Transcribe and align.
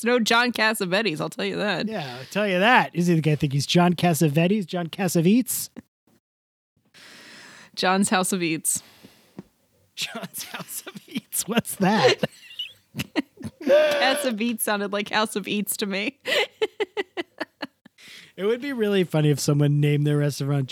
It's 0.00 0.04
no 0.06 0.18
John 0.18 0.50
Cassavetes, 0.50 1.20
I'll 1.20 1.28
tell 1.28 1.44
you 1.44 1.56
that. 1.56 1.86
Yeah, 1.86 2.16
I'll 2.18 2.24
tell 2.30 2.48
you 2.48 2.58
that. 2.58 2.90
Is 2.94 3.08
he 3.08 3.16
the 3.16 3.20
guy 3.20 3.32
I 3.32 3.36
think 3.36 3.52
he's 3.52 3.66
John 3.66 3.92
Cassavetes? 3.92 4.64
John 4.64 4.86
Cassavetes? 4.86 5.68
John's 7.74 8.08
House 8.08 8.32
of 8.32 8.42
Eats. 8.42 8.82
John's 9.94 10.44
House 10.44 10.84
of 10.86 10.94
Eats. 11.06 11.46
What's 11.46 11.74
that? 11.74 12.14
Cassavetes 13.62 14.62
sounded 14.62 14.90
like 14.90 15.10
House 15.10 15.36
of 15.36 15.46
Eats 15.46 15.76
to 15.76 15.84
me. 15.84 16.18
it 18.36 18.46
would 18.46 18.62
be 18.62 18.72
really 18.72 19.04
funny 19.04 19.28
if 19.28 19.38
someone 19.38 19.80
named 19.80 20.06
their 20.06 20.16
restaurant 20.16 20.66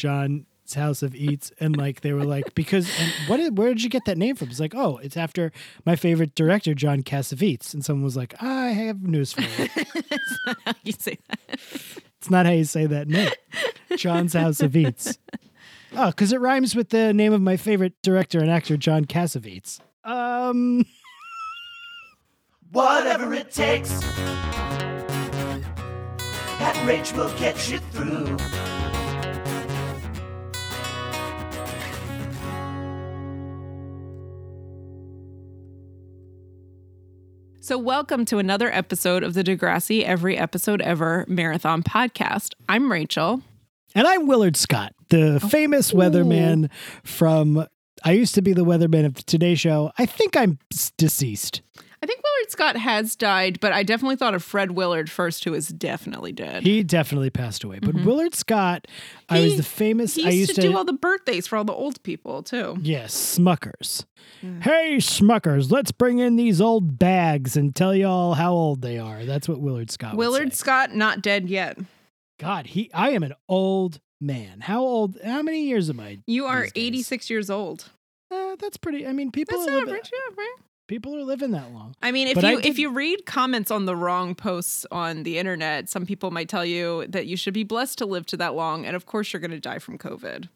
John's 0.69 0.75
House 0.75 1.03
of 1.03 1.15
Eats 1.15 1.51
and 1.61 1.77
like 1.77 2.03
they 2.03 2.13
were 2.13 2.25
like 2.25 2.55
because 2.55 2.91
and 3.01 3.11
what 3.27 3.39
did, 3.39 3.57
where 3.57 3.69
did 3.69 3.83
you 3.83 3.89
get 3.89 4.05
that 4.05 4.19
name 4.19 4.37
from? 4.37 4.49
It's 4.49 4.61
like 4.61 4.75
oh 4.75 4.99
it's 4.99 5.17
after 5.17 5.51
my 5.87 5.97
favorite 5.97 6.35
director 6.35 6.75
John 6.75 7.03
Cassavetes 7.03 7.73
and 7.73 7.83
someone 7.85 8.05
was 8.05 8.17
like 8.17 8.35
I 8.43 8.69
have 8.71 9.03
news 9.03 9.33
for 9.33 9.41
you. 9.43 9.69
That's 10.11 10.39
not 10.47 10.59
how 10.67 10.75
you 10.83 10.93
say 10.93 11.19
that. 11.29 11.39
It's 12.19 12.31
not 12.31 12.47
how 12.47 12.53
you 12.53 12.65
say 12.65 12.87
that 12.87 13.09
name. 13.09 13.31
John's 13.97 14.35
House 14.35 14.61
of 14.61 14.77
Eats. 14.77 15.19
Oh, 15.97 16.09
because 16.09 16.33
it 16.33 16.41
rhymes 16.41 16.77
with 16.77 16.91
the 16.91 17.15
name 17.15 17.33
of 17.33 17.41
my 17.41 17.57
favorite 17.57 17.95
director 18.03 18.41
and 18.41 18.51
actor, 18.51 18.77
John 18.77 19.07
Cassavetes. 19.07 19.81
Um, 20.05 20.85
Whatever 22.73 23.33
it 23.33 23.51
takes. 23.51 23.89
That 26.59 26.85
rage 26.87 27.13
will 27.15 27.33
get 27.39 27.71
you 27.71 27.79
through. 27.79 28.37
So, 37.69 37.77
welcome 37.77 38.25
to 38.25 38.39
another 38.39 38.73
episode 38.73 39.23
of 39.23 39.35
the 39.35 39.45
Degrassi 39.45 40.03
Every 40.03 40.39
Episode 40.39 40.81
Ever 40.81 41.27
Marathon 41.29 41.83
Podcast. 41.83 42.55
I'm 42.67 42.91
Rachel. 42.91 43.43
and 43.95 44.07
I'm 44.07 44.27
Willard 44.27 44.57
Scott, 44.57 44.95
the 45.11 45.35
oh. 45.35 45.49
famous 45.49 45.93
weatherman 45.93 46.71
from. 47.05 47.67
I 48.03 48.13
used 48.13 48.35
to 48.37 48.41
be 48.41 48.55
the 48.55 48.65
weatherman 48.65 49.05
of 49.05 49.17
the 49.17 49.23
Today 49.23 49.55
Show. 49.55 49.93
I 49.99 50.07
think 50.07 50.35
I'm 50.35 50.59
deceased. 50.97 51.61
I 52.01 52.07
think 52.07 52.21
Willard 52.23 52.51
Scott 52.51 52.77
has 52.77 53.17
died, 53.17 53.59
but 53.61 53.73
I 53.73 53.83
definitely 53.83 54.17
thought 54.17 54.35
of 54.35 54.43
Fred 54.45 54.73
Willard 54.73 55.11
first, 55.11 55.45
who 55.45 55.53
is 55.55 55.69
definitely 55.69 56.31
dead. 56.31 56.63
He 56.63 56.85
definitely 56.85 57.31
passed 57.31 57.65
away. 57.65 57.81
But 57.81 57.95
Willard 57.97 58.37
Scott, 58.37 58.87
I 59.29 59.41
was 59.41 59.57
the 59.57 59.63
famous. 59.65 60.15
He 60.15 60.25
I 60.25 60.31
used, 60.31 60.51
used 60.51 60.61
to, 60.61 60.69
do 60.69 60.77
all 60.77 60.85
the 60.85 60.93
birthdays 60.93 61.49
for 61.49 61.57
all 61.57 61.65
the 61.65 61.73
old 61.73 62.01
people, 62.05 62.45
too. 62.45 62.79
Yes, 62.81 63.39
Smuckers. 63.39 64.05
Hey, 64.41 64.99
Smuckers, 64.99 65.73
let's 65.73 65.91
bring 65.91 66.19
in 66.19 66.37
these 66.37 66.61
old 66.61 66.99
bags 66.99 67.57
and 67.57 67.75
tell 67.75 67.95
y'all 67.95 68.35
how 68.35 68.53
old 68.53 68.83
they 68.83 68.99
are. 68.99 69.25
That's 69.25 69.49
what 69.49 69.61
Willard 69.61 69.91
Scott 69.91 70.17
Willard. 70.17 70.55
Scott, 70.55 70.95
not 70.95 71.23
dead 71.23 71.49
yet. 71.49 71.79
God, 72.39 72.69
he 72.69 72.91
I 72.95 73.11
am 73.11 73.25
an 73.25 73.35
old 73.49 74.01
man. 74.21 74.61
How 74.61 74.81
old 74.81 75.19
how 75.25 75.43
many 75.43 75.65
years 75.65 75.91
am 75.91 75.99
I? 75.99 76.19
You 76.27 76.47
are 76.47 76.69
86 76.75 77.31
years 77.31 77.51
old. 77.51 77.91
Uh, 78.31 78.57
that's 78.61 78.77
pretty 78.77 79.07
I 79.07 79.13
mean 79.13 79.33
people 79.33 79.59
That's 79.59 79.71
are 79.71 79.75
living, 79.75 79.89
average, 79.89 80.11
yeah, 80.13 80.35
right? 80.37 80.57
People 80.89 81.15
are 81.15 81.23
living 81.23 81.53
that 81.53 81.73
long. 81.73 81.95
I 82.03 82.11
mean, 82.11 82.27
if 82.27 82.35
But 82.35 82.45
you 82.45 82.61
if 82.65 82.79
you 82.79 82.91
read 82.91 83.25
comments 83.27 83.71
on 83.71 83.85
the 83.85 83.95
wrong 83.95 84.35
posts 84.35 84.85
on 84.91 85.23
the 85.23 85.39
internet, 85.39 85.89
some 85.89 86.05
people 86.05 86.33
might 86.33 86.49
tell 86.49 86.65
you 86.65 87.07
that 87.09 87.27
you 87.27 87.37
should 87.37 87.55
be 87.55 87.63
blessed 87.63 87.99
to 87.99 88.07
live 88.07 88.27
to 88.27 88.37
that 88.39 88.55
long, 88.55 88.85
and 88.85 88.97
of 88.97 89.07
course 89.07 89.33
you're 89.33 89.41
going 89.41 89.53
to 89.53 89.61
die 89.61 89.79
from 89.79 89.97
COVID. 89.99 90.49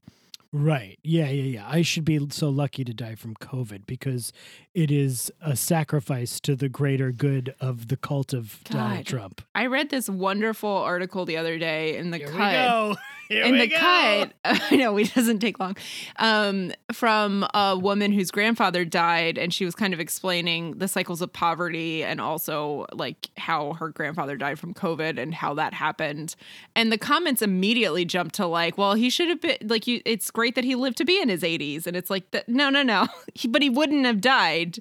Right. 0.54 0.98
Yeah, 1.02 1.28
yeah, 1.30 1.60
yeah. 1.60 1.66
I 1.66 1.80
should 1.80 2.04
be 2.04 2.20
so 2.30 2.50
lucky 2.50 2.84
to 2.84 2.92
die 2.92 3.14
from 3.14 3.34
COVID 3.36 3.86
because 3.86 4.34
it 4.74 4.90
is 4.90 5.32
a 5.40 5.56
sacrifice 5.56 6.40
to 6.40 6.54
the 6.54 6.68
greater 6.68 7.10
good 7.10 7.54
of 7.58 7.88
the 7.88 7.96
cult 7.96 8.34
of 8.34 8.60
Donald 8.64 9.06
Trump. 9.06 9.40
I 9.54 9.64
read 9.66 9.88
this 9.88 10.10
wonderful 10.10 10.68
article 10.68 11.24
the 11.24 11.38
other 11.38 11.58
day 11.58 11.96
in 11.96 12.10
the 12.10 12.18
Here 12.18 12.26
we 12.26 12.32
cut. 12.36 12.52
go. 12.52 12.96
Here 13.28 13.44
in 13.44 13.52
we 13.52 13.60
the 13.60 13.66
go. 13.68 13.78
cut, 13.78 14.32
I 14.44 14.76
know 14.76 14.94
it 14.98 15.14
doesn't 15.14 15.38
take 15.38 15.58
long. 15.58 15.74
Um, 16.16 16.70
from 16.92 17.46
a 17.54 17.78
woman 17.78 18.12
whose 18.12 18.30
grandfather 18.30 18.84
died, 18.84 19.38
and 19.38 19.54
she 19.54 19.64
was 19.64 19.74
kind 19.74 19.94
of 19.94 20.00
explaining 20.00 20.76
the 20.76 20.86
cycles 20.86 21.22
of 21.22 21.32
poverty 21.32 22.04
and 22.04 22.20
also 22.20 22.84
like 22.92 23.30
how 23.38 23.72
her 23.74 23.88
grandfather 23.88 24.36
died 24.36 24.58
from 24.58 24.74
COVID 24.74 25.18
and 25.18 25.32
how 25.32 25.54
that 25.54 25.72
happened. 25.72 26.34
And 26.76 26.92
the 26.92 26.98
comments 26.98 27.40
immediately 27.40 28.04
jumped 28.04 28.34
to 28.34 28.46
like, 28.46 28.76
well, 28.76 28.92
he 28.94 29.08
should 29.08 29.28
have 29.30 29.40
been 29.40 29.56
like, 29.62 29.86
you. 29.86 30.02
It's 30.04 30.30
great 30.30 30.41
that 30.50 30.64
he 30.64 30.74
lived 30.74 30.96
to 30.98 31.04
be 31.04 31.20
in 31.20 31.28
his 31.28 31.42
80s, 31.42 31.86
and 31.86 31.96
it's 31.96 32.10
like, 32.10 32.30
that, 32.32 32.48
no, 32.48 32.68
no, 32.70 32.82
no, 32.82 33.06
He- 33.34 33.48
but 33.48 33.62
he 33.62 33.70
wouldn't 33.70 34.04
have 34.06 34.20
died 34.20 34.78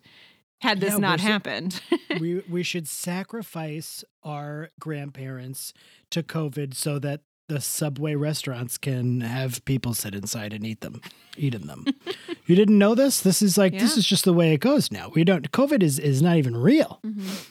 had 0.59 0.79
this 0.79 0.93
Yeah, 0.93 0.99
not 0.99 1.19
happened. 1.19 1.81
we 2.19 2.43
we 2.49 2.61
should 2.63 2.87
sacrifice 2.87 4.03
our 4.23 4.69
grandparents 4.79 5.73
to 6.11 6.21
COVID 6.23 6.75
so 6.75 6.99
that 6.99 7.21
the 7.47 7.59
subway 7.59 8.15
restaurants 8.15 8.77
can 8.77 9.21
have 9.21 9.65
people 9.65 9.93
sit 9.93 10.13
inside 10.15 10.53
and 10.53 10.65
eat 10.65 10.81
them, 10.81 11.01
eat 11.35 11.53
in 11.55 11.65
them. 11.67 11.85
you 12.45 12.55
didn't 12.55 12.77
know 12.77 12.93
this? 12.95 13.21
This 13.21 13.41
is 13.41 13.57
like 13.57 13.73
this 13.73 13.97
is 13.97 14.05
just 14.05 14.23
the 14.23 14.33
way 14.33 14.53
it 14.53 14.59
goes 14.59 14.91
now. 14.91 15.09
We 15.15 15.23
don't. 15.23 15.51
COVID 15.51 15.81
is 15.83 15.97
is 15.99 16.21
not 16.21 16.37
even 16.37 16.55
real. 16.55 16.99
Mm-hmm. 17.05 17.50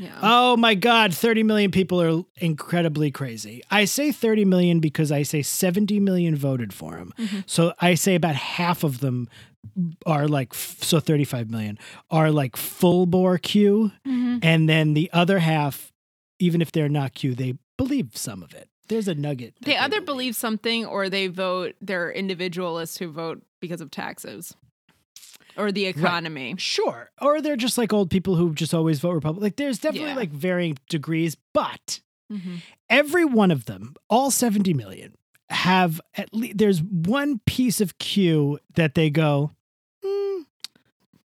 Yeah. 0.00 0.18
Oh 0.22 0.56
my 0.56 0.74
God, 0.74 1.12
30 1.12 1.42
million 1.42 1.70
people 1.70 2.00
are 2.00 2.22
incredibly 2.38 3.10
crazy. 3.10 3.62
I 3.70 3.84
say 3.84 4.12
30 4.12 4.46
million 4.46 4.80
because 4.80 5.12
I 5.12 5.24
say 5.24 5.42
70 5.42 6.00
million 6.00 6.34
voted 6.34 6.72
for 6.72 6.96
him. 6.96 7.12
Mm-hmm. 7.18 7.40
So 7.44 7.74
I 7.80 7.94
say 7.94 8.14
about 8.14 8.34
half 8.34 8.82
of 8.82 9.00
them 9.00 9.28
are 10.06 10.26
like, 10.26 10.54
so 10.54 11.00
35 11.00 11.50
million 11.50 11.78
are 12.10 12.30
like 12.30 12.56
full 12.56 13.04
bore 13.04 13.36
Q. 13.36 13.92
Mm-hmm. 14.08 14.38
And 14.42 14.70
then 14.70 14.94
the 14.94 15.10
other 15.12 15.38
half, 15.40 15.92
even 16.38 16.62
if 16.62 16.72
they're 16.72 16.88
not 16.88 17.12
Q, 17.12 17.34
they 17.34 17.58
believe 17.76 18.16
some 18.16 18.42
of 18.42 18.54
it. 18.54 18.70
There's 18.88 19.06
a 19.06 19.14
nugget. 19.14 19.54
They 19.60 19.72
they 19.72 19.78
either 19.78 20.00
believe 20.00 20.34
something 20.34 20.86
or 20.86 21.10
they 21.10 21.26
vote, 21.26 21.74
they're 21.82 22.10
individualists 22.10 22.96
who 22.96 23.12
vote 23.12 23.42
because 23.60 23.82
of 23.82 23.90
taxes 23.90 24.56
or 25.56 25.72
the 25.72 25.86
economy. 25.86 26.54
Sure. 26.58 27.10
Or 27.20 27.40
they're 27.40 27.56
just 27.56 27.78
like 27.78 27.92
old 27.92 28.10
people 28.10 28.36
who 28.36 28.54
just 28.54 28.72
always 28.74 29.00
vote 29.00 29.12
Republican. 29.12 29.42
Like 29.42 29.56
there's 29.56 29.78
definitely 29.78 30.10
Yeah. 30.10 30.16
like 30.16 30.30
varying 30.30 30.78
degrees, 30.88 31.36
but 31.52 32.00
Mhm. 32.32 32.58
every 32.88 33.24
one 33.24 33.50
of 33.50 33.64
them, 33.66 33.94
all 34.08 34.30
70 34.30 34.72
million, 34.74 35.14
have 35.50 36.00
at 36.16 36.32
least 36.32 36.58
there's 36.58 36.80
one 36.82 37.40
piece 37.46 37.80
of 37.80 37.98
cue 37.98 38.58
that 38.74 38.94
they 38.94 39.10
go, 39.10 39.50
"Hmm." 40.04 40.42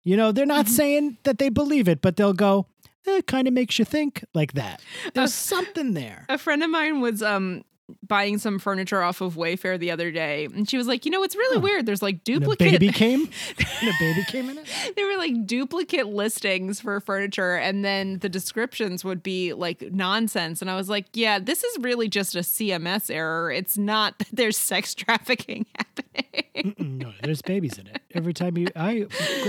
you 0.05 0.17
know, 0.17 0.31
they're 0.33 0.47
not 0.47 0.67
Mhm. 0.67 0.71
saying 0.71 1.17
that 1.25 1.39
they 1.39 1.49
believe 1.49 1.89
it, 1.89 2.01
but 2.03 2.17
they'll 2.17 2.33
go, 2.35 2.67
it 3.07 3.27
kind 3.27 3.49
of 3.49 3.55
makes 3.55 3.79
you 3.79 3.85
think 3.85 4.25
like 4.35 4.53
that. 4.53 4.83
There's 5.15 5.33
something 5.35 5.95
there. 5.95 6.27
A 6.29 6.37
friend 6.39 6.63
of 6.63 6.69
mine 6.71 7.01
was 7.01 7.23
um 7.23 7.65
buying 8.07 8.39
some 8.39 8.59
furniture 8.59 9.03
off 9.03 9.21
of 9.21 9.35
Wayfair 9.35 9.79
the 9.79 9.91
other 9.91 10.11
day, 10.11 10.47
and 10.47 10.69
she 10.69 10.77
was 10.77 10.87
like, 10.87 11.05
"You 11.05 11.11
know, 11.11 11.23
it's 11.23 11.37
really 11.37 11.57
Oh. 11.59 11.61
weird. 11.61 11.87
There's 11.87 12.03
like 12.03 12.17
And 12.27 12.37
a 12.37 12.41
duplicate. 12.41 12.73
baby 12.81 12.89
came. 12.93 13.29
and 13.81 13.89
a 13.89 13.93
baby 13.99 14.25
came 14.29 14.49
in 14.51 14.59
it. 14.59 14.67
there 14.97 15.07
were 15.07 15.17
like 15.17 15.47
duplicate 15.47 16.07
listings 16.09 16.81
for 16.81 17.01
furniture, 17.01 17.55
and 17.57 17.85
then 17.85 18.19
the 18.19 18.29
descriptions 18.29 19.05
would 19.05 19.23
be 19.23 19.53
like 19.53 19.81
nonsense. 19.93 20.61
And 20.63 20.71
I 20.71 20.77
was 20.77 20.89
like, 20.89 21.07
"Yeah, 21.15 21.39
this 21.39 21.65
is 21.65 21.79
really 21.81 22.09
just 22.09 22.35
a 22.35 22.41
CMS 22.43 23.11
error. 23.11 23.51
It's 23.51 23.77
not 23.79 24.19
that 24.19 24.29
there's 24.33 24.57
sex 24.57 24.95
trafficking 24.95 25.67
happening." 25.77 26.75
No, 26.79 27.13
there's 27.23 27.43
babies 27.43 27.79
in 27.79 27.87
it. 27.87 28.01
Every 28.15 28.35
time 28.35 28.59
you, 28.59 28.69
I 28.77 29.07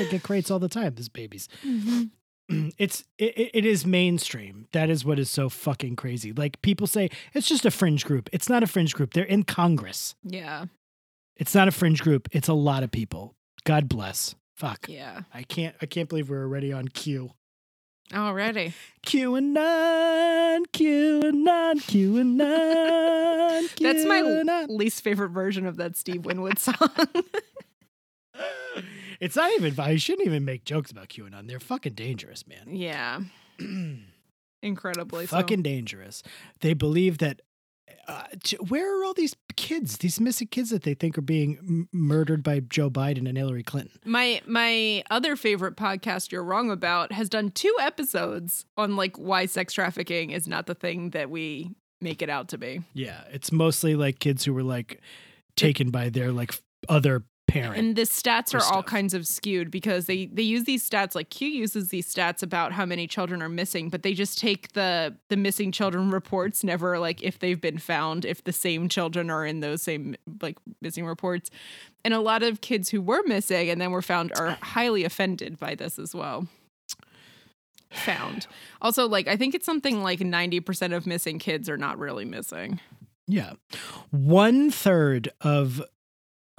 get 0.10 0.24
crates 0.24 0.50
all 0.50 0.60
the 0.60 0.70
time. 0.70 0.94
There's 0.96 1.10
babies. 1.10 1.50
Mm-hmm. 1.66 2.04
It's 2.78 3.04
it, 3.18 3.52
it- 3.54 3.66
is 3.66 3.86
mainstream. 3.86 4.68
That 4.72 4.90
is 4.90 5.04
what 5.06 5.20
is 5.20 5.30
so 5.30 5.50
fucking 5.50 5.96
crazy. 5.96 6.32
Like 6.34 6.62
people 6.62 6.88
say, 6.88 7.10
it's 7.34 7.48
just 7.48 7.66
a 7.66 7.72
fringe 7.72 8.06
group. 8.06 8.30
It's 8.34 8.50
not 8.50 8.64
a 8.64 8.68
fringe 8.68 8.94
group. 8.94 9.14
They're 9.14 9.24
in 9.24 9.44
Congress. 9.44 10.16
yeah, 10.24 10.66
It's 11.38 11.54
not 11.56 11.68
a 11.68 11.72
fringe 11.72 12.02
group. 12.02 12.28
It's 12.32 12.48
a 12.48 12.54
lot 12.54 12.84
of 12.84 12.92
people. 12.92 13.36
God 13.64 13.88
bless. 13.90 14.36
Fuck. 14.56 14.86
yeah. 14.90 15.22
I 15.34 15.44
can't. 15.44 15.76
I 15.82 15.86
can't 15.88 16.08
believe 16.10 16.30
we're 16.30 16.44
already 16.44 16.72
on 16.74 16.88
Q. 16.88 17.32
Already. 18.14 18.74
Q 19.04 19.36
and 19.36 19.54
nine, 19.54 20.66
Q 20.74 21.22
and 21.24 21.44
nine, 21.46 21.80
Q 21.80 22.18
and 22.18 22.40
QAnon. 22.40 23.76
That's 23.80 24.06
my 24.06 24.66
least 24.68 25.02
favorite 25.02 25.30
version 25.30 25.66
of 25.66 25.78
that 25.78 25.96
Steve 25.96 26.26
Winwood 26.26 26.60
song. 26.60 26.76
It's 29.22 29.36
not 29.36 29.52
even. 29.54 29.80
I 29.80 29.96
shouldn't 29.96 30.28
even 30.28 30.44
make 30.44 30.66
jokes 30.66 30.92
about 30.92 31.08
QAnon. 31.10 31.48
They're 31.48 31.60
fucking 31.60 31.94
dangerous, 31.94 32.46
man. 32.48 32.68
yeah. 32.68 33.22
Incredibly 34.64 35.26
so. 35.28 35.38
fucking 35.38 35.62
dangerous. 35.62 36.24
They 36.60 36.74
believe 36.74 37.20
that. 37.20 37.42
Uh, 38.08 38.24
where 38.68 39.00
are 39.00 39.04
all 39.04 39.14
these 39.14 39.36
kids? 39.56 39.98
These 39.98 40.20
missing 40.20 40.48
kids 40.48 40.70
that 40.72 40.84
they 40.84 40.94
think 40.94 41.18
are 41.18 41.22
being 41.22 41.58
m- 41.60 41.90
murdered 41.92 42.42
by 42.42 42.62
Joe 42.62 42.90
Biden 42.90 43.28
and 43.28 43.38
Hillary 43.38 43.64
Clinton. 43.64 44.00
My 44.06 44.42
my 44.46 45.04
other 45.12 45.36
favorite 45.36 45.76
podcast 45.76 46.32
you're 46.32 46.44
wrong 46.44 46.72
about 46.72 47.12
has 47.12 47.30
done 47.30 47.52
two 47.52 47.76
episodes 47.80 48.66
on 48.78 48.96
like 48.96 49.18
why 49.18 49.46
sex 49.46 49.74
trafficking 49.74 50.32
is 50.32 50.48
not 50.48 50.66
the 50.66 50.74
thing 50.76 51.12
that 51.12 51.30
we 51.30 51.72
make 52.00 52.22
it 52.22 52.30
out 52.30 52.48
to 52.50 52.58
be. 52.58 52.82
Yeah, 52.94 53.22
it's 53.32 53.52
mostly 53.52 53.96
like 53.96 54.20
kids 54.20 54.46
who 54.46 54.54
were 54.54 54.64
like 54.64 55.00
taken 55.56 55.92
by 55.92 56.10
their 56.10 56.32
like 56.32 56.60
other 56.90 57.24
parent. 57.52 57.78
And 57.78 57.96
the 57.96 58.04
stats 58.04 58.54
are 58.54 58.74
all 58.74 58.84
kinds 58.84 59.14
of 59.14 59.28
skewed 59.28 59.70
because 59.72 60.06
they 60.06 60.28
they 60.28 60.42
use 60.42 60.64
these 60.64 60.88
stats 60.88 61.16
like 61.16 61.30
Q 61.30 61.48
uses 61.48 61.90
these 61.90 62.12
stats 62.12 62.42
about 62.42 62.72
how 62.72 62.86
many 62.86 63.08
children 63.08 63.42
are 63.42 63.50
missing, 63.50 63.90
but 63.90 64.04
they 64.04 64.14
just 64.14 64.40
take 64.40 64.74
the 64.74 65.16
the 65.30 65.38
missing 65.38 65.72
children 65.72 66.12
reports, 66.20 66.64
never 66.64 67.00
like 67.00 67.22
if 67.24 67.40
they've 67.40 67.60
been 67.62 67.78
found, 67.78 68.26
if 68.26 68.44
the 68.44 68.54
same 68.54 68.90
children 68.90 69.30
are 69.30 69.46
in 69.46 69.60
those 69.60 69.82
same 69.82 70.16
like 70.42 70.58
missing 70.82 71.06
reports. 71.06 71.50
And 72.04 72.14
a 72.14 72.20
lot 72.20 72.42
of 72.42 72.62
kids 72.62 72.90
who 72.90 73.02
were 73.02 73.22
missing 73.26 73.70
and 73.70 73.80
then 73.80 73.92
were 73.92 74.02
found 74.02 74.32
are 74.36 74.58
highly 74.62 75.04
offended 75.04 75.60
by 75.60 75.76
this 75.76 76.00
as 76.00 76.16
well. 76.16 76.48
Found. 77.92 78.48
Also, 78.82 79.08
like 79.08 79.28
I 79.28 79.36
think 79.36 79.54
it's 79.54 79.66
something 79.66 80.02
like 80.02 80.20
90% 80.20 80.96
of 80.96 81.06
missing 81.06 81.40
kids 81.40 81.70
are 81.70 81.78
not 81.78 82.00
really 82.00 82.26
missing. 82.26 82.80
yeah. 83.28 83.54
One 84.12 84.72
third 84.72 85.30
of 85.42 85.82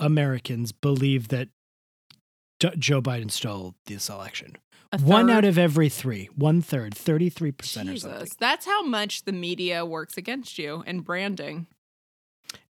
Americans 0.04 0.72
believe 0.72 1.28
that 1.28 1.48
Jo- 2.60 2.72
Joe 2.78 3.02
Biden 3.02 3.30
stole 3.30 3.74
this 3.86 4.08
election. 4.08 4.56
One 5.00 5.30
out 5.30 5.46
of 5.46 5.56
every 5.56 5.88
three, 5.88 6.28
one 6.36 6.60
third, 6.60 6.94
33% 6.94 7.92
or 7.92 7.96
something. 7.96 8.28
That's 8.38 8.66
how 8.66 8.82
much 8.82 9.24
the 9.24 9.32
media 9.32 9.86
works 9.86 10.18
against 10.18 10.58
you 10.58 10.84
and 10.86 11.02
branding. 11.02 11.66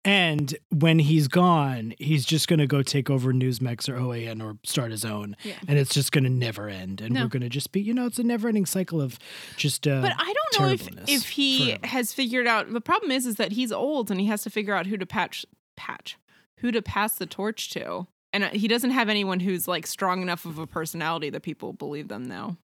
And 0.03 0.55
when 0.69 0.99
he's 0.99 1.27
gone, 1.27 1.93
he's 1.99 2.25
just 2.25 2.47
going 2.47 2.59
to 2.59 2.67
go 2.67 2.81
take 2.81 3.09
over 3.09 3.33
Newsmax 3.33 3.89
or 3.89 3.97
OAN 3.99 4.41
or 4.41 4.57
start 4.63 4.91
his 4.91 5.03
own. 5.03 5.35
Yeah. 5.43 5.55
And 5.67 5.77
it's 5.77 5.93
just 5.93 6.13
going 6.13 6.23
to 6.23 6.29
never 6.29 6.69
end. 6.69 7.01
And 7.01 7.13
No. 7.13 7.23
we're 7.23 7.27
going 7.27 7.41
to 7.43 7.49
just 7.49 7.73
be, 7.73 7.81
you 7.81 7.93
know, 7.93 8.05
it's 8.05 8.17
a 8.17 8.23
never 8.23 8.47
ending 8.47 8.65
cycle 8.65 9.01
of 9.01 9.19
just. 9.57 9.85
Uh, 9.85 9.99
But 10.01 10.13
I 10.17 10.33
don't 10.33 10.59
know 10.61 10.73
if 10.73 10.87
if 11.09 11.29
he 11.29 11.77
has 11.83 12.13
figured 12.13 12.47
out. 12.47 12.71
The 12.71 12.79
problem 12.81 13.11
is, 13.11 13.25
is 13.25 13.35
that 13.35 13.51
he's 13.51 13.71
old 13.71 14.09
and 14.09 14.19
he 14.19 14.27
has 14.27 14.43
to 14.43 14.49
figure 14.49 14.73
out 14.73 14.87
who 14.87 14.95
to 14.95 15.05
patch, 15.05 15.45
patch, 15.75 16.17
who 16.57 16.71
to 16.71 16.81
pass 16.81 17.15
the 17.15 17.25
torch 17.25 17.69
to, 17.71 18.07
and 18.33 18.43
uh, 18.43 18.49
he 18.49 18.67
doesn't 18.67 18.91
have 18.91 19.09
anyone 19.09 19.39
who's 19.41 19.67
like 19.67 19.87
strong 19.87 20.21
enough 20.21 20.45
of 20.45 20.57
a 20.59 20.67
personality 20.67 21.29
that 21.29 21.41
people 21.43 21.73
believe 21.73 22.07
them 22.07 22.25
now. 22.25 22.57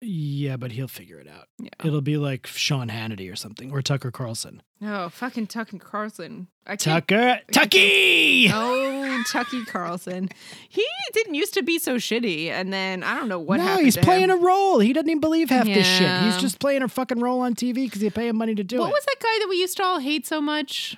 yeah, 0.00 0.56
but 0.56 0.70
he'll 0.72 0.86
figure 0.86 1.18
it 1.18 1.26
out. 1.26 1.48
Yeah. 1.58 1.70
It'll 1.84 2.00
be 2.00 2.16
like 2.16 2.46
Sean 2.46 2.88
Hannity 2.88 3.32
or 3.32 3.34
something 3.36 3.72
or 3.72 3.82
Tucker 3.82 4.12
Carlson. 4.12 4.62
Oh, 4.80 5.08
fucking 5.08 5.48
Tucker 5.48 5.78
Carlson. 5.78 6.46
I. 6.64 6.76
Tucker, 6.76 7.40
Tucky! 7.50 8.48
Oh, 8.52 9.24
Tucky 9.28 9.64
Carlson. 9.64 10.28
He 10.68 10.86
didn't 11.12 11.34
used 11.34 11.54
to 11.54 11.62
be 11.64 11.80
so 11.80 11.96
shitty, 11.96 12.46
and 12.48 12.72
then 12.72 13.02
I 13.02 13.14
don't 13.16 13.28
know 13.28 13.40
what 13.40 13.56
no, 13.56 13.78
he's 13.78 13.96
playing 13.96 14.30
him. 14.30 14.30
a 14.30 14.36
role. 14.36 14.78
He 14.78 14.92
doesn't 14.92 15.08
even 15.10 15.20
believe 15.20 15.50
half 15.50 15.66
this 15.66 15.86
shit. 15.86 16.22
He's 16.22 16.36
just 16.36 16.60
playing 16.60 16.82
a 16.82 16.88
fucking 16.88 17.18
role 17.18 17.40
on 17.40 17.54
TV 17.56 17.74
because 17.86 18.00
you 18.02 18.10
pay 18.12 18.28
him 18.28 18.36
money 18.36 18.54
to 18.54 18.62
do 18.62 18.76
what 18.78 18.84
it. 18.84 18.86
What 18.88 18.92
was 18.92 19.04
that 19.06 19.16
guy 19.20 19.36
that 19.40 19.48
we 19.48 19.56
used 19.56 19.76
to 19.78 19.82
all 19.84 19.98
hate 19.98 20.26
so 20.26 20.40
much? 20.40 20.96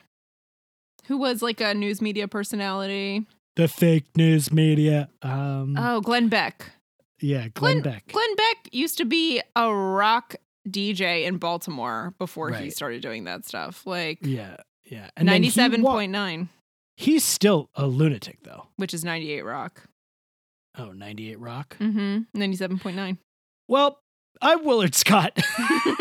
Who 1.11 1.19
was 1.19 1.43
like 1.43 1.61
a 1.61 1.75
news 1.75 2.01
media 2.01 2.29
personality? 2.29 3.27
the 3.57 3.67
fake 3.67 4.05
news 4.17 4.53
media. 4.53 5.09
Um, 5.23 5.75
Oh, 5.77 6.01
Glenn 6.01 6.29
Beck. 6.29 6.71
yeah, 7.21 7.49
Glenn, 7.49 7.81
Glenn 7.81 7.83
Beck. 7.83 8.07
Glenn 8.07 8.37
Beck 8.37 8.69
used 8.71 8.97
to 8.99 9.05
be 9.05 9.43
a 9.57 9.75
rock 9.75 10.37
DJ 10.69 11.25
in 11.27 11.39
Baltimore 11.39 12.15
before 12.19 12.53
he 12.53 12.71
started 12.71 13.03
doing 13.03 13.25
that 13.25 13.45
stuff. 13.45 13.85
Like 13.87 14.21
yeah, 14.23 14.59
yeah. 14.85 15.11
And 15.17 15.27
wa- 15.83 15.95
point 15.95 16.13
He's 16.97 17.25
still 17.25 17.71
a 17.75 17.89
lunatic 17.89 18.39
though. 18.45 18.69
which 18.77 18.95
is 18.95 19.05
ninety-eight 19.05 19.45
rock. 19.45 19.83
Oh, 20.79 20.93
98 20.93 21.41
Rock. 21.41 21.77
Mm-hmm. 21.81 22.19
Ninety-seven 22.33 22.79
point 22.79 22.95
nine. 22.95 23.19
Well, 23.67 23.99
I'm 24.43 24.65
Willard 24.65 24.95
Scott. 24.95 25.39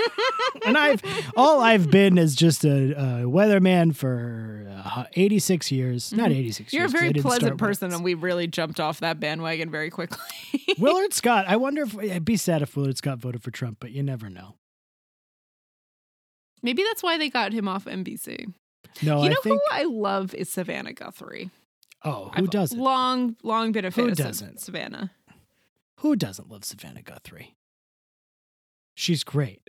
and 0.65 0.77
I've 0.77 1.01
all 1.35 1.61
I've 1.61 1.91
been 1.91 2.17
is 2.17 2.35
just 2.35 2.63
a, 2.63 2.91
a 2.91 3.03
weatherman 3.25 3.93
for 3.95 4.65
uh, 4.85 5.03
86 5.13 5.71
years. 5.71 6.13
Not 6.13 6.29
Mhm. 6.31 6.37
86 6.39 6.73
You're 6.73 6.85
a 6.85 6.89
years. 6.89 6.95
I 6.95 6.99
very 6.99 7.13
pleasant 7.13 7.53
I 7.53 7.55
person, 7.55 7.93
and 7.93 8.03
we 8.03 8.13
really 8.13 8.47
jumped 8.47 8.79
off 8.79 9.01
that 9.01 9.19
bandwagon 9.19 9.69
very 9.69 9.89
quickly. 9.89 10.19
Willard 10.79 11.13
Scott. 11.13 11.45
I 11.47 11.57
wonder 11.57 11.83
if 11.83 11.97
I'd 11.97 12.23
be 12.25 12.37
sad 12.37 12.61
if 12.61 12.75
Willard 12.77 12.97
Scott 12.97 13.19
voted 13.19 13.43
for 13.43 13.51
Trump, 13.51 13.77
but 13.81 13.91
you 13.91 14.03
never 14.03 14.29
know. 14.29 14.55
Maybe 16.61 16.83
that's 16.83 17.03
why 17.03 17.17
they 17.17 17.29
got 17.29 17.53
him 17.53 17.67
off 17.67 17.85
NBC. 17.85 18.53
No, 19.01 19.19
you 19.19 19.25
I 19.25 19.29
know 19.29 19.41
think. 19.41 19.55
who 19.69 19.75
I 19.77 19.83
love 19.83 20.33
is 20.33 20.49
Savannah 20.49 20.93
Guthrie. 20.93 21.49
oh, 22.03 22.31
who 22.35 22.43
I've 22.43 22.49
doesn't? 22.49 22.79
Long, 22.79 23.35
long 23.43 23.71
been 23.71 23.85
a 23.85 23.91
fan 23.91 24.05
Who 24.05 24.11
of 24.11 24.17
doesn't? 24.17 24.59
Savannah. 24.59 25.11
who 25.97 26.15
doesn't 26.15 26.49
love 26.49 26.63
Savannah 26.65 27.01
Guthrie? 27.01 27.55
She's 28.99 29.23
great. 29.23 29.61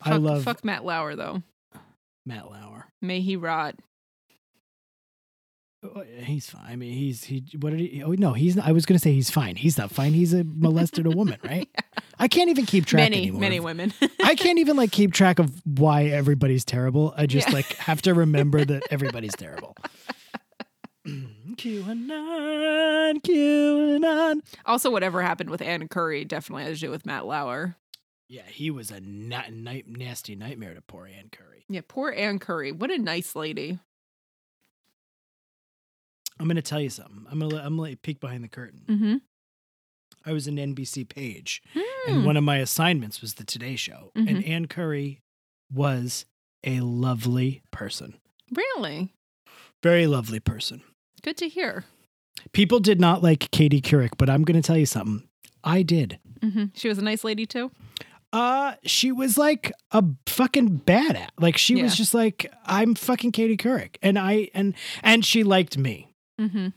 I 0.00 0.10
Fuck, 0.10 0.20
love 0.20 0.44
fuck 0.44 0.64
Matt 0.64 0.84
Lauer 0.84 1.16
though. 1.16 1.42
Matt 2.24 2.48
Lauer. 2.48 2.86
May 3.02 3.20
he 3.20 3.34
rot. 3.34 3.74
Oh, 5.82 5.90
oh 5.96 6.04
He's 6.20 6.48
fine. 6.48 6.62
I 6.68 6.76
mean, 6.76 6.92
he's 6.92 7.24
he. 7.24 7.42
What 7.58 7.70
did 7.70 7.80
he? 7.80 8.02
Oh 8.04 8.12
no, 8.12 8.34
he's. 8.34 8.54
Not, 8.54 8.68
I 8.68 8.72
was 8.72 8.86
gonna 8.86 9.00
say 9.00 9.12
he's 9.12 9.30
fine. 9.30 9.56
He's 9.56 9.76
not 9.78 9.90
fine. 9.90 10.12
He's 10.12 10.32
a 10.32 10.44
molested 10.46 11.06
a 11.06 11.10
woman, 11.10 11.40
right? 11.44 11.68
I 12.20 12.28
can't 12.28 12.50
even 12.50 12.66
keep 12.66 12.86
track 12.86 13.00
many, 13.02 13.22
anymore. 13.22 13.40
many 13.40 13.58
women. 13.60 13.92
I 14.22 14.36
can't 14.36 14.60
even 14.60 14.76
like 14.76 14.92
keep 14.92 15.12
track 15.12 15.40
of 15.40 15.60
why 15.64 16.04
everybody's 16.04 16.64
terrible. 16.64 17.12
I 17.16 17.26
just 17.26 17.48
Yeah. 17.48 17.54
like 17.54 17.66
have 17.78 18.00
to 18.02 18.14
remember 18.14 18.64
that 18.64 18.82
everybody's 18.92 19.34
terrible. 19.36 19.74
QAnon, 21.56 23.20
QAnon. 23.22 24.40
also, 24.66 24.90
whatever 24.90 25.22
happened 25.22 25.50
with 25.50 25.62
Ann 25.62 25.88
Curry 25.88 26.24
definitely 26.24 26.64
has 26.64 26.78
to 26.78 26.86
do 26.86 26.90
with 26.92 27.04
Matt 27.06 27.26
Lauer. 27.26 27.76
Yeah, 28.28 28.42
he 28.46 28.70
was 28.70 28.90
a 28.90 29.00
na- 29.00 29.48
night, 29.50 29.86
nasty 29.88 30.36
nightmare 30.36 30.74
to 30.74 30.82
poor 30.82 31.06
Ann 31.06 31.30
Curry. 31.32 31.64
Yeah, 31.68 31.80
poor 31.86 32.10
Ann 32.12 32.38
Curry. 32.38 32.72
What 32.72 32.90
a 32.90 32.98
nice 32.98 33.34
lady. 33.34 33.78
I'm 36.40 36.46
gonna 36.46 36.62
tell 36.62 36.80
you 36.80 36.90
something. 36.90 37.26
I'm 37.30 37.38
gonna 37.40 37.54
let, 37.54 37.64
I'm 37.64 37.72
gonna 37.72 37.82
let 37.82 37.90
you 37.92 37.96
peek 37.96 38.20
behind 38.20 38.44
the 38.44 38.48
curtain. 38.48 38.82
Mm-hmm. 38.88 39.14
I 40.26 40.32
was 40.32 40.46
an 40.46 40.56
NBC 40.56 41.08
page, 41.08 41.62
Hmm. 41.72 42.10
and 42.10 42.26
one 42.26 42.36
of 42.36 42.44
my 42.44 42.58
assignments 42.58 43.20
was 43.20 43.34
the 43.34 43.44
Today 43.44 43.76
Show, 43.76 44.12
and 44.14 44.28
Mhm. 44.28 44.48
Ann 44.48 44.66
Curry 44.66 45.20
was 45.72 46.26
a 46.64 46.80
lovely 46.80 47.62
person, 47.70 48.14
really 48.52 49.14
very 49.82 50.06
lovely 50.06 50.40
person. 50.40 50.82
good 51.22 51.36
to 51.38 51.48
hear. 51.48 51.84
People 52.52 52.78
did 52.78 53.00
not 53.00 53.22
like 53.22 53.50
Katie 53.50 53.80
Couric, 53.80 54.10
but 54.18 54.30
I'm 54.30 54.44
gonna 54.44 54.62
tell 54.62 54.76
you 54.78 54.86
something. 54.86 55.28
I 55.64 55.82
did. 55.82 56.18
hmm 56.42 56.66
She 56.74 56.88
was 56.88 56.98
a 56.98 57.02
nice 57.02 57.24
lady 57.24 57.46
too. 57.46 57.72
Uh, 58.32 58.74
she 58.84 59.10
was 59.10 59.38
like 59.38 59.72
a 59.90 60.04
fucking 60.26 60.80
badass. 60.80 61.28
Like 61.40 61.56
she 61.56 61.82
was 61.82 61.96
just 61.96 62.12
like, 62.12 62.52
I'm 62.66 62.94
fucking 62.94 63.32
Katie 63.32 63.56
Couric, 63.56 63.96
and 64.02 64.18
I 64.18 64.50
and 64.54 64.74
and 65.02 65.24
she 65.24 65.42
liked 65.44 65.78
me. 65.78 66.14
Mm-hmm. 66.40 66.68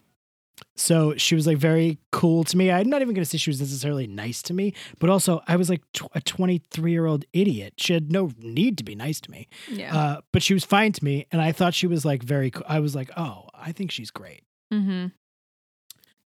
So 0.76 1.16
she 1.18 1.36
was 1.36 1.46
like 1.48 1.58
very 1.58 1.98
cool 2.12 2.44
to 2.46 2.56
me. 2.58 2.72
I'm 2.72 2.90
not 2.90 3.02
even 3.02 3.14
to 3.16 3.26
say 3.26 3.38
she 3.38 3.50
was 3.50 3.60
necessarily 3.60 4.08
nice 4.08 4.42
to 4.44 4.54
me, 4.54 4.74
but 5.00 5.10
also 5.10 5.42
I 5.48 5.56
was 5.56 5.70
like 5.70 5.82
tw- 5.92 6.08
a 6.16 6.22
23 6.22 6.92
year 6.92 7.06
old 7.06 7.26
idiot. 7.34 7.74
She 7.78 7.94
had 7.94 8.12
no 8.12 8.32
need 8.40 8.78
to 8.78 8.84
be 8.84 8.96
nice 8.96 9.20
to 9.22 9.32
me, 9.32 9.48
Yeah. 9.70 9.96
uh, 9.96 10.22
but 10.32 10.42
she 10.44 10.54
was 10.54 10.64
fine 10.64 10.94
to 10.94 11.04
me, 11.04 11.28
and 11.32 11.42
I 11.42 11.52
thought 11.52 11.74
she 11.74 11.88
was 11.88 12.06
like 12.06 12.24
very. 12.24 12.52
cool. 12.52 12.64
I 12.68 12.80
was 12.80 12.96
like, 12.96 13.12
oh, 13.18 13.50
I 13.54 13.72
think 13.74 13.92
she's 13.92 14.10
great. 14.12 14.44
mm-hmm. 14.74 15.08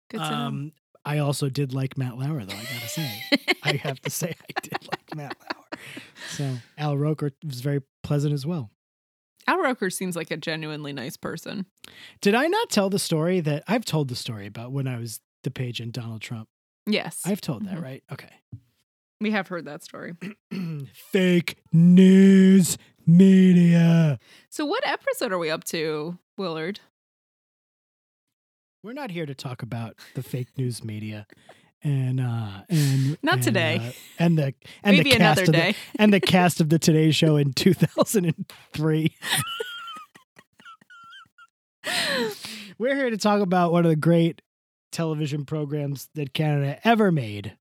Good 0.10 0.20
to 0.20 0.30
know. 0.30 0.72
I 1.06 1.20
also 1.20 1.50
did 1.50 1.74
like 1.74 1.98
Matt 1.98 2.18
Lauer, 2.18 2.44
though. 2.46 2.54
I 2.56 2.64
gotta 2.74 2.90
say, 2.90 3.22
I 3.64 3.74
have 3.78 4.02
to 4.02 4.10
say, 4.10 4.34
I 4.50 4.60
did 4.62 4.74
like 4.92 5.16
Matt 5.16 5.38
Lauer. 5.40 5.80
So 6.32 6.58
Al 6.78 6.98
Roker 6.98 7.32
was 7.46 7.62
very 7.62 7.82
pleasant 8.04 8.34
as 8.34 8.46
well. 8.46 8.72
Al 9.48 9.60
Roker 9.62 9.92
seems 9.92 10.16
like 10.16 10.32
a 10.32 10.38
genuinely 10.38 10.92
nice 10.94 11.16
person. 11.18 11.68
Did 12.22 12.34
I 12.34 12.48
not 12.48 12.70
tell 12.72 12.90
the 12.90 12.98
story 12.98 13.40
that 13.42 13.64
I've 13.68 13.86
told 13.86 14.08
the 14.08 14.16
story 14.16 14.48
about 14.48 14.72
when 14.72 14.88
I 14.88 14.98
was 14.98 15.20
the 15.44 15.52
page 15.52 15.80
in 15.80 15.92
Donald 15.92 16.22
Trump? 16.22 16.50
Yes, 16.88 17.22
I've 17.26 17.42
told 17.42 17.66
that, 17.66 17.76
Mhm. 17.78 17.84
right? 17.84 18.04
Okay. 18.12 18.30
we 19.22 19.32
have 19.32 19.48
heard 19.48 19.66
that 19.66 19.84
story. 19.84 20.14
Fake 20.94 21.58
news 21.72 22.78
media. 23.06 24.20
So, 24.50 24.66
what 24.66 24.86
episode 24.88 25.32
are 25.32 25.38
we 25.38 25.50
up 25.50 25.64
to, 25.66 26.18
Willard? 26.38 26.80
We're 28.86 28.94
not 28.94 29.10
here 29.10 29.26
to 29.26 29.34
talk 29.34 29.64
about 29.64 29.96
the 30.14 30.22
fake 30.22 30.50
news 30.60 30.84
media. 30.84 31.26
And 31.84 32.20
uh 32.20 32.62
and 32.70 33.18
Not 33.24 33.36
and, 33.36 33.44
today. 33.44 33.78
uh, 33.82 33.92
and 34.20 34.38
the 34.38 34.54
and 34.84 34.98
Maybe 34.98 35.10
the 35.10 35.18
cast 35.18 35.42
another 35.42 35.70
of 35.70 35.74
the- 35.74 35.76
and 35.96 36.14
the 36.14 36.20
cast 36.20 36.62
of 36.62 36.70
the 36.70 36.78
Today 36.78 37.10
Show 37.10 37.36
in 37.36 37.54
2003. 37.54 39.16
We're 42.78 42.96
here 42.96 43.10
to 43.10 43.18
talk 43.18 43.42
about 43.42 43.72
one 43.72 43.86
of 43.86 43.90
the 43.90 43.96
great 43.96 44.44
television 44.92 45.46
programs 45.46 46.10
that 46.14 46.34
Canada 46.34 46.78
ever 46.84 47.12
made. 47.12 47.58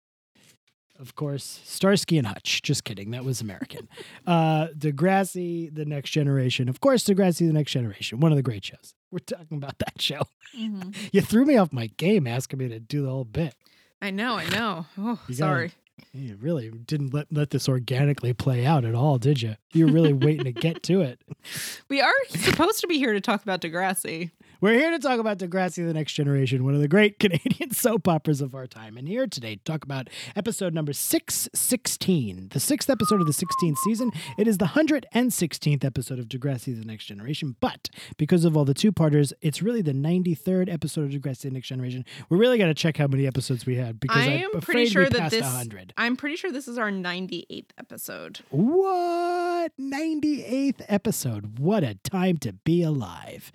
Of 0.99 1.15
course, 1.15 1.61
Starsky 1.65 2.19
and 2.19 2.27
Hutch. 2.27 2.61
Just 2.63 2.85
kidding. 2.85 3.13
That 3.13 3.25
was 3.25 3.41
American. 3.41 3.89
uh, 4.27 4.69
Degrassi, 4.77 5.75
The 5.75 5.87
Next 5.87 6.11
Generation. 6.11 6.69
Of 6.69 6.81
course, 6.81 7.05
Degrassi, 7.05 7.47
The 7.47 7.53
Next 7.55 7.73
Generation. 7.73 8.21
One 8.21 8.31
of 8.31 8.37
the 8.37 8.43
great 8.43 8.65
shows. 8.65 8.95
We're 9.15 9.21
talking 9.21 9.59
about 9.59 9.79
that 9.79 10.03
show. 10.03 10.23
Mhm. 10.59 10.93
You 11.13 11.21
threw 11.21 11.45
me 11.45 11.57
off 11.57 11.73
my 11.73 11.87
game 11.97 12.27
asking 12.27 12.59
me 12.59 12.69
to 12.69 12.81
do 12.81 13.03
the 13.05 13.11
whole 13.11 13.25
bit. 13.25 13.55
I 14.03 14.11
know, 14.11 14.35
I 14.35 14.49
know. 14.49 14.87
Oh, 14.99 15.21
You 15.29 15.37
gotta- 15.37 15.37
sorry. 15.37 15.73
You 16.13 16.37
really 16.41 16.71
didn't 16.71 17.15
let, 17.15 17.29
let 17.33 17.51
this 17.51 17.69
organically 17.69 18.33
play 18.33 18.67
out 18.67 18.85
at 18.85 18.97
all, 18.97 19.17
did 19.19 19.41
you? 19.41 19.55
You 19.73 19.87
were 19.87 19.93
really 19.93 20.13
waiting 20.13 20.45
to 20.45 20.53
get 20.53 20.83
to 20.85 21.01
it. 21.03 21.21
We 21.89 22.01
are 22.01 22.13
supposed 22.31 22.81
to 22.81 22.89
be 22.89 22.99
here 22.99 23.13
to 23.13 23.21
talk 23.21 23.43
about 23.45 23.61
Degrassi. 23.61 24.31
We're 24.61 24.75
here 24.75 24.91
to 24.93 24.99
talk 24.99 25.19
about 25.21 25.39
Degrassi 25.39 25.85
The 25.87 25.93
Next 25.93 26.13
Generation, 26.15 26.65
one 26.65 26.75
of 26.75 26.81
the 26.81 26.89
great 26.89 27.19
Canadian 27.21 27.73
soap 27.73 28.09
operas 28.09 28.41
of 28.41 28.55
our 28.55 28.67
time. 28.67 28.97
And 28.97 29.07
here 29.07 29.27
today 29.27 29.57
to 29.57 29.65
talk 29.65 29.85
about 29.85 30.09
episode 30.37 30.73
number 30.73 30.93
616, 30.93 32.49
the 32.51 32.61
sixth 32.61 32.89
episode 32.89 33.21
of 33.21 33.27
the 33.27 33.33
16th 33.33 33.77
season. 33.79 34.11
It 34.39 34.49
is 34.49 34.59
the 34.59 34.67
116th 34.67 35.85
episode 35.85 36.19
of 36.19 36.27
Degrassi 36.29 36.79
The 36.79 36.87
Next 36.87 37.07
Generation. 37.07 37.57
But 37.61 37.91
because 38.17 38.45
of 38.45 38.57
all 38.57 38.65
the 38.65 38.75
two 38.75 38.93
parters, 38.93 39.33
it's 39.43 39.61
really 39.61 39.83
the 39.83 39.93
93rd 39.93 40.73
episode 40.73 41.05
of 41.05 41.11
Degrassi 41.21 41.43
The 41.43 41.51
Next 41.51 41.69
Generation. 41.69 42.05
We're 42.29 42.39
really 42.39 42.57
got 42.57 42.67
to 42.67 42.75
check 42.75 42.97
how 42.97 43.07
many 43.07 43.27
episodes 43.27 43.67
we 43.67 43.77
had 43.77 44.01
because 44.01 44.17
I 44.17 44.45
I'm 44.55 44.61
pretty 44.61 44.87
sure 44.87 45.09
that 45.09 45.31
this. 45.31 45.43
100. 45.43 45.93
I'm 45.99 46.17
pretty 46.17 46.37
sure 46.37 46.51
this 46.51 46.69
is 46.69 46.79
our 46.79 46.91
98th 46.91 47.71
episode. 47.77 48.41
What? 48.51 49.73
98th 49.79 50.83
episode. 50.89 51.59
What 51.59 51.83
a 51.83 51.97
time 51.97 52.39
to 52.39 52.53
be 52.53 52.83
alive. 52.83 53.53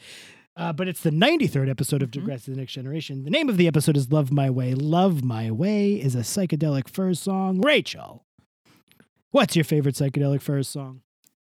Uh, 0.60 0.74
but 0.74 0.90
it's 0.90 1.02
the 1.02 1.10
93rd 1.12 1.70
episode 1.70 2.04
of 2.04 2.12
Mhm. 2.12 2.22
Degrassi 2.26 2.46
The 2.46 2.56
Next 2.58 2.74
Generation. 2.74 3.24
The 3.24 3.30
name 3.30 3.48
of 3.48 3.56
the 3.56 3.66
episode 3.66 3.96
is 3.96 4.12
Love 4.12 4.30
My 4.32 4.50
Way. 4.50 4.74
Love 4.74 5.24
My 5.24 5.50
Way 5.50 5.94
is 5.94 6.16
a 6.16 6.20
psychedelic 6.20 6.90
furs 6.90 7.20
song. 7.20 7.62
Rachel, 7.62 8.26
what's 9.32 9.56
your 9.56 9.64
favorite 9.64 9.96
psychedelic 9.96 10.42
furs 10.42 10.68
song? 10.68 11.02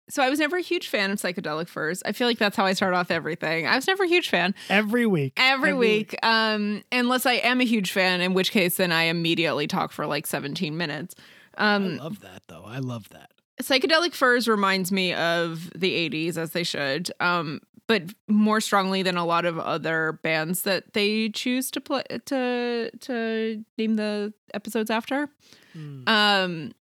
So 0.08 0.22
I 0.22 0.30
was 0.30 0.38
never 0.38 0.56
a 0.56 0.62
huge 0.62 0.88
fan 0.88 1.10
of 1.10 1.18
psychedelic 1.18 1.68
furs. 1.68 2.02
I 2.06 2.12
feel 2.12 2.26
like 2.26 2.38
that's 2.38 2.56
how 2.56 2.64
I 2.64 2.72
start 2.72 2.94
off 2.94 3.10
everything. 3.10 3.66
I 3.66 3.76
was 3.76 3.86
never 3.86 4.04
a 4.04 4.08
huge 4.08 4.28
fan. 4.30 4.54
Every 4.70 5.04
week. 5.06 5.34
Every, 5.36 5.72
week, 5.74 6.14
um, 6.22 6.82
unless 6.90 7.26
I 7.26 7.34
am 7.34 7.60
a 7.60 7.64
huge 7.64 7.90
fan, 7.92 8.20
in 8.22 8.32
which 8.32 8.50
case 8.52 8.76
then 8.78 8.90
I 8.92 9.04
immediately 9.04 9.66
talk 9.66 9.92
for 9.92 10.06
like 10.06 10.26
17 10.26 10.76
minutes. 10.78 11.14
I 11.58 11.74
Um, 11.74 11.96
love 11.98 12.20
that, 12.20 12.42
though. 12.48 12.64
I 12.66 12.78
love 12.78 13.08
that. 13.10 13.30
Psychedelic 13.62 14.14
furs 14.14 14.48
reminds 14.48 14.90
me 14.90 15.12
of 15.14 15.70
the 15.74 16.08
80s 16.10 16.36
as 16.36 16.50
they 16.50 16.64
should 16.64 17.10
um 17.20 17.60
but 17.86 18.02
more 18.28 18.60
strongly 18.60 19.02
than 19.02 19.16
a 19.16 19.24
lot 19.26 19.44
of 19.44 19.58
other 19.58 20.18
bands 20.22 20.62
that 20.62 20.94
they 20.94 21.28
choose 21.28 21.70
to 21.70 21.80
play 21.80 22.02
to 22.26 22.90
to 23.00 23.64
name 23.78 23.96
the 23.96 24.32
episodes 24.54 24.90
after. 24.90 25.28
Mm. 25.76 26.08
um 26.08 26.72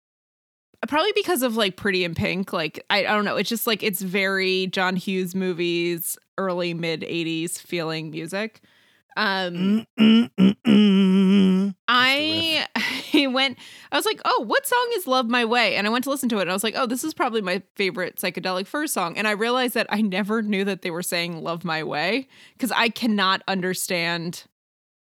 probably 0.88 1.12
because 1.14 1.42
of 1.42 1.56
like 1.56 1.76
pretty 1.76 2.04
in 2.04 2.14
pink 2.14 2.52
like 2.52 2.84
I, 2.90 3.00
I 3.00 3.12
don't 3.14 3.24
know 3.24 3.36
it's 3.36 3.48
just 3.48 3.66
like 3.66 3.82
it's 3.82 4.02
very 4.02 4.66
john 4.66 4.96
hughes 4.96 5.34
movies 5.34 6.18
early 6.38 6.74
mid 6.74 7.02
80s 7.02 7.58
feeling 7.58 8.10
music. 8.10 8.60
Um 9.16 9.54
Mm, 9.54 9.86
mm, 10.00 10.30
mm, 10.38 10.56
mm. 10.66 11.74
I 11.86 12.66
I 12.74 13.26
went 13.42 13.58
I 13.90 13.96
was 13.96 14.06
like, 14.06 14.20
"Oh, 14.24 14.44
what 14.46 14.66
song 14.66 14.90
is 14.96 15.06
Love 15.06 15.28
My 15.28 15.44
Way?" 15.44 15.76
And 15.76 15.86
I 15.86 15.90
went 15.90 16.04
to 16.04 16.10
listen 16.10 16.28
to 16.30 16.38
it 16.38 16.42
and 16.42 16.50
I 16.50 16.54
was 16.54 16.64
like, 16.64 16.74
"Oh, 16.76 16.86
this 16.86 17.04
is 17.04 17.14
probably 17.14 17.42
my 17.42 17.62
favorite 17.74 18.16
psychedelic 18.16 18.66
Furs 18.66 18.92
song." 18.92 19.16
And 19.16 19.28
I 19.28 19.32
realized 19.32 19.74
that 19.74 19.86
I 19.90 20.00
never 20.00 20.42
knew 20.42 20.64
that 20.64 20.82
they 20.82 20.90
were 20.90 21.02
saying 21.02 21.42
Love 21.42 21.64
My 21.64 21.82
Way 21.82 22.28
because 22.54 22.72
I 22.72 22.88
cannot 22.88 23.42
understand 23.48 24.44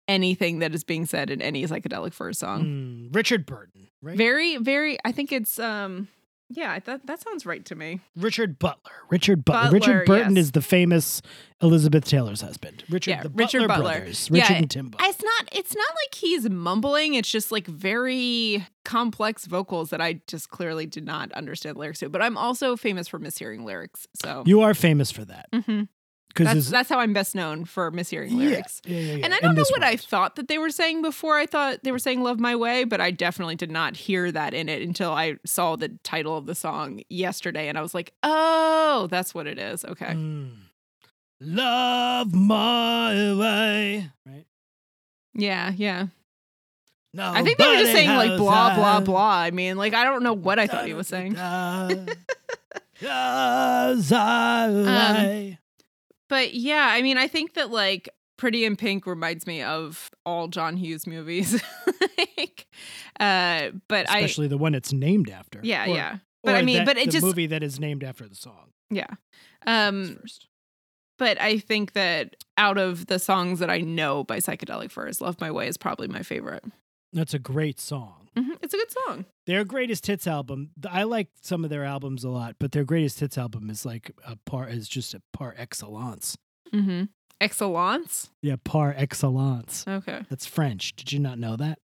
anything 0.07 0.59
that 0.59 0.75
is 0.75 0.83
being 0.83 1.05
said 1.05 1.29
in 1.29 1.41
any 1.41 1.63
psychedelic 1.65 2.13
Furs 2.13 2.39
song. 2.39 2.65
Mm, 3.09 3.15
Richard 3.15 3.45
Burton, 3.45 3.87
right? 4.01 4.17
Very 4.17 4.57
very 4.57 4.97
I 5.05 5.11
think 5.11 5.31
it's 5.31 5.59
um 5.59 6.07
yeah, 6.53 6.79
that 6.79 7.05
that 7.05 7.21
sounds 7.21 7.45
right 7.45 7.63
to 7.65 7.75
me. 7.75 8.01
Richard 8.15 8.59
Butler. 8.59 8.91
Richard 9.09 9.43
Butler. 9.45 9.71
Butler, 9.79 9.93
Richard 9.93 10.05
Burton 10.05 10.35
yes. 10.35 10.45
is 10.45 10.51
the 10.51 10.61
famous 10.61 11.21
Elizabeth 11.61 12.05
Taylor's 12.05 12.41
husband. 12.41 12.83
Richard 12.89 13.11
Yeah, 13.11 13.23
the 13.23 13.29
Richard 13.29 13.67
Butler, 13.67 13.67
Butler. 13.67 13.93
brothers. 13.99 14.29
Yeah, 14.31 14.41
Richard 14.41 14.57
and 14.57 14.69
Timbo. 14.71 14.97
It's 15.01 15.21
not 15.23 15.49
it's 15.51 15.75
not 15.75 15.87
like 16.03 16.15
he's 16.15 16.49
mumbling, 16.49 17.13
it's 17.15 17.29
just 17.31 17.51
like 17.51 17.67
very 17.67 18.65
complex 18.85 19.45
vocals 19.45 19.89
that 19.91 20.01
I 20.01 20.21
just 20.27 20.49
clearly 20.49 20.85
did 20.85 21.05
not 21.05 21.31
understand 21.33 21.77
lyrics 21.77 21.99
to. 21.99 22.09
But 22.09 22.21
I'm 22.21 22.37
also 22.37 22.75
famous 22.75 23.07
for 23.07 23.19
mishearing 23.19 23.63
lyrics. 23.63 24.07
So 24.21 24.43
you 24.45 24.61
are 24.61 24.73
famous 24.73 25.09
for 25.11 25.23
that 25.25 25.47
Mhm. 25.53 25.87
That's 26.35 26.69
that's 26.69 26.89
how 26.89 26.99
I'm 26.99 27.13
best 27.13 27.35
known 27.35 27.65
for 27.65 27.91
mishearing 27.91 28.35
lyrics. 28.35 28.81
Yeah, 28.85 28.97
yeah, 28.97 29.15
yeah. 29.15 29.25
And 29.25 29.33
I 29.33 29.39
don't 29.39 29.55
know 29.55 29.65
what 29.69 29.83
I 29.83 29.97
thought 29.97 30.35
that 30.37 30.47
they 30.47 30.57
were 30.57 30.69
saying 30.69 31.01
before. 31.01 31.37
I 31.37 31.45
thought 31.45 31.83
they 31.83 31.91
were 31.91 31.99
saying 31.99 32.23
"Love 32.23 32.39
My 32.39 32.55
Way," 32.55 32.83
but 32.85 33.01
I 33.01 33.11
definitely 33.11 33.55
did 33.55 33.71
not 33.71 33.95
hear 33.95 34.31
that 34.31 34.53
in 34.53 34.69
it 34.69 34.81
until 34.81 35.11
I 35.11 35.35
saw 35.45 35.75
the 35.75 35.89
title 36.03 36.37
of 36.37 36.45
the 36.45 36.55
song 36.55 37.01
yesterday, 37.09 37.67
and 37.69 37.77
I 37.77 37.81
was 37.81 37.93
like, 37.93 38.13
"Oh, 38.23 39.07
that's 39.11 39.35
what 39.35 39.47
it 39.47 39.59
is." 39.59 39.83
Okay, 39.85 40.13
Mm. 40.13 40.51
Love 41.41 42.33
my 42.33 43.33
way. 43.35 44.09
Right. 44.25 44.45
yeah, 45.33 45.71
yeah. 45.75 46.07
No, 47.13 47.31
I 47.31 47.43
think 47.43 47.57
they 47.59 47.67
were 47.67 47.77
just 47.77 47.91
saying 47.91 48.09
like 48.09 48.37
blah 48.37 48.75
blah 48.75 48.99
blah. 49.01 49.37
I 49.39 49.51
mean, 49.51 49.77
like 49.77 49.93
I 49.93 50.03
don't 50.03 50.23
know 50.23 50.33
what 50.33 50.57
I 50.57 50.67
thought 50.67 50.87
he 50.87 50.93
was 50.93 51.07
saying. 51.07 51.35
Um, 53.03 55.57
But 56.33 56.55
yeah, 56.55 56.87
I 56.91 57.03
mean, 57.03 57.19
I 57.19 57.27
think 57.27 57.53
that 57.53 57.69
like 57.69 58.09
Pretty 58.37 58.65
in 58.65 58.75
Pink 58.75 59.05
reminds 59.05 59.45
me 59.45 59.61
of 59.61 60.09
all 60.25 60.47
John 60.47 60.77
Hughes 60.77 61.05
movies. 61.05 61.61
like, 62.37 62.65
uh, 63.19 63.69
but 63.87 64.05
Especially 64.05 64.47
the 64.47 64.57
one 64.57 64.73
it's 64.73 64.91
named 64.91 65.29
after. 65.29 65.59
Yeah, 65.61 65.85
Or- 65.85 65.95
yeah. 65.95 66.17
But 66.43 66.55
I 66.55 66.63
mean, 66.63 66.77
that- 66.77 66.85
but 66.87 66.97
it 66.97 67.11
just 67.11 67.23
movie 67.23 67.45
that 67.47 67.61
is 67.61 67.79
named 67.79 68.03
after 68.03 68.27
the 68.27 68.33
song. 68.35 68.71
yeah. 68.89 69.05
Um, 69.67 70.17
first. 70.21 70.47
but 71.19 71.39
I 71.39 71.59
think 71.59 71.93
that 71.93 72.35
out 72.57 72.79
of 72.79 73.05
the 73.05 73.19
songs 73.19 73.59
that 73.59 73.69
I 73.69 73.81
know 73.81 74.23
by 74.23 74.37
Psychedelic 74.39 74.89
Furs, 74.89 75.21
Love 75.21 75.39
My 75.39 75.51
Way 75.51 75.67
is 75.67 75.77
probably 75.77 76.07
my 76.07 76.23
favorite. 76.23 76.65
That's 77.13 77.35
a 77.35 77.39
great 77.39 77.79
song. 77.79 78.27
Mhm, 78.35 78.57
It's 78.63 78.73
a 78.73 78.77
good 78.77 78.91
song. 79.05 79.25
Their 79.45 79.65
greatest 79.65 80.07
hits 80.07 80.25
album. 80.27 80.69
I 80.89 81.03
like 81.03 81.27
some 81.41 81.63
of 81.63 81.69
their 81.69 81.83
albums 81.83 82.23
a 82.23 82.29
lot, 82.29 82.55
but 82.59 82.71
their 82.71 82.83
greatest 82.85 83.19
hits 83.19 83.37
album 83.37 83.69
is 83.69 83.85
like 83.85 84.11
a 84.25 84.37
par 84.45 84.69
is 84.69 84.87
just 84.87 85.13
a 85.13 85.21
par 85.33 85.53
excellence. 85.57 86.37
Mm-hmm. 86.73 87.03
Excellence. 87.41 88.29
Yeah, 88.41 88.55
par 88.63 88.93
excellence. 88.97 89.85
Okay. 89.87 90.21
That's 90.29 90.45
French. 90.45 90.95
Did 90.95 91.11
you 91.11 91.19
not 91.19 91.37
know 91.37 91.55
that? 91.57 91.79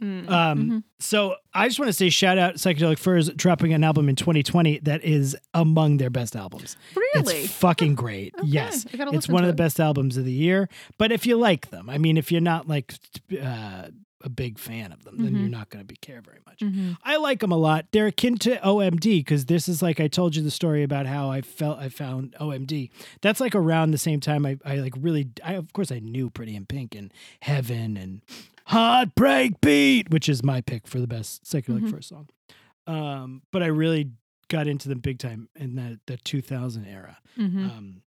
Mm, 0.00 0.28
Um, 0.28 0.58
mhm. 0.70 0.82
So 0.98 1.36
I 1.52 1.68
just 1.68 1.78
want 1.78 1.88
to 1.88 1.92
say 1.92 2.10
shout 2.10 2.38
out 2.38 2.54
Psychedelic 2.54 2.98
Furs 2.98 3.28
dropping 3.30 3.72
an 3.72 3.84
album 3.84 4.08
in 4.08 4.16
2020 4.16 4.80
that 4.80 5.04
is 5.04 5.36
among 5.52 5.96
their 5.98 6.10
best 6.10 6.34
albums. 6.36 6.76
Really? 6.96 7.42
It's 7.42 7.52
fucking 7.52 7.94
great. 7.94 8.34
Okay, 8.38 8.46
Yes. 8.48 8.86
It's 8.92 9.28
one 9.28 9.42
of 9.44 9.48
the 9.48 9.54
best 9.54 9.78
albums 9.80 10.16
of 10.16 10.24
the 10.24 10.32
year. 10.32 10.68
But 10.98 11.12
if 11.12 11.26
you 11.26 11.36
like 11.36 11.70
them, 11.70 11.88
I 11.90 11.98
mean, 11.98 12.16
if 12.16 12.32
you're 12.32 12.40
not 12.40 12.68
like 12.68 12.94
uh, 13.40 13.88
a 14.24 14.28
big 14.28 14.58
fan 14.58 14.90
of 14.90 15.04
them, 15.04 15.18
then 15.18 15.34
Mhm. 15.34 15.40
you're 15.40 15.48
not 15.50 15.68
going 15.70 15.84
to 15.84 15.86
be 15.86 15.96
care 15.96 16.20
very 16.22 16.40
much. 16.46 16.58
Mhm. 16.60 16.96
I 17.04 17.16
like 17.18 17.40
them 17.40 17.52
a 17.52 17.56
lot. 17.56 17.86
They're 17.92 18.06
akin 18.08 18.38
to 18.38 18.56
OMD 18.66 19.18
because 19.20 19.44
this 19.46 19.68
is 19.68 19.82
like 19.82 20.00
I 20.00 20.08
told 20.08 20.34
you 20.34 20.42
the 20.42 20.50
story 20.50 20.82
about 20.82 21.06
how 21.06 21.30
I 21.30 21.42
felt 21.42 21.78
I 21.78 21.88
found 21.90 22.34
OMD. 22.40 22.90
That's 23.20 23.38
like 23.38 23.54
around 23.54 23.90
the 23.90 23.98
same 23.98 24.20
time 24.20 24.46
I, 24.46 24.56
I 24.64 24.76
like 24.76 24.94
really 24.98 25.28
I 25.44 25.54
of 25.54 25.72
course 25.74 25.92
I 25.92 25.98
knew 26.00 26.30
Pretty 26.30 26.56
in 26.56 26.64
Pink 26.66 26.94
and 26.94 27.12
Heaven 27.40 27.96
and 27.96 28.22
Heartbreak 28.66 29.60
Beat, 29.60 30.10
which 30.10 30.28
is 30.28 30.42
my 30.42 30.60
pick 30.60 30.86
for 30.88 30.98
the 30.98 31.06
best 31.06 31.44
psychedelic 31.44 31.82
Mhm. 31.82 31.90
Furs 31.90 32.06
song. 32.06 32.28
Um, 32.86 33.42
but 33.52 33.62
I 33.62 33.66
really 33.66 34.10
got 34.48 34.66
into 34.66 34.88
them 34.88 35.00
big 35.00 35.18
time 35.18 35.48
in 35.54 35.74
that 35.76 36.00
the 36.06 36.16
2000 36.16 36.86
era. 36.86 37.18
Mhm. 37.38 37.70
Um, 37.70 38.02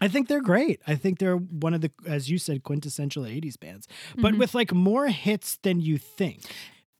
I 0.00 0.08
think 0.08 0.28
they're 0.28 0.40
great. 0.40 0.80
I 0.86 0.94
think 0.94 1.18
they're 1.18 1.36
one 1.36 1.74
of 1.74 1.80
the, 1.82 1.90
as 2.06 2.30
you 2.30 2.38
said, 2.38 2.62
quintessential 2.62 3.24
80s 3.26 3.56
bands, 3.58 3.86
but 4.16 4.34
Mhm. 4.34 4.38
with 4.38 4.54
like 4.54 4.72
more 4.72 5.08
hits 5.08 5.58
than 5.62 5.80
you 5.80 5.98
think. 5.98 6.42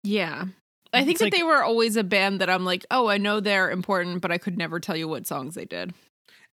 Yeah. 0.05 0.47
I 0.93 1.01
think 1.01 1.13
It's 1.13 1.19
that 1.21 1.25
like- 1.27 1.35
they 1.35 1.43
were 1.45 1.63
always 1.63 1.97
a 1.97 2.03
band 2.05 2.41
that 2.41 2.51
I'm 2.51 2.65
like, 2.65 2.85
oh, 2.91 3.07
I 3.09 3.17
know 3.17 3.41
they're 3.41 3.71
important, 3.71 4.21
but 4.23 4.33
I 4.33 4.39
could 4.39 4.59
never 4.59 4.81
tell 4.81 4.97
you 4.97 5.09
what 5.09 5.27
songs 5.27 5.55
they 5.55 5.65
did. 5.65 5.95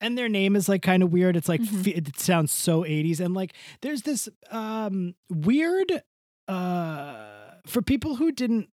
and 0.01 0.17
their 0.17 0.27
name 0.27 0.57
is 0.57 0.67
like 0.67 0.81
kind 0.81 1.01
of 1.01 1.13
weird. 1.13 1.37
It's 1.37 1.47
like 1.47 1.61
Mhm. 1.61 1.83
fe- 1.85 1.91
it 1.91 2.19
sounds 2.19 2.51
so 2.51 2.83
80s 2.83 3.21
and 3.21 3.33
like 3.33 3.53
there's 3.81 4.01
this 4.01 4.27
um 4.51 5.15
weird 5.29 6.03
uh 6.49 7.51
for 7.65 7.81
people 7.81 8.17
who 8.17 8.31
didn't 8.31 8.69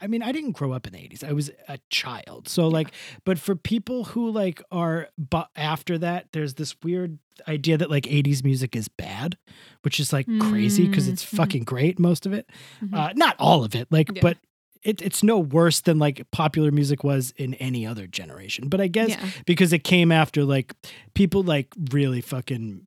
I- 0.00 0.06
mean, 0.06 0.22
I 0.22 0.32
didn't 0.32 0.52
grow 0.52 0.72
up 0.72 0.86
in 0.86 0.92
the 0.92 0.98
80s. 0.98 1.24
I 1.24 1.32
was 1.32 1.50
a 1.68 1.78
child. 1.90 2.48
So 2.48 2.68
like 2.68 2.92
but 3.24 3.38
for 3.38 3.54
people 3.56 4.04
who 4.04 4.30
like 4.30 4.62
are 4.70 5.08
but 5.18 5.48
after 5.56 5.98
that 5.98 6.28
there's 6.32 6.54
this 6.54 6.74
weird 6.82 7.18
idea 7.48 7.76
that 7.76 7.90
like 7.90 8.04
80s 8.04 8.42
music 8.44 8.74
is 8.76 8.88
bad, 8.88 9.36
which 9.82 10.00
is 10.00 10.12
like 10.12 10.26
crazy 10.40 10.86
because 10.88 11.08
it's 11.08 11.24
Mhm. 11.24 11.36
fucking 11.36 11.64
great 11.64 11.98
most 11.98 12.26
of 12.26 12.32
it. 12.32 12.48
Mhm. 12.82 12.94
Uh 12.94 13.12
not 13.16 13.36
all 13.38 13.64
of 13.64 13.74
it. 13.74 13.88
Like 13.90 14.10
Yeah. 14.14 14.22
but 14.22 14.38
it, 14.82 15.02
it's 15.02 15.22
no 15.24 15.38
worse 15.38 15.80
than 15.80 15.98
like 15.98 16.30
popular 16.30 16.70
music 16.70 17.02
was 17.02 17.32
in 17.36 17.54
any 17.54 17.84
other 17.84 18.06
generation. 18.06 18.68
But 18.68 18.80
I 18.80 18.86
guess 18.86 19.08
yeah. 19.10 19.30
because 19.44 19.72
it 19.72 19.82
came 19.82 20.12
after 20.12 20.44
like 20.44 20.72
people 21.14 21.42
like 21.42 21.68
really 21.90 22.20
fucking 22.20 22.86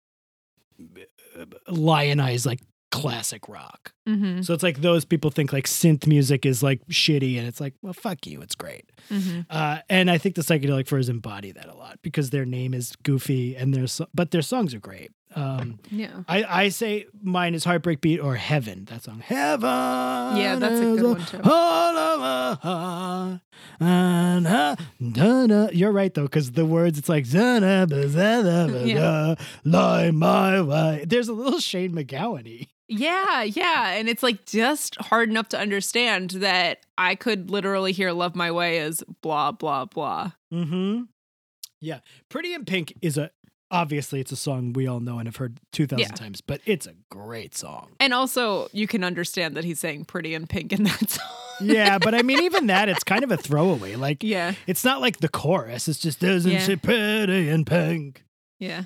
uh, 1.37 1.45
lionize 1.67 2.45
like 2.45 2.61
classic 2.91 3.47
rock. 3.47 3.93
Mm-hmm. 4.07 4.41
So 4.41 4.53
it's 4.53 4.63
like 4.63 4.81
those 4.81 5.05
people 5.05 5.29
think 5.29 5.53
like 5.53 5.65
synth 5.67 6.07
music 6.07 6.45
is 6.45 6.63
like 6.63 6.85
shitty 6.87 7.37
and 7.37 7.47
it's 7.47 7.61
like, 7.61 7.75
well, 7.81 7.93
fuck 7.93 8.25
you, 8.25 8.41
it's 8.41 8.55
great. 8.55 8.89
Mm-hmm. 9.11 9.41
Uh, 9.49 9.79
and 9.89 10.09
I 10.09 10.17
think 10.17 10.35
the 10.35 10.41
psychedelic 10.41 10.87
furs 10.87 11.09
embody 11.09 11.51
that 11.51 11.67
a 11.67 11.75
lot 11.75 11.99
because 12.01 12.31
their 12.31 12.45
name 12.45 12.73
is 12.73 12.95
goofy 13.03 13.55
and 13.55 13.73
their 13.73 13.85
so- 13.87 14.07
but 14.13 14.31
their 14.31 14.41
songs 14.41 14.73
are 14.73 14.79
great. 14.79 15.11
Um, 15.35 15.77
Yeah. 15.91 16.23
I, 16.27 16.43
I 16.63 16.69
say 16.69 17.05
mine 17.21 17.53
is 17.53 17.63
Heartbreak 17.63 18.01
Beat 18.01 18.19
or 18.19 18.35
Heaven. 18.35 18.85
That 18.85 19.03
song. 19.03 19.19
Heaven. 19.19 19.69
Yeah, 19.69 20.55
that's 20.57 20.79
a 20.79 20.95
good 20.95 21.03
one, 21.03 21.25
too. 21.25 21.39
all 21.43 22.55
heart, 22.55 23.41
and 23.79 24.45
da-da. 25.13 25.69
You're 25.71 25.91
right 25.91 26.13
though, 26.13 26.23
because 26.23 26.53
the 26.53 26.65
words 26.65 26.97
it's 26.97 27.09
like 27.09 27.29
da-da, 27.29 27.85
ba-da-da, 27.85 28.67
ba-da, 28.67 28.83
Yeah. 28.85 29.35
lie 29.63 30.09
my 30.11 30.61
way. 30.61 31.05
There's 31.07 31.27
a 31.27 31.33
little 31.33 31.59
Shane 31.59 31.93
MacGowan 31.93 32.67
Yeah, 32.89 33.43
yeah. 33.43 33.91
And 33.91 34.09
it's 34.09 34.23
like 34.23 34.45
just 34.45 34.95
hard 34.99 35.29
enough 35.29 35.49
to 35.49 35.59
understand 35.59 36.31
that 36.31 36.79
I 36.97 37.15
could 37.15 37.49
literally 37.51 37.91
hear 37.91 38.11
Love 38.11 38.35
My 38.35 38.51
Way 38.51 38.79
as 38.79 39.03
blah, 39.21 39.51
blah, 39.51 39.85
blah. 39.85 40.31
Mm-hmm. 40.53 41.03
Yeah. 41.81 41.99
Pretty 42.29 42.53
in 42.53 42.65
Pink 42.65 42.93
is 43.01 43.17
a 43.17 43.31
obviously 43.71 44.19
it's 44.19 44.31
a 44.31 44.35
song 44.35 44.73
we 44.73 44.87
all 44.87 44.99
know 44.99 45.19
and 45.19 45.27
have 45.27 45.35
heard 45.35 45.59
two 45.71 45.85
thousand 45.85 45.99
Yeah. 46.09 46.15
times, 46.15 46.41
but 46.41 46.59
it's 46.65 46.87
a 46.87 46.93
great 47.09 47.55
song. 47.55 47.91
And 47.99 48.13
also, 48.13 48.67
you 48.73 48.87
can 48.87 49.03
understand 49.03 49.55
that 49.55 49.63
he's 49.63 49.79
saying 49.79 50.05
pretty 50.05 50.33
in 50.33 50.47
pink 50.47 50.73
in 50.73 50.83
that 50.83 51.09
song. 51.09 51.27
Yeah, 51.61 51.99
but 51.99 52.15
I 52.15 52.23
mean 52.23 52.41
even 52.41 52.67
that 52.67 52.89
it's 52.89 53.03
kind 53.03 53.23
of 53.23 53.31
a 53.31 53.37
throwaway. 53.37 53.95
Like 53.95 54.23
yeah, 54.23 54.53
it's 54.65 54.83
not 54.83 55.01
like 55.01 55.17
the 55.19 55.29
chorus. 55.29 55.87
It's 55.87 55.99
just 55.99 56.19
doesn't 56.19 56.51
Yeah. 56.51 56.59
say 56.59 56.75
pretty 56.77 57.49
in 57.49 57.65
pink. 57.65 58.23
yeah. 58.57 58.83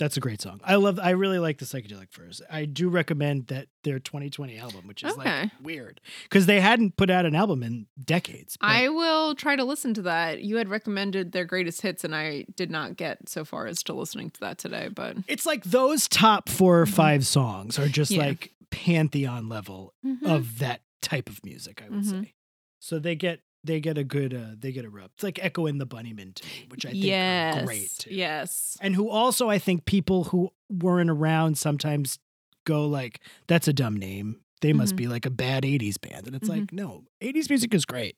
That's 0.00 0.16
a 0.16 0.20
great 0.20 0.40
song. 0.40 0.60
I 0.64 0.74
love. 0.76 0.98
I 0.98 1.10
really 1.10 1.38
like 1.38 1.58
the 1.58 1.64
psychedelic 1.66 2.10
furs. 2.10 2.40
I 2.50 2.64
do 2.64 2.88
recommend 2.88 3.46
that 3.48 3.68
their 3.84 3.98
2020 4.00 4.58
album, 4.58 4.86
which 4.88 5.04
is 5.04 5.16
like 5.16 5.50
weird 5.62 6.00
because 6.24 6.46
they 6.46 6.58
hadn't 6.60 6.96
put 6.96 7.10
out 7.10 7.26
an 7.26 7.34
album 7.36 7.62
in 7.62 7.86
decades. 8.02 8.56
but- 8.58 8.66
I 8.70 8.88
will 8.88 9.34
try 9.34 9.54
to 9.56 9.62
listen 9.64 9.94
to 9.94 10.02
that. 10.02 10.42
You 10.42 10.56
had 10.56 10.68
recommended 10.68 11.32
their 11.32 11.44
greatest 11.44 11.82
hits, 11.82 12.02
and 12.02 12.14
I 12.16 12.46
did 12.56 12.70
not 12.70 12.96
get 12.96 13.28
so 13.28 13.44
far 13.44 13.66
as 13.66 13.82
to 13.84 13.92
listening 13.92 14.30
to 14.30 14.40
that 14.40 14.56
today. 14.58 14.88
But 14.88 15.18
it's 15.28 15.44
like 15.46 15.64
those 15.64 16.08
top 16.08 16.48
four 16.48 16.80
or 16.80 16.86
five 16.86 17.26
songs 17.26 17.78
are 17.78 17.86
just 17.86 18.10
Mm-hmm. 18.10 18.20
Yeah. 18.22 18.26
like 18.26 18.52
pantheon 18.70 19.48
level 19.48 19.92
Mhm. 20.04 20.22
of 20.24 20.58
that 20.60 20.80
type 21.02 21.28
of 21.28 21.44
music. 21.44 21.82
I 21.86 21.90
would 21.90 22.04
Mhm. 22.04 22.24
say. 22.24 22.34
So 22.78 22.98
they 22.98 23.14
get 23.16 23.40
they 23.64 23.80
get 23.80 23.98
a 23.98 24.04
good 24.04 24.34
uh, 24.34 24.54
they 24.58 24.72
get 24.72 24.84
a 24.84 24.90
rub. 24.90 25.10
It's 25.14 25.22
like 25.22 25.38
Echo 25.42 25.66
and 25.66 25.80
the 25.80 25.86
Bunnymen 25.86 26.34
to 26.34 26.46
me, 26.46 26.66
which 26.68 26.86
I 26.86 26.90
think 26.90 27.04
yes, 27.04 27.56
are 27.56 27.66
great 27.66 27.90
too. 27.98 28.14
yes, 28.14 28.76
and 28.80 28.94
who 28.94 29.08
also 29.08 29.48
I 29.48 29.58
think 29.58 29.84
people 29.84 30.24
who 30.24 30.50
weren't 30.68 31.10
around 31.10 31.58
sometimes 31.58 32.18
go 32.64 32.86
like, 32.86 33.20
"That's 33.46 33.68
a 33.68 33.72
dumb 33.72 33.96
name. 33.96 34.40
They 34.60 34.72
must 34.72 34.92
Mhm. 34.94 34.96
be 34.96 35.06
like 35.08 35.24
a 35.26 35.30
bad 35.30 35.64
'80s 35.64 35.96
band." 35.98 36.26
And 36.26 36.36
it's 36.36 36.48
Mhm. 36.48 36.58
like, 36.60 36.72
no, 36.72 37.04
'80s 37.20 37.48
music 37.48 37.72
is 37.74 37.84
great. 37.86 38.16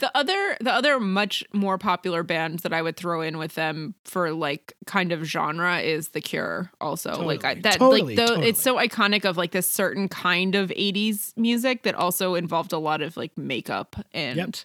The 0.00 0.10
other 0.16 0.56
the 0.60 0.72
other 0.72 0.98
much 1.00 1.44
more 1.52 1.78
popular 1.78 2.22
band 2.22 2.60
that 2.60 2.72
I 2.72 2.82
would 2.82 2.96
throw 2.96 3.20
in 3.20 3.38
with 3.38 3.54
them 3.54 3.94
for 4.04 4.32
like 4.32 4.72
kind 4.86 5.12
of 5.12 5.24
genre 5.24 5.78
is 5.80 6.08
The 6.08 6.20
Cure 6.20 6.70
also. 6.80 7.22
like 7.22 7.44
I, 7.44 7.54
that 7.54 7.74
totally, 7.78 8.02
like 8.02 8.16
though 8.16 8.26
totally. 8.34 8.48
it's 8.48 8.60
so 8.62 8.76
iconic 8.76 9.24
of 9.24 9.36
like 9.36 9.52
this 9.52 9.68
certain 9.70 10.08
kind 10.08 10.54
of 10.54 10.72
80s 10.74 11.32
music 11.36 11.82
that 11.84 11.94
also 11.94 12.34
involved 12.34 12.72
a 12.72 12.78
lot 12.78 13.00
of 13.00 13.16
like 13.16 13.36
makeup 13.38 13.96
and 14.12 14.36
Yep. 14.36 14.56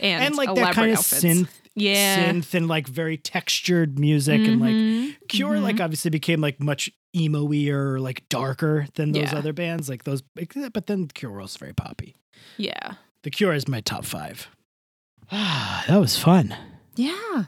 and, 0.00 0.22
And, 0.24 0.36
like 0.36 0.54
that 0.54 0.74
kind 0.74 0.92
of 0.92 0.98
outfits. 0.98 1.24
synth, 1.24 1.48
yeah. 1.74 2.30
synth, 2.32 2.54
and 2.54 2.68
like 2.68 2.86
very 2.86 3.16
textured 3.16 3.98
music, 3.98 4.40
and 4.40 4.60
like 4.60 4.74
Mhm, 4.74 5.16
Cure, 5.28 5.56
mhm. 5.56 5.62
like 5.62 5.80
obviously 5.80 6.10
became 6.10 6.40
like 6.40 6.60
much 6.60 6.90
emo-y 7.14 7.68
or 7.68 7.98
like 8.00 8.28
darker 8.28 8.86
than 8.94 9.12
those 9.12 9.32
Yeah. 9.32 9.38
other 9.38 9.52
bands, 9.52 9.88
like 9.88 10.04
those. 10.04 10.22
But 10.72 10.86
then 10.86 11.08
Cure 11.08 11.32
was 11.32 11.56
very 11.56 11.72
poppy. 11.74 12.16
yeah. 12.56 12.94
The 13.22 13.30
Cure 13.30 13.52
is 13.52 13.68
my 13.68 13.80
top 13.82 14.04
five. 14.06 14.48
Ah, 15.30 15.84
that 15.88 15.98
was 16.00 16.18
fun. 16.18 16.56
Yeah. 16.96 17.44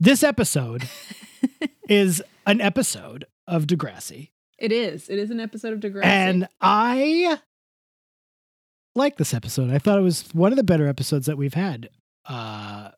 This 0.00 0.22
episode 0.24 0.88
is 1.88 2.22
an 2.46 2.60
episode 2.60 3.26
of 3.46 3.66
Degrassi. 3.66 4.30
It 4.58 4.72
is. 4.72 5.08
It 5.08 5.18
is 5.18 5.30
an 5.30 5.38
episode 5.40 5.72
of 5.72 5.80
Degrassi. 5.80 6.04
And 6.04 6.48
I 6.60 7.38
like 8.94 9.16
this 9.16 9.32
episode. 9.34 9.70
I 9.70 9.78
thought 9.78 9.98
it 9.98 10.02
was 10.02 10.28
one 10.34 10.52
of 10.52 10.56
the 10.56 10.64
better 10.64 10.86
episodes 10.88 11.26
that 11.26 11.36
we've 11.38 11.54
had 11.54 11.88
uh, 12.26 12.90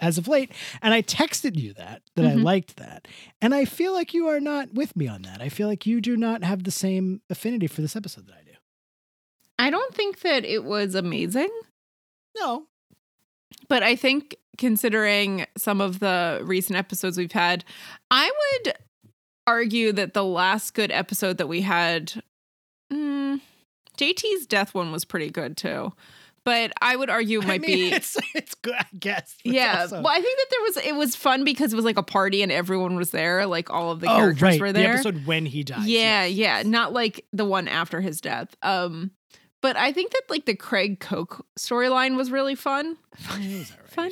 as 0.00 0.18
of 0.18 0.28
late. 0.28 0.52
And 0.82 0.92
I 0.94 1.02
texted 1.02 1.56
you 1.56 1.72
that, 1.74 2.02
that 2.14 2.24
I 2.26 2.32
Mhm. 2.34 2.44
liked 2.44 2.76
that. 2.76 3.06
And 3.40 3.54
I 3.54 3.64
feel 3.64 3.92
like 3.92 4.14
you 4.14 4.26
are 4.28 4.40
not 4.40 4.74
with 4.74 4.96
me 4.96 5.06
on 5.08 5.22
that. 5.22 5.40
I 5.42 5.48
feel 5.48 5.68
like 5.68 5.86
you 5.86 6.00
do 6.00 6.16
not 6.16 6.44
have 6.44 6.64
the 6.64 6.70
same 6.70 7.20
affinity 7.30 7.66
for 7.66 7.80
this 7.82 7.96
episode 7.96 8.26
that 8.26 8.34
I 8.36 8.42
do. 8.44 8.56
I 9.58 9.70
don't 9.70 9.94
think 9.94 10.20
that 10.20 10.44
it 10.44 10.64
was 10.64 10.94
amazing. 10.94 11.50
No. 12.36 12.66
But 13.68 13.82
I 13.82 13.96
think 13.96 14.36
considering 14.56 15.46
some 15.56 15.80
of 15.80 15.98
the 16.00 16.40
recent 16.44 16.76
episodes 16.78 17.18
we've 17.18 17.32
had, 17.32 17.64
I 18.10 18.30
would 18.64 18.74
argue 19.46 19.92
that 19.92 20.14
the 20.14 20.24
last 20.24 20.74
good 20.74 20.92
episode 20.92 21.38
that 21.38 21.46
we 21.48 21.62
had, 21.62 22.22
mm, 22.92 23.40
JT's 23.96 24.46
death 24.46 24.74
one 24.74 24.92
was 24.92 25.04
pretty 25.04 25.30
good 25.30 25.56
too. 25.56 25.92
But 26.44 26.72
I 26.80 26.96
would 26.96 27.10
argue 27.10 27.40
it 27.40 27.46
might 27.46 27.60
I 27.62 27.66
mean, 27.66 27.90
be. 27.90 27.92
It's, 27.92 28.16
it's 28.34 28.54
good, 28.54 28.74
I 28.74 28.86
guess. 28.98 29.36
It's 29.44 29.54
yeah, 29.54 29.82
also- 29.82 29.96
well, 30.02 30.12
I 30.12 30.20
think 30.20 30.38
that 30.38 30.46
there 30.50 30.60
was 30.62 30.76
it 30.78 30.94
was 30.96 31.16
fun 31.16 31.44
because 31.44 31.72
it 31.72 31.76
was 31.76 31.84
like 31.84 31.98
a 31.98 32.02
party 32.02 32.42
and 32.42 32.50
everyone 32.50 32.96
was 32.96 33.10
there, 33.10 33.46
like 33.46 33.70
all 33.70 33.90
of 33.90 34.00
the 34.00 34.06
oh, 34.10 34.16
characters 34.16 34.42
right. 34.42 34.60
were 34.60 34.72
The 34.72 34.80
there. 34.80 34.94
episode 34.94 35.26
when 35.26 35.46
he 35.46 35.62
dies. 35.64 35.86
yeah, 35.86 36.24
yes, 36.24 36.64
yeah, 36.64 36.68
not 36.68 36.92
like 36.92 37.24
the 37.32 37.44
one 37.44 37.68
after 37.68 38.00
his 38.00 38.20
death. 38.20 38.54
Um, 38.62 39.10
but 39.60 39.76
I 39.76 39.92
think 39.92 40.12
that 40.12 40.22
like 40.28 40.44
the 40.46 40.54
Craig 40.54 41.00
Coke 41.00 41.44
storyline 41.58 42.16
was 42.16 42.30
really 42.30 42.54
fun. 42.54 42.96
Was 43.30 43.72
all 43.98 44.08
Fun. 44.08 44.10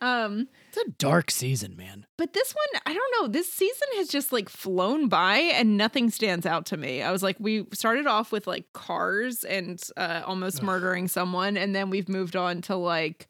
Um, 0.00 0.48
It's 0.74 0.88
a 0.88 0.90
dark 0.92 1.30
season, 1.30 1.76
man. 1.76 2.06
but 2.16 2.32
this 2.32 2.54
one, 2.54 2.80
I 2.86 2.94
don't 2.94 3.14
know. 3.20 3.28
This 3.28 3.52
season 3.52 3.88
has 3.96 4.08
just 4.08 4.32
like 4.32 4.48
flown 4.48 5.08
by 5.08 5.36
and 5.36 5.76
nothing 5.76 6.08
stands 6.08 6.46
out 6.46 6.64
to 6.66 6.78
me. 6.78 7.02
I 7.02 7.12
was 7.12 7.22
like, 7.22 7.36
we 7.38 7.66
started 7.74 8.06
off 8.06 8.32
with 8.32 8.46
like 8.46 8.72
cars 8.72 9.44
and 9.44 9.82
uh, 9.98 10.22
almost 10.24 10.58
Ugh. 10.60 10.64
murdering 10.64 11.08
someone, 11.08 11.58
and 11.58 11.76
then 11.76 11.90
we've 11.90 12.08
moved 12.08 12.36
on 12.36 12.62
to 12.62 12.76
like 12.76 13.28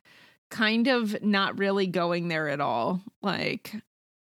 kind 0.52 0.86
of 0.86 1.20
not 1.20 1.58
really 1.58 1.88
going 1.88 2.28
there 2.28 2.48
at 2.48 2.60
all. 2.60 3.02
Like, 3.22 3.74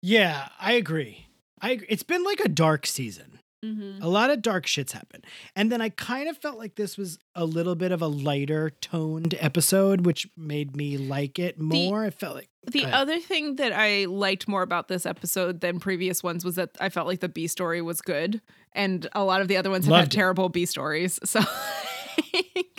Yeah, 0.01 0.47
I 0.59 0.73
agree. 0.73 1.27
I 1.59 1.71
agree. 1.71 1.87
It's 1.89 2.03
been 2.03 2.23
like 2.23 2.39
a 2.39 2.47
dark 2.49 2.85
season. 2.85 3.39
mhm. 3.65 4.01
A 4.01 4.07
lot 4.07 4.29
of 4.29 4.41
dark 4.41 4.65
shits 4.67 4.91
happen. 4.93 5.21
And 5.55 5.69
then 5.69 5.81
I 5.81 5.89
kind 5.89 6.29
of 6.29 6.37
felt 6.37 6.57
like 6.57 6.75
this 6.75 6.97
was 6.97 7.19
a 7.35 7.43
little 7.43 7.75
bit 7.75 7.91
of 7.91 8.01
a 8.01 8.07
lighter 8.07 8.69
toned 8.69 9.35
episode, 9.39 10.05
which 10.05 10.29
made 10.37 10.77
me 10.77 10.97
like 10.97 11.37
it 11.39 11.59
more. 11.59 12.05
I 12.05 12.09
felt 12.09 12.35
like 12.35 12.50
The 12.69 12.85
other 12.85 13.19
thing 13.19 13.55
that 13.55 13.71
I 13.73 14.05
liked 14.05 14.47
more 14.47 14.61
about 14.61 14.87
this 14.87 15.05
episode 15.07 15.61
than 15.61 15.79
previous 15.79 16.21
ones 16.21 16.45
was 16.45 16.55
that 16.55 16.69
I 16.79 16.89
felt 16.89 17.07
like 17.07 17.19
the 17.19 17.29
B 17.29 17.47
story 17.47 17.81
was 17.81 18.01
good, 18.01 18.41
and 18.73 19.07
a 19.13 19.23
lot 19.23 19.41
of 19.41 19.47
the 19.47 19.57
other 19.57 19.69
ones 19.71 19.85
have 19.85 19.91
Loved 19.91 20.01
had 20.03 20.13
it. 20.13 20.15
terrible 20.15 20.49
B 20.49 20.65
stories. 20.65 21.19
So, 21.25 21.39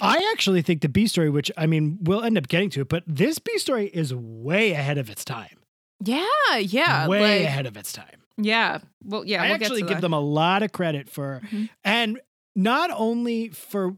I 0.00 0.30
actually 0.32 0.62
think 0.62 0.82
the 0.82 0.88
B 0.88 1.06
story, 1.06 1.30
which 1.30 1.50
I 1.56 1.66
mean, 1.66 1.98
we'll 2.02 2.22
end 2.22 2.36
up 2.38 2.48
getting 2.48 2.70
to 2.70 2.82
it, 2.82 2.88
but 2.88 3.02
this 3.06 3.38
B 3.38 3.56
story 3.58 3.86
is 3.86 4.14
way 4.14 4.72
ahead 4.72 4.98
of 4.98 5.10
its 5.10 5.24
time. 5.24 5.58
yeah, 6.04 6.24
yeah, 6.60 7.08
way 7.08 7.38
like, 7.38 7.46
ahead 7.46 7.66
of 7.66 7.76
its 7.76 7.92
time. 7.92 8.22
yeah. 8.36 8.78
Well, 9.04 9.24
yeah, 9.24 9.42
I 9.42 9.46
we'll 9.46 9.54
actually 9.54 9.80
get 9.82 9.88
to 9.88 9.94
give 9.94 9.96
that. 9.98 10.02
them 10.02 10.12
a 10.12 10.20
lot 10.20 10.62
of 10.62 10.72
credit 10.72 11.08
for, 11.08 11.40
Mhm. 11.50 11.68
and 11.84 12.20
not 12.54 12.90
only 12.92 13.48
for 13.48 13.96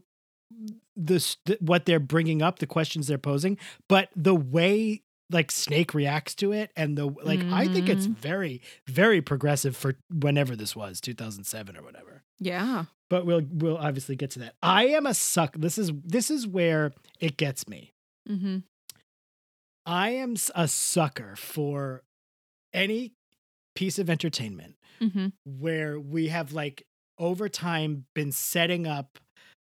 this 0.95 1.37
what 1.59 1.85
they're 1.85 1.99
bringing 1.99 2.41
up, 2.41 2.59
the 2.59 2.67
questions 2.67 3.07
they're 3.07 3.17
posing, 3.17 3.57
but 3.89 4.09
the 4.15 4.35
way 4.35 5.01
like 5.31 5.51
Snake 5.51 5.93
reacts 5.93 6.35
to 6.35 6.51
it, 6.51 6.71
and 6.75 6.97
the 6.97 7.05
like. 7.07 7.41
I 7.45 7.67
think 7.67 7.89
it's 7.89 8.07
Mhm. 8.07 8.15
very, 8.17 8.61
very 8.87 9.21
progressive 9.21 9.75
for 9.75 9.95
whenever 10.13 10.55
this 10.55 10.75
was, 10.75 11.01
two 11.01 11.13
thousand 11.13 11.45
seven 11.45 11.75
or 11.77 11.83
whatever. 11.83 12.23
Yeah. 12.39 12.85
But 13.09 13.25
we'll 13.25 13.41
we'll 13.49 13.77
obviously 13.77 14.15
get 14.15 14.31
to 14.31 14.39
that. 14.39 14.55
I 14.61 14.87
am 14.87 15.05
a 15.05 15.13
suck. 15.13 15.55
This 15.57 15.77
is 15.77 15.91
this 16.03 16.29
is 16.31 16.47
where 16.47 16.91
it 17.19 17.37
gets 17.37 17.67
me. 17.67 17.91
Mm-hmm. 18.29 18.57
I 19.85 20.09
am 20.11 20.35
a 20.55 20.67
sucker 20.67 21.35
for 21.35 22.03
any 22.73 23.13
piece 23.75 23.99
of 23.99 24.09
entertainment 24.09 24.75
Mm-hmm. 25.01 25.27
where 25.43 25.99
we 25.99 26.29
have 26.29 26.53
like 26.53 26.85
over 27.19 27.49
time 27.49 28.05
been 28.13 28.31
setting 28.31 28.87
up 28.87 29.19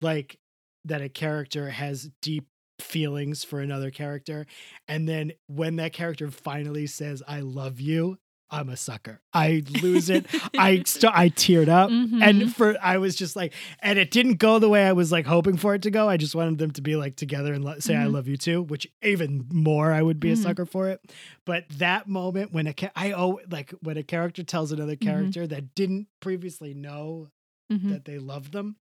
like 0.01 0.39
that 0.87 1.03
a 1.03 1.11
character 1.11 1.69
has 1.71 2.11
deep 2.23 2.47
feelings 2.83 3.45
for 3.45 3.61
another 3.61 3.91
character 3.91 4.47
and 4.89 5.09
then 5.09 5.33
when 5.47 5.77
that 5.77 5.93
character 5.93 6.31
finally 6.31 6.87
says 6.87 7.23
i 7.29 7.41
love 7.41 7.81
you 7.81 8.19
i'm 8.51 8.69
a 8.69 8.77
sucker 8.77 9.21
i 9.33 9.63
lose 9.83 10.11
it 10.11 10.27
i 10.59 10.83
st- 10.87 11.13
i 11.17 11.29
teared 11.29 11.69
up 11.69 11.89
Mhm. 11.91 12.23
and 12.23 12.57
for 12.57 12.77
i 12.83 12.99
was 12.99 13.15
just 13.15 13.37
like 13.37 13.53
and 13.81 13.99
it 13.99 14.11
didn't 14.11 14.37
go 14.39 14.59
the 14.59 14.69
way 14.69 14.87
i 14.87 14.93
was 14.93 15.13
like 15.13 15.25
hoping 15.27 15.57
for 15.57 15.75
it 15.75 15.83
to 15.83 15.91
go 15.91 16.09
i 16.09 16.17
just 16.17 16.35
wanted 16.35 16.59
them 16.59 16.73
to 16.73 16.83
be 16.83 16.97
like 16.97 17.15
together 17.17 17.53
and 17.55 17.65
lo- 17.65 17.79
say 17.79 17.95
i 17.95 18.05
Mhm. 18.07 18.13
love 18.13 18.27
you 18.27 18.37
too 18.37 18.63
which 18.63 18.89
even 19.03 19.47
more 19.53 19.93
i 19.93 20.03
would 20.03 20.19
be 20.19 20.31
a 20.33 20.37
Mhm. 20.37 20.43
sucker 20.43 20.67
for 20.67 20.89
it 20.89 21.01
but 21.45 21.65
that 21.79 22.09
moment 22.09 22.53
when 22.53 22.67
a 22.67 22.75
ca- 22.75 22.91
i 22.97 23.13
oh 23.13 23.39
like 23.51 23.71
when 23.83 23.97
a 23.97 24.03
character 24.03 24.43
tells 24.43 24.73
another 24.73 24.97
Mm-hmm. 24.97 25.09
character 25.09 25.47
that 25.47 25.75
didn't 25.77 26.09
previously 26.21 26.75
know 26.75 27.29
Mhm. 27.73 27.91
that 27.91 28.05
they 28.05 28.19
love 28.19 28.51
them 28.51 28.77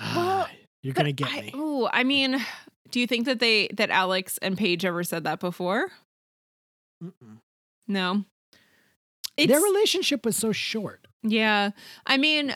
Well, 0.00 0.48
you're 0.82 0.94
gonna 0.94 1.12
get 1.12 1.28
I, 1.28 1.40
me 1.42 1.50
Oh, 1.54 1.88
I 1.92 2.04
mean, 2.04 2.40
do 2.90 3.00
you 3.00 3.06
think 3.06 3.26
that 3.26 3.38
they 3.38 3.68
that 3.74 3.90
Alex 3.90 4.38
and 4.42 4.56
Paige 4.56 4.84
ever 4.84 5.02
said 5.04 5.24
that 5.24 5.40
before? 5.40 5.90
Mm-mm. 7.02 7.38
No. 7.86 8.24
It's, 9.36 9.50
Their 9.52 9.60
relationship 9.60 10.24
was 10.26 10.36
so 10.36 10.50
short. 10.52 11.06
yeah. 11.22 11.70
I 12.06 12.16
mean, 12.16 12.50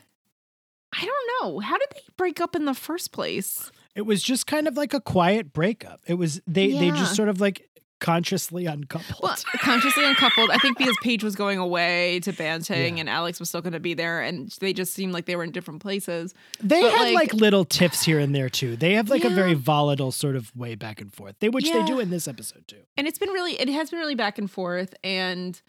I 0.95 1.05
don't 1.05 1.31
know. 1.53 1.61
How 1.61 1.79
did 1.79 1.89
they 1.95 2.03
break 2.17 2.41
up 2.41 2.57
in 2.57 2.65
the 2.65 2.75
first 2.75 3.13
place? 3.13 3.71
It 3.95 4.03
was 4.03 4.23
just 4.23 4.47
kind 4.47 4.67
of 4.67 4.77
like 4.77 4.93
a 4.95 5.01
quiet 5.01 5.53
breakup. 5.53 6.01
It 6.07 6.15
was 6.15 6.41
they 6.47 6.73
they 6.73 6.91
just 6.91 7.15
sort 7.15 7.29
of 7.29 7.41
like 7.41 7.69
consciously 8.03 8.67
uncoupled. 8.67 9.21
Well, 9.23 9.37
consciously 9.61 10.05
uncoupled. 10.05 10.51
I 10.51 10.59
think 10.59 10.77
because 10.77 10.97
Paige 11.03 11.25
was 11.25 11.35
going 11.35 11.59
away 11.59 12.21
to 12.21 12.33
Banting 12.33 12.97
Yeah. 12.97 13.01
and 13.03 13.09
Alex 13.09 13.41
was 13.41 13.49
still 13.49 13.63
going 13.63 13.73
to 13.73 13.81
be 13.81 13.95
there, 13.95 14.21
and 14.21 14.51
they 14.61 14.73
just 14.73 14.93
seemed 14.93 15.13
like 15.15 15.25
they 15.27 15.37
were 15.37 15.45
in 15.45 15.53
different 15.53 15.81
places. 15.81 16.35
they 16.61 16.81
but, 16.83 16.93
had 16.93 17.05
like- 17.05 17.15
like, 17.15 17.35
little 17.35 17.65
tiffs 17.65 18.03
here 18.03 18.19
and 18.19 18.35
there 18.35 18.49
too. 18.51 18.77
They 18.77 18.95
have 18.95 19.09
like 19.09 19.25
a 19.25 19.31
very 19.31 19.55
volatile 19.55 20.13
sort 20.13 20.37
of 20.37 20.55
way 20.57 20.75
back 20.75 21.01
and 21.01 21.13
forth. 21.15 21.37
They 21.41 21.49
which 21.49 21.71
they 21.71 21.83
do 21.85 22.01
in 22.01 22.11
this 22.11 22.27
episode 22.29 22.67
too. 22.69 22.83
and 22.97 23.07
it's 23.07 23.19
been 23.19 23.31
really 23.31 23.53
it 23.61 23.69
has 23.69 23.91
been 23.91 23.99
really 24.01 24.15
back 24.15 24.39
and 24.39 24.51
forth 24.51 24.95
and 25.05 25.61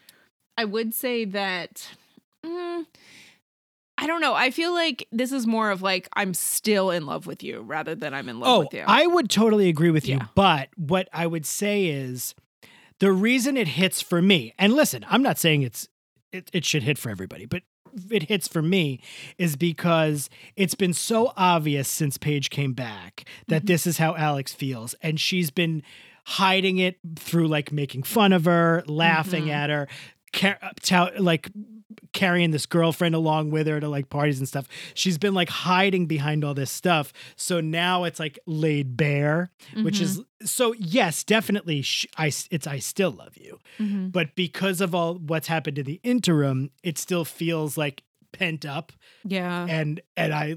i 0.57 0.65
would 0.65 0.93
say 0.93 1.25
that 1.25 1.87
mm, 2.45 2.85
i 3.97 4.07
don't 4.07 4.21
know 4.21 4.33
i 4.33 4.49
feel 4.51 4.73
like 4.73 5.07
this 5.11 5.31
is 5.31 5.45
more 5.47 5.69
of 5.71 5.81
like 5.81 6.07
i'm 6.13 6.33
still 6.33 6.89
in 6.91 7.05
love 7.05 7.27
with 7.27 7.43
you 7.43 7.61
rather 7.61 7.95
than 7.95 8.13
i'm 8.13 8.27
in 8.29 8.39
love 8.39 8.49
Oh, 8.49 8.59
with 8.59 8.73
you 8.73 8.83
I 8.87 9.05
would 9.07 9.29
totally 9.29 9.69
agree 9.69 9.91
with 9.91 10.07
you. 10.07 10.15
Yeah. 10.17 10.27
But 10.35 10.69
what 10.75 11.07
I 11.13 11.27
would 11.27 11.45
say 11.45 11.85
is 11.85 12.35
the 12.99 13.11
reason 13.11 13.57
it 13.57 13.67
hits 13.69 14.01
for 14.01 14.21
me, 14.21 14.53
and 14.59 14.73
listen, 14.73 15.05
I'm 15.09 15.21
not 15.23 15.37
saying 15.37 15.61
it's 15.63 15.87
it, 16.31 16.49
it 16.53 16.65
should 16.65 16.83
hit 16.83 16.97
for 16.97 17.09
everybody, 17.09 17.45
but 17.45 17.63
it 18.09 18.23
hits 18.23 18.47
for 18.47 18.61
me 18.61 19.01
is 19.37 19.55
because 19.55 20.29
it's 20.55 20.73
been 20.75 20.93
so 20.93 21.31
obvious 21.37 21.87
since 21.87 22.17
Paige 22.17 22.49
came 22.49 22.73
back 22.73 23.25
that 23.47 23.63
Mhm. 23.63 23.67
this 23.67 23.85
is 23.87 23.97
how 23.99 24.15
Alex 24.15 24.53
feels. 24.53 24.95
And 25.01 25.19
she's 25.19 25.51
been 25.51 25.83
hiding 26.25 26.77
it 26.79 26.97
through 27.17 27.47
like 27.47 27.71
making 27.71 28.03
fun 28.03 28.33
of 28.33 28.45
her, 28.45 28.83
laughing 28.87 29.45
Mhm. 29.45 29.53
at 29.53 29.69
her, 29.69 29.87
car- 30.33 31.11
like 31.19 31.49
carrying 32.11 32.51
this 32.51 32.65
girlfriend 32.65 33.15
along 33.15 33.51
with 33.51 33.67
her 33.67 33.79
to 33.79 33.87
like 33.87 34.09
parties 34.09 34.39
and 34.39 34.47
stuff. 34.47 34.67
She's 34.93 35.17
been 35.17 35.33
like 35.33 35.49
hiding 35.49 36.05
behind 36.05 36.43
all 36.43 36.53
this 36.53 36.71
stuff. 36.71 37.13
So 37.35 37.59
now 37.61 38.03
it's 38.03 38.19
like 38.19 38.37
laid 38.45 38.97
bare, 38.97 39.51
which 39.83 40.01
is 40.01 40.21
so 40.43 40.73
yes, 40.77 41.23
definitely 41.23 41.81
sh- 41.81 42.05
I 42.17 42.27
it's 42.51 42.67
I 42.67 42.79
still 42.79 43.11
love 43.11 43.37
you. 43.37 43.59
Mhm. 43.79 44.11
But 44.11 44.35
because 44.35 44.81
of 44.81 44.93
all 44.93 45.15
what's 45.15 45.47
happened 45.47 45.77
in 45.77 45.85
the 45.85 45.99
interim, 46.03 46.71
it 46.83 46.97
still 46.97 47.25
feels 47.25 47.77
like 47.77 48.03
pent 48.31 48.65
up 48.65 48.91
yeah 49.23 49.67
and 49.69 50.01
and 50.17 50.33
I 50.33 50.55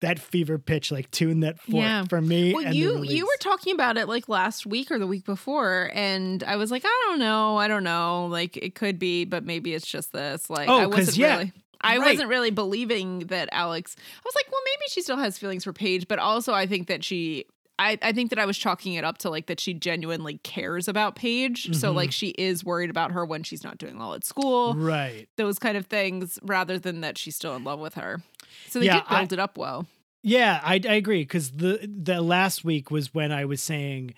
that 0.00 0.18
fever 0.18 0.58
pitch 0.58 0.92
like 0.92 1.10
tune 1.10 1.40
that 1.40 1.58
for 1.60 1.72
Yeah. 1.72 2.04
for 2.08 2.20
me. 2.20 2.54
well 2.54 2.66
and 2.66 2.74
you 2.74 3.02
you 3.02 3.24
were 3.26 3.36
talking 3.40 3.74
about 3.74 3.96
it 3.96 4.06
like 4.08 4.28
last 4.28 4.64
week 4.66 4.90
or 4.90 4.98
the 4.98 5.06
week 5.08 5.24
before 5.24 5.90
and 5.92 6.44
i 6.44 6.54
was 6.56 6.70
like 6.70 6.84
i 6.84 7.02
don't 7.08 7.18
know 7.18 7.56
i 7.56 7.66
don't 7.66 7.82
know 7.84 8.26
like 8.26 8.56
it 8.56 8.74
could 8.76 8.98
be 8.98 9.24
but 9.24 9.44
maybe 9.44 9.74
it's 9.74 9.86
just 9.86 10.12
this 10.12 10.48
like 10.48 10.68
Oh, 10.68 10.78
i 10.78 10.86
wasn't 10.86 11.16
yeah, 11.16 11.36
really 11.38 11.52
I 11.80 11.96
right. 11.98 12.10
wasn't 12.10 12.28
really 12.28 12.50
believing 12.50 13.20
that 13.28 13.48
Alex. 13.52 13.94
I 13.98 14.20
was 14.24 14.34
like, 14.34 14.50
well, 14.50 14.60
maybe 14.64 14.88
she 14.88 15.00
still 15.00 15.16
has 15.16 15.38
feelings 15.38 15.62
for 15.62 15.72
Paige, 15.72 16.08
but 16.08 16.18
also 16.18 16.52
I 16.52 16.66
think 16.66 16.88
that 16.88 17.04
she 17.04 17.44
I, 17.78 17.96
I 18.02 18.10
think 18.10 18.30
that 18.30 18.40
I 18.40 18.46
was 18.46 18.58
chalking 18.58 18.94
it 18.94 19.04
up 19.04 19.18
to 19.18 19.30
like 19.30 19.46
that 19.46 19.60
she 19.60 19.74
genuinely 19.74 20.38
cares 20.38 20.88
about 20.88 21.14
Paige. 21.14 21.76
So 21.76 21.92
Mhm. 21.92 21.94
like 21.94 22.10
she 22.10 22.30
is 22.30 22.64
worried 22.64 22.90
about 22.90 23.12
her 23.12 23.24
when 23.24 23.44
she's 23.44 23.62
not 23.62 23.78
doing 23.78 23.96
well 23.96 24.14
at 24.14 24.24
school, 24.24 24.74
right. 24.74 25.28
those 25.36 25.60
kind 25.60 25.76
of 25.76 25.86
things, 25.86 26.40
rather 26.42 26.80
than 26.80 27.00
that 27.02 27.16
she's 27.16 27.36
still 27.36 27.54
in 27.54 27.62
love 27.62 27.78
with 27.78 27.94
her. 27.94 28.22
So 28.68 28.80
they 28.80 28.86
Yeah, 28.86 29.00
did 29.00 29.08
build 29.08 29.32
it 29.32 29.38
up 29.38 29.56
well. 29.58 29.86
Yeah, 30.22 30.60
I, 30.62 30.74
I 30.74 30.94
agree 30.94 31.22
because 31.22 31.52
the 31.52 31.88
the 31.88 32.20
last 32.20 32.64
week 32.64 32.90
was 32.90 33.14
when 33.14 33.30
I 33.32 33.44
was 33.44 33.62
saying 33.62 34.14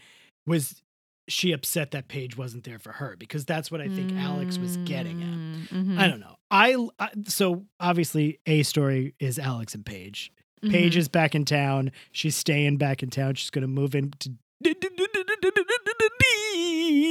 was 0.47 0.83
she 1.29 1.53
upset 1.53 1.93
that 1.93 2.09
Paige 2.09 2.37
wasn't 2.37 2.65
there 2.65 2.79
for 2.79 2.91
her 2.93 3.15
because 3.19 3.45
that's 3.45 3.71
what 3.71 3.81
I 3.81 3.89
think 3.89 4.13
Alex 4.17 4.59
was 4.59 4.79
getting 4.79 5.23
at. 5.23 5.75
Mm, 5.75 5.99
I 5.99 6.09
don't 6.09 6.19
know. 6.21 6.37
I, 6.51 6.89
I 6.99 7.11
so 7.29 7.65
obviously 7.79 8.41
a 8.47 8.63
story 8.65 9.15
is 9.21 9.39
Alex 9.39 9.75
and 9.75 9.85
Paige. 9.87 10.33
mhm, 10.63 10.71
Paige 10.73 10.97
is 10.97 11.09
back 11.09 11.35
in 11.37 11.45
town. 11.45 11.93
She's 12.13 12.35
staying 12.35 12.79
back 12.79 13.03
in 13.05 13.11
town. 13.11 13.35
She's 13.35 13.51
going 13.51 13.63
to 13.63 13.69
move 13.69 13.95
into 13.95 14.33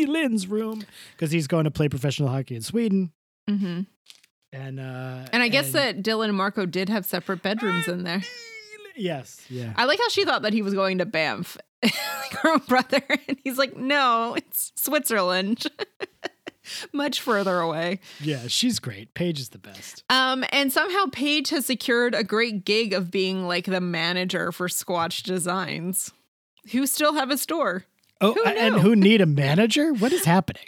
Lynn's 0.08 0.48
room 0.48 0.84
because 1.16 1.32
he's 1.32 1.48
going 1.48 1.66
to 1.66 1.72
play 1.72 1.90
professional 1.90 2.30
hockey 2.30 2.56
in 2.56 2.62
Sweden. 2.62 3.12
And 4.52 4.80
uh 4.80 5.26
And 5.32 5.44
I 5.44 5.48
guess 5.48 5.72
that 5.74 6.02
Dylan 6.02 6.30
and 6.30 6.38
Marco 6.38 6.66
did 6.66 6.90
have 6.90 7.06
separate 7.06 7.42
bedrooms 7.44 7.88
in 7.88 8.04
there. 8.04 8.22
yes, 8.96 9.40
yeah. 9.50 9.74
I 9.76 9.86
like 9.86 10.00
how 10.00 10.10
she 10.10 10.26
thought 10.26 10.42
that 10.42 10.54
he 10.54 10.62
was 10.62 10.74
going 10.74 10.98
to 11.00 11.06
Banff, 11.06 11.58
like 11.84 11.94
her 12.42 12.50
own 12.54 12.62
brother, 12.68 13.02
and 13.28 13.38
he's 13.44 13.58
like, 13.58 13.78
"No, 13.78 14.34
it's 14.36 14.72
Switzerland, 14.76 15.66
much 16.94 17.22
further 17.22 17.60
away." 17.60 18.00
Yeah, 18.20 18.48
she's 18.48 18.80
great. 18.80 19.14
Paige 19.14 19.40
is 19.40 19.50
the 19.50 19.60
best. 19.60 20.04
Um, 20.10 20.44
and 20.52 20.72
somehow 20.74 21.06
Paige 21.12 21.50
has 21.52 21.66
secured 21.66 22.16
a 22.16 22.24
great 22.24 22.66
gig 22.66 22.94
of 22.94 23.12
being 23.12 23.48
like 23.48 23.66
the 23.66 23.82
manager 23.82 24.52
for 24.52 24.68
Squatch 24.68 25.24
Designs, 25.24 26.12
who 26.72 26.86
still 26.88 27.14
have 27.14 27.30
a 27.32 27.38
store. 27.38 27.86
Oh, 28.22 28.34
Who 28.34 28.44
and 28.44 28.76
who 28.76 28.96
need 28.98 29.22
a 29.22 29.26
manager? 29.26 29.94
What 29.94 30.12
is 30.12 30.26
happening? 30.26 30.66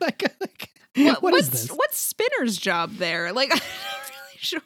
like, 0.00 0.22
like 0.40 0.70
What, 0.96 1.22
what's 1.22 1.68
what's 1.68 1.98
Spinner's 1.98 2.56
job 2.56 2.94
there? 2.96 3.32
Like, 3.32 3.50
I'm 3.52 3.58
not 3.58 4.10
really 4.10 4.38
sure. 4.38 4.60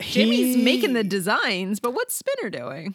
Jimmy's 0.00 0.56
making 0.56 0.92
the 0.92 1.04
designs, 1.04 1.80
but 1.80 1.92
what's 1.94 2.14
Spinner 2.14 2.50
doing? 2.50 2.94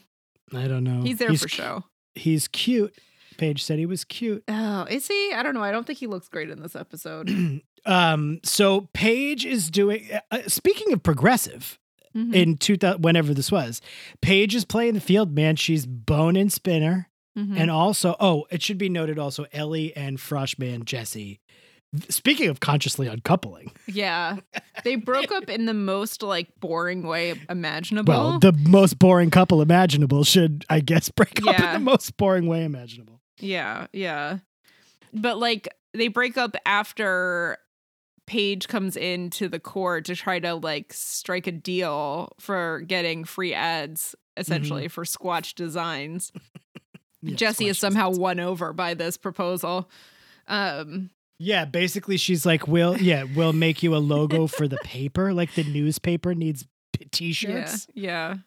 I 0.54 0.68
don't 0.68 0.84
know. 0.84 1.02
He's 1.02 1.18
there 1.18 1.30
he's 1.30 1.42
for 1.42 1.48
show. 1.50 1.84
He's 2.16 2.48
cute. 2.48 2.94
Paige 3.38 3.64
said 3.64 3.80
he 3.80 3.86
was 3.86 4.04
cute. 4.04 4.44
Oh, 4.48 4.84
is 4.90 5.08
he? 5.08 5.32
I 5.34 5.42
don't 5.42 5.56
know. 5.56 5.64
I 5.64 5.72
don't 5.72 5.88
think 5.88 5.98
he 6.00 6.06
looks 6.08 6.28
great 6.28 6.50
in 6.50 6.62
this 6.62 6.76
episode. 6.76 7.62
um, 7.86 8.40
so 8.44 8.90
Paige 8.94 9.46
is 9.46 9.72
doing. 9.72 10.08
Uh, 10.30 10.42
speaking 10.48 10.94
of 10.94 11.02
progressive, 11.04 11.78
Mhm. 12.16 12.36
in 12.36 12.58
two 12.58 12.76
thousand, 12.76 13.04
whenever 13.04 13.34
this 13.34 13.52
was, 13.52 13.82
Paige 14.22 14.54
is 14.54 14.66
playing 14.66 14.94
the 14.96 15.00
field. 15.02 15.34
Man, 15.34 15.56
she's 15.56 15.86
bone 15.86 16.36
and 16.36 16.52
spinner, 16.52 17.08
Mhm. 17.38 17.58
and 17.58 17.72
also, 17.72 18.18
oh, 18.20 18.46
it 18.52 18.62
should 18.62 18.78
be 18.78 18.90
noted 18.90 19.18
also, 19.18 19.46
Ellie 19.54 19.96
and 19.96 20.20
Freshman 20.20 20.84
Jesse. 20.84 21.40
Speaking 22.10 22.48
of 22.50 22.60
consciously 22.62 23.08
uncoupling, 23.08 23.72
Yeah. 23.88 24.38
They 24.86 24.96
broke 24.96 25.32
up 25.32 25.50
in 25.50 25.66
the 25.66 25.74
most 25.74 26.24
like 26.24 26.48
boring 26.60 27.04
way 27.04 27.34
imaginable. 27.50 28.14
well, 28.14 28.40
the 28.40 28.54
most 28.54 28.98
boring 28.98 29.30
couple 29.30 29.62
imaginable 29.62 30.24
should, 30.24 30.66
I 30.70 30.80
guess, 30.80 31.10
break 31.16 31.46
up 31.46 31.60
in 31.60 31.74
the 31.74 31.80
most 31.80 32.16
boring 32.18 32.48
way 32.48 32.64
imaginable. 32.64 33.20
yeah, 33.40 33.88
yeah. 33.92 34.38
But 35.14 35.38
like 35.40 35.68
they 35.94 36.08
break 36.08 36.38
up 36.38 36.56
after 36.66 37.58
Paige 38.26 38.70
comes 38.70 38.96
into 38.96 39.50
the 39.50 39.60
court 39.60 40.06
to 40.06 40.16
try 40.16 40.40
to 40.40 40.54
like 40.56 40.94
strike 40.94 41.48
a 41.48 41.52
deal 41.52 42.32
for 42.40 42.80
getting 42.88 43.26
free 43.26 43.54
ads 43.54 44.16
essentially 44.38 44.88
for 44.88 45.04
Squatch 45.04 45.56
Designs. 45.56 46.32
Yeah, 47.24 47.36
Jesse 47.36 47.68
is 47.68 47.78
somehow 47.78 48.08
designs. 48.10 48.20
won 48.20 48.40
over 48.40 48.74
by 48.74 48.96
this 48.96 49.16
proposal. 49.16 49.92
Um 50.48 51.12
Yeah, 51.44 51.66
basically, 51.66 52.18
she's 52.18 52.46
like, 52.46 52.68
"We'll 52.68 52.98
yeah, 53.02 53.24
we'll 53.36 53.52
make 53.54 53.82
you 53.82 53.96
a 53.96 53.98
logo 53.98 54.46
for 54.46 54.68
the 54.68 54.78
paper. 54.84 55.34
Like 55.34 55.56
the 55.56 55.64
newspaper 55.64 56.36
needs 56.36 56.68
p- 56.94 57.02
yeah, 57.02 57.08
t-shirts." 57.12 57.88
yeah. 57.96 58.28
I 58.28 58.30
don't 58.30 58.38
know. 58.38 58.44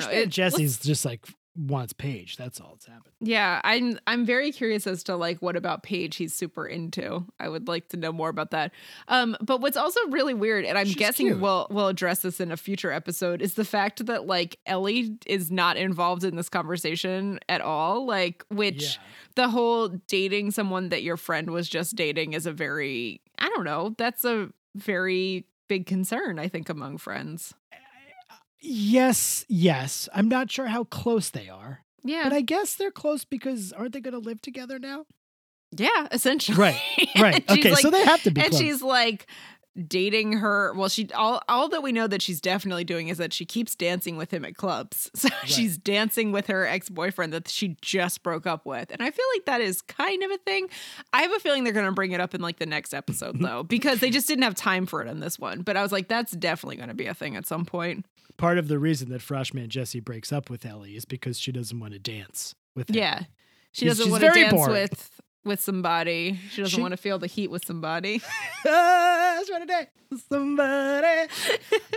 Freshman 0.00 0.14
It- 0.16 0.28
Jesse's 0.30 0.78
just 0.80 1.04
like 1.04 1.24
wants 1.58 1.92
Paige. 1.92 2.36
That's 2.36 2.60
all 2.60 2.70
that's 2.74 2.86
happened. 2.86 3.14
Yeah, 3.20 3.60
I'm 3.64 3.98
I'm 4.06 4.24
very 4.24 4.52
curious 4.52 4.86
as 4.86 5.02
to 5.04 5.16
like 5.16 5.42
what 5.42 5.56
about 5.56 5.82
Paige 5.82 6.14
he's 6.16 6.32
super 6.32 6.64
into. 6.66 7.26
I 7.40 7.48
would 7.48 7.66
like 7.66 7.88
to 7.88 7.96
know 7.96 8.12
more 8.12 8.28
about 8.28 8.52
that. 8.52 8.72
Um, 9.08 9.36
but 9.40 9.60
what's 9.60 9.76
also 9.76 10.00
really 10.10 10.34
weird, 10.34 10.64
and 10.64 10.78
I'm 10.78 10.86
She's 10.86 10.94
guessing 10.94 11.26
cute. 11.26 11.40
we'll 11.40 11.66
we'll 11.70 11.88
address 11.88 12.20
this 12.20 12.40
in 12.40 12.52
a 12.52 12.56
future 12.56 12.92
episode, 12.92 13.42
is 13.42 13.54
the 13.54 13.64
fact 13.64 14.06
that 14.06 14.26
like 14.26 14.58
Ellie 14.66 15.18
is 15.26 15.50
not 15.50 15.76
involved 15.76 16.22
in 16.22 16.36
this 16.36 16.48
conversation 16.48 17.40
at 17.48 17.60
all. 17.60 18.06
Like, 18.06 18.44
which 18.50 18.82
Yeah. 18.82 19.02
the 19.34 19.48
whole 19.48 19.88
dating 19.88 20.52
someone 20.52 20.90
that 20.90 21.02
your 21.02 21.16
friend 21.16 21.50
was 21.50 21.68
just 21.68 21.96
dating 21.96 22.34
is 22.34 22.46
a 22.46 22.52
very 22.52 23.20
I 23.38 23.48
don't 23.48 23.64
know. 23.64 23.94
That's 23.98 24.24
a 24.24 24.50
very 24.76 25.46
big 25.68 25.86
concern, 25.86 26.38
I 26.38 26.48
think, 26.48 26.68
among 26.68 26.98
friends. 26.98 27.52
Yes, 28.60 29.44
yes. 29.48 30.08
I'm 30.14 30.28
not 30.28 30.50
sure 30.50 30.66
how 30.66 30.84
close 30.84 31.30
they 31.30 31.48
are, 31.48 31.84
Yeah, 32.04 32.24
but 32.24 32.32
I 32.32 32.40
guess 32.40 32.74
they're 32.74 32.90
close 32.90 33.24
because 33.24 33.72
aren't 33.72 33.92
they 33.92 34.00
going 34.00 34.12
to 34.14 34.18
live 34.20 34.40
together 34.42 34.78
now? 34.78 35.04
yeah, 35.70 36.08
essentially. 36.10 36.56
Right, 36.58 36.80
Right. 37.20 37.44
Okay, 37.50 37.70
like, 37.72 37.80
so 37.80 37.90
they 37.90 38.04
have 38.04 38.22
to 38.22 38.30
be 38.30 38.40
and 38.40 38.50
close. 38.50 38.60
she's 38.62 38.82
like 38.82 39.26
dating 39.86 40.34
her. 40.34 40.72
Well 40.74 40.88
she 40.88 41.08
all 41.14 41.42
all 41.48 41.68
that 41.68 41.82
we 41.82 41.92
know 41.92 42.06
that 42.06 42.22
she's 42.22 42.40
definitely 42.40 42.84
doing 42.84 43.08
is 43.08 43.18
that 43.18 43.32
she 43.32 43.44
keeps 43.44 43.74
dancing 43.74 44.16
with 44.16 44.32
him 44.32 44.44
at 44.44 44.56
clubs. 44.56 45.10
So 45.18 45.28
she's 45.44 45.76
dancing 45.76 46.30
with 46.32 46.46
her 46.46 46.64
ex-boyfriend 46.66 47.32
that 47.32 47.48
she 47.48 47.76
just 47.82 48.22
broke 48.22 48.46
up 48.46 48.64
with. 48.64 48.90
And 48.90 49.02
i 49.02 49.10
feel 49.10 49.24
like 49.34 49.46
that 49.46 49.60
is 49.60 49.82
kind 49.82 50.22
of 50.22 50.30
a 50.30 50.38
thing. 50.38 50.68
I 51.12 51.22
have 51.22 51.32
a 51.32 51.40
feeling 51.40 51.64
they're 51.64 51.72
going 51.72 51.86
to 51.86 51.92
bring 51.92 52.12
it 52.12 52.20
up 52.20 52.34
in 52.34 52.40
like 52.40 52.58
the 52.58 52.66
next 52.66 52.94
episode 52.94 53.38
though 53.40 53.62
because 53.62 54.00
they 54.00 54.10
just 54.10 54.28
didn't 54.28 54.44
have 54.44 54.54
time 54.54 54.86
for 54.86 55.02
it 55.02 55.08
in 55.08 55.20
this 55.20 55.38
one. 55.38 55.62
But 55.62 55.76
i 55.76 55.82
was 55.82 55.92
like 55.92 56.08
that's 56.08 56.32
definitely 56.32 56.76
going 56.76 56.88
to 56.88 56.94
be 56.94 57.06
a 57.06 57.14
thing 57.14 57.36
at 57.36 57.46
some 57.46 57.64
point. 57.64 58.06
Part 58.36 58.58
of 58.58 58.68
the 58.68 58.78
reason 58.78 59.08
that 59.10 59.20
Freshman 59.22 59.68
Jesse 59.68 60.00
breaks 60.00 60.32
up 60.32 60.48
with 60.48 60.64
Ellie 60.64 60.96
is 60.96 61.04
because 61.04 61.38
she 61.38 61.50
doesn't 61.50 61.78
want 61.80 61.92
to 61.94 61.98
dance 61.98 62.54
with 62.76 62.90
him. 62.90 62.96
yeah. 62.96 63.22
She 63.72 63.84
doesn't 63.84 64.04
she's 64.04 64.10
want 64.12 64.24
to 64.24 64.30
dance 64.30 64.52
boring. 64.52 64.72
with 64.72 65.20
with 65.48 65.60
somebody. 65.60 66.38
She 66.50 66.62
doesn't 66.62 66.76
She- 66.76 66.80
want 66.80 66.92
to 66.92 66.96
feel 66.96 67.18
the 67.18 67.26
heat 67.26 67.50
with 67.50 67.64
somebody. 67.66 68.22
Let's 68.64 69.50
run 69.50 69.62
a 69.62 69.66
day. 69.66 69.86
Somebody. 70.30 71.28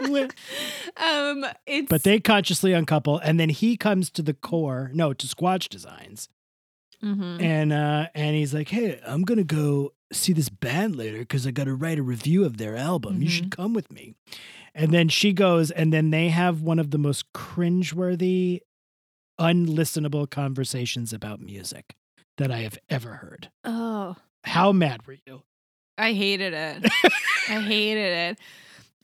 um, 0.97 1.45
it's 1.65 1.89
but 1.89 2.03
they 2.03 2.19
consciously 2.19 2.73
uncouple, 2.73 3.19
and 3.19 3.39
then 3.39 3.49
he 3.49 3.77
comes 3.77 4.09
to 4.11 4.21
the 4.21 4.33
core, 4.33 4.91
no, 4.93 5.13
to 5.13 5.27
Squatch 5.27 5.69
Designs, 5.69 6.27
Mhm. 7.03 7.41
and 7.41 7.71
uh, 7.73 8.07
and 8.15 8.35
he's 8.35 8.53
like, 8.53 8.69
"Hey, 8.69 8.99
I'm 9.05 9.21
gonna 9.23 9.43
go 9.43 9.93
see 10.11 10.33
this 10.33 10.49
band 10.49 10.95
later 10.97 11.19
because 11.19 11.47
I 11.47 11.51
got 11.51 11.65
to 11.65 11.73
write 11.73 11.99
a 11.99 12.03
review 12.03 12.43
of 12.43 12.57
their 12.57 12.75
album. 12.75 13.21
You 13.21 13.29
should 13.29 13.51
come 13.51 13.73
with 13.73 13.91
me." 13.91 14.15
And 14.75 14.93
then 14.93 15.09
she 15.09 15.33
goes, 15.33 15.69
and 15.71 15.91
then 15.91 16.11
they 16.11 16.29
have 16.29 16.61
one 16.61 16.79
of 16.79 16.91
the 16.91 16.97
most 16.97 17.33
cringeworthy, 17.33 18.59
unlistenable 19.39 20.29
conversations 20.29 21.11
about 21.13 21.41
music 21.41 21.95
that 22.41 22.51
I 22.51 22.59
have 22.59 22.77
ever 22.89 23.13
heard. 23.13 23.49
oh, 23.63 24.15
How 24.43 24.71
mad 24.71 25.05
were 25.07 25.17
you? 25.25 25.43
I 25.97 26.13
hated 26.13 26.53
it. 26.53 26.91
I 27.49 27.61
hated 27.61 28.11
it. 28.31 28.39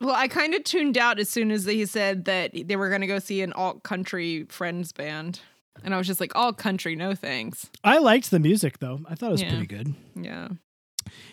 Well, 0.02 0.16
I 0.16 0.28
kind 0.28 0.54
of 0.54 0.64
tuned 0.64 0.98
out 0.98 1.20
as 1.20 1.30
soon 1.30 1.52
as 1.52 1.66
he 1.66 1.86
said 1.86 2.26
that 2.26 2.52
they 2.54 2.76
were 2.76 2.90
going 2.90 3.02
to 3.02 3.08
go 3.08 3.20
see 3.20 3.42
an 3.42 3.54
alt 3.54 3.84
country 3.84 4.46
friends 4.50 4.92
band. 4.92 5.40
And 5.84 5.94
I 5.94 5.98
was 5.98 6.08
just 6.08 6.20
like, 6.20 6.32
all 6.36 6.54
country, 6.54 6.96
no 6.96 7.14
thanks. 7.16 7.70
I 7.84 7.98
liked 8.00 8.32
the 8.32 8.40
music 8.40 8.80
though. 8.80 9.00
I 9.08 9.16
thought 9.16 9.30
it 9.30 9.32
was 9.34 9.42
Yeah. 9.44 9.50
pretty 9.50 9.68
good. 9.68 9.94
Yeah. 10.16 10.48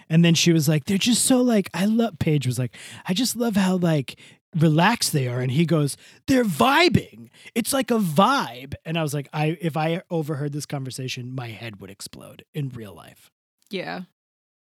And 0.08 0.24
then 0.24 0.34
she 0.34 0.52
was 0.52 0.68
like, 0.68 0.84
they're 0.84 0.98
just 0.98 1.24
so 1.24 1.40
like, 1.40 1.68
I 1.74 1.86
love, 1.86 2.18
Paige 2.18 2.46
was 2.46 2.58
like, 2.58 2.76
I 3.08 3.14
just 3.14 3.36
love 3.36 3.56
how 3.56 3.76
like 3.76 4.18
relaxed 4.56 5.12
they 5.12 5.28
are. 5.28 5.40
And 5.40 5.50
he 5.50 5.66
goes, 5.66 5.96
they're 6.26 6.44
vibing. 6.44 7.30
It's 7.54 7.72
like 7.72 7.90
a 7.90 7.98
vibe. 7.98 8.74
And 8.84 8.98
I 8.98 9.02
was 9.02 9.14
like, 9.14 9.28
I, 9.32 9.58
if 9.60 9.76
I 9.76 10.02
overheard 10.10 10.52
this 10.52 10.66
conversation, 10.66 11.34
my 11.34 11.48
head 11.48 11.80
would 11.80 11.90
explode 11.90 12.44
in 12.54 12.68
real 12.70 12.94
life. 12.94 13.30
Yeah. 13.70 14.02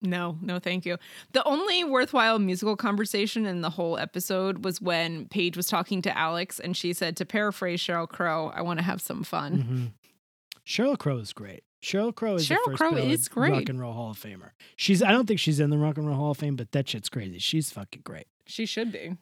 No, 0.02 0.37
no, 0.42 0.58
thank 0.58 0.84
you. 0.84 0.98
The 1.32 1.42
only 1.44 1.82
worthwhile 1.82 2.38
musical 2.38 2.76
conversation 2.76 3.46
in 3.46 3.62
the 3.62 3.70
whole 3.70 3.98
episode 3.98 4.64
was 4.64 4.80
when 4.80 5.26
Paige 5.28 5.56
was 5.56 5.66
talking 5.66 6.02
to 6.02 6.16
Alex 6.16 6.60
and 6.60 6.76
she 6.76 6.92
said, 6.92 7.16
to 7.16 7.24
paraphrase 7.24 7.80
Sheryl 7.80 8.08
Crow, 8.08 8.52
I 8.54 8.60
want 8.60 8.78
to 8.80 8.84
have 8.84 9.00
some 9.00 9.24
fun. 9.24 9.56
Mm-hmm. 9.58 9.84
Sheryl 10.66 10.98
Crow 10.98 11.18
is 11.18 11.32
great. 11.32 11.64
Sheryl 11.82 12.14
Crow 12.14 12.37
is 12.37 12.48
first 12.48 12.78
Crow 12.78 12.94
is 12.96 13.28
great. 13.28 13.52
rock 13.52 13.68
and 13.68 13.78
roll 13.78 13.92
Hall 13.92 14.10
of 14.10 14.18
Famer. 14.18 14.50
She's 14.76 15.02
I 15.02 15.10
don't 15.10 15.26
think 15.26 15.38
she's 15.38 15.60
in 15.60 15.68
the 15.68 15.76
Rock 15.76 15.98
and 15.98 16.06
Roll 16.06 16.16
Hall 16.16 16.30
of 16.30 16.38
Fame, 16.38 16.56
but 16.56 16.72
that 16.72 16.88
shit's 16.88 17.10
crazy. 17.10 17.38
She's 17.38 17.70
fucking 17.70 18.02
great. 18.04 18.26
She 18.46 18.64
should 18.64 18.90
be. 18.90 19.16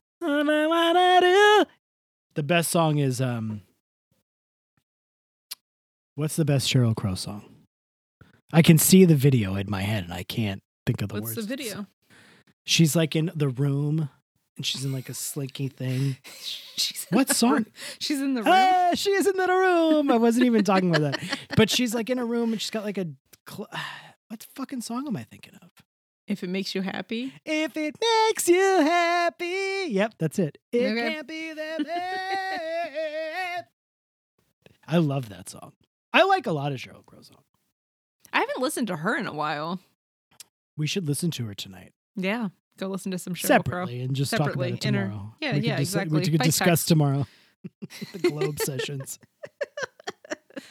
The 2.35 2.43
best 2.43 2.71
song 2.71 2.99
is 2.99 3.21
um 3.21 3.63
What's 6.15 6.37
the 6.37 6.45
best 6.45 6.73
Sheryl 6.73 6.95
Crow 6.95 7.15
song? 7.15 7.45
I 8.53 8.63
can 8.63 8.79
see 8.79 9.05
the 9.05 9.15
video 9.15 9.57
in 9.57 9.71
my 9.71 9.81
head 9.83 10.05
and 10.05 10.13
I 10.13 10.23
can't 10.25 10.63
think 10.87 11.01
of 11.03 11.09
the 11.09 11.15
What's 11.15 11.25
words. 11.25 11.37
What's 11.37 11.49
the 11.49 11.57
video? 11.57 11.87
She's 12.65 12.95
like 12.95 13.17
in 13.17 13.33
the 13.35 13.49
room 13.49 14.11
and 14.57 14.67
she's 14.67 14.85
in 14.85 14.93
like 14.93 15.09
a 15.09 15.15
slinky 15.15 15.69
thing. 15.69 16.19
She's 16.77 17.07
What 17.11 17.31
song? 17.31 17.67
She's 17.99 18.21
in 18.21 18.35
the 18.35 18.43
room. 18.43 18.53
Ah, 18.53 18.91
she 18.95 19.11
is 19.11 19.27
in 19.27 19.37
the 19.37 19.49
room. 19.49 20.11
I 20.11 20.17
wasn't 20.17 20.47
even 20.47 20.65
talking 20.65 20.95
about 20.95 21.13
that. 21.13 21.39
But 21.57 21.71
she's 21.71 21.95
like 21.95 22.11
in 22.11 22.19
a 22.19 22.25
room 22.25 22.53
and 22.53 22.61
she's 22.61 22.71
got 22.71 22.85
like 22.85 22.99
a 22.99 23.07
cl- 23.49 23.69
what 24.29 24.47
fucking 24.55 24.81
song 24.83 25.07
am 25.07 25.17
I 25.17 25.25
thinking 25.25 25.55
of? 25.63 25.71
If 26.29 26.43
it 26.45 26.49
makes 26.51 26.75
you 26.75 26.83
happy. 26.83 27.33
If 27.45 27.77
it 27.77 27.97
makes 28.01 28.49
you 28.49 28.61
happy. 28.61 29.87
Yep, 29.89 30.15
that's 30.19 30.39
it. 30.39 30.59
It 30.71 30.85
Okay. 30.85 31.15
can't 31.15 31.27
be 31.29 31.53
that 31.53 31.85
bad. 31.85 33.67
I 34.87 34.99
love 34.99 35.29
that 35.31 35.49
song. 35.49 35.73
I 36.13 36.25
like 36.25 36.47
a 36.47 36.53
lot 36.53 36.73
of 36.73 36.79
Sheryl 36.79 37.05
Crow 37.05 37.23
songs. 37.23 37.41
I 38.33 38.41
haven't 38.41 38.61
listened 38.61 38.87
to 38.89 38.97
her 38.97 39.17
in 39.17 39.27
a 39.27 39.33
while. 39.33 39.81
We 40.77 40.87
should 40.87 41.07
listen 41.07 41.31
to 41.33 41.45
her 41.47 41.55
tonight 41.55 41.93
Yeah. 42.17 42.49
Go 42.79 42.89
listen 42.89 43.11
to 43.13 43.19
some 43.19 43.35
Sheryl 43.35 43.47
separately 43.47 44.01
and 44.01 44.17
just 44.17 44.31
Separately, 44.31 44.73
talk 44.73 44.79
about 44.81 44.85
it 44.85 44.89
in 44.89 44.95
her- 44.95 45.05
tomorrow. 45.09 45.35
yeah, 45.41 45.53
we 45.55 45.61
yeah, 45.61 45.77
dis- 45.77 45.89
exactly. 45.89 46.21
We 46.21 46.31
could 46.31 46.41
discuss 46.41 46.85
tomorrow. 46.87 47.27
the 48.13 48.19
Globe 48.19 48.59
sessions. 48.59 49.19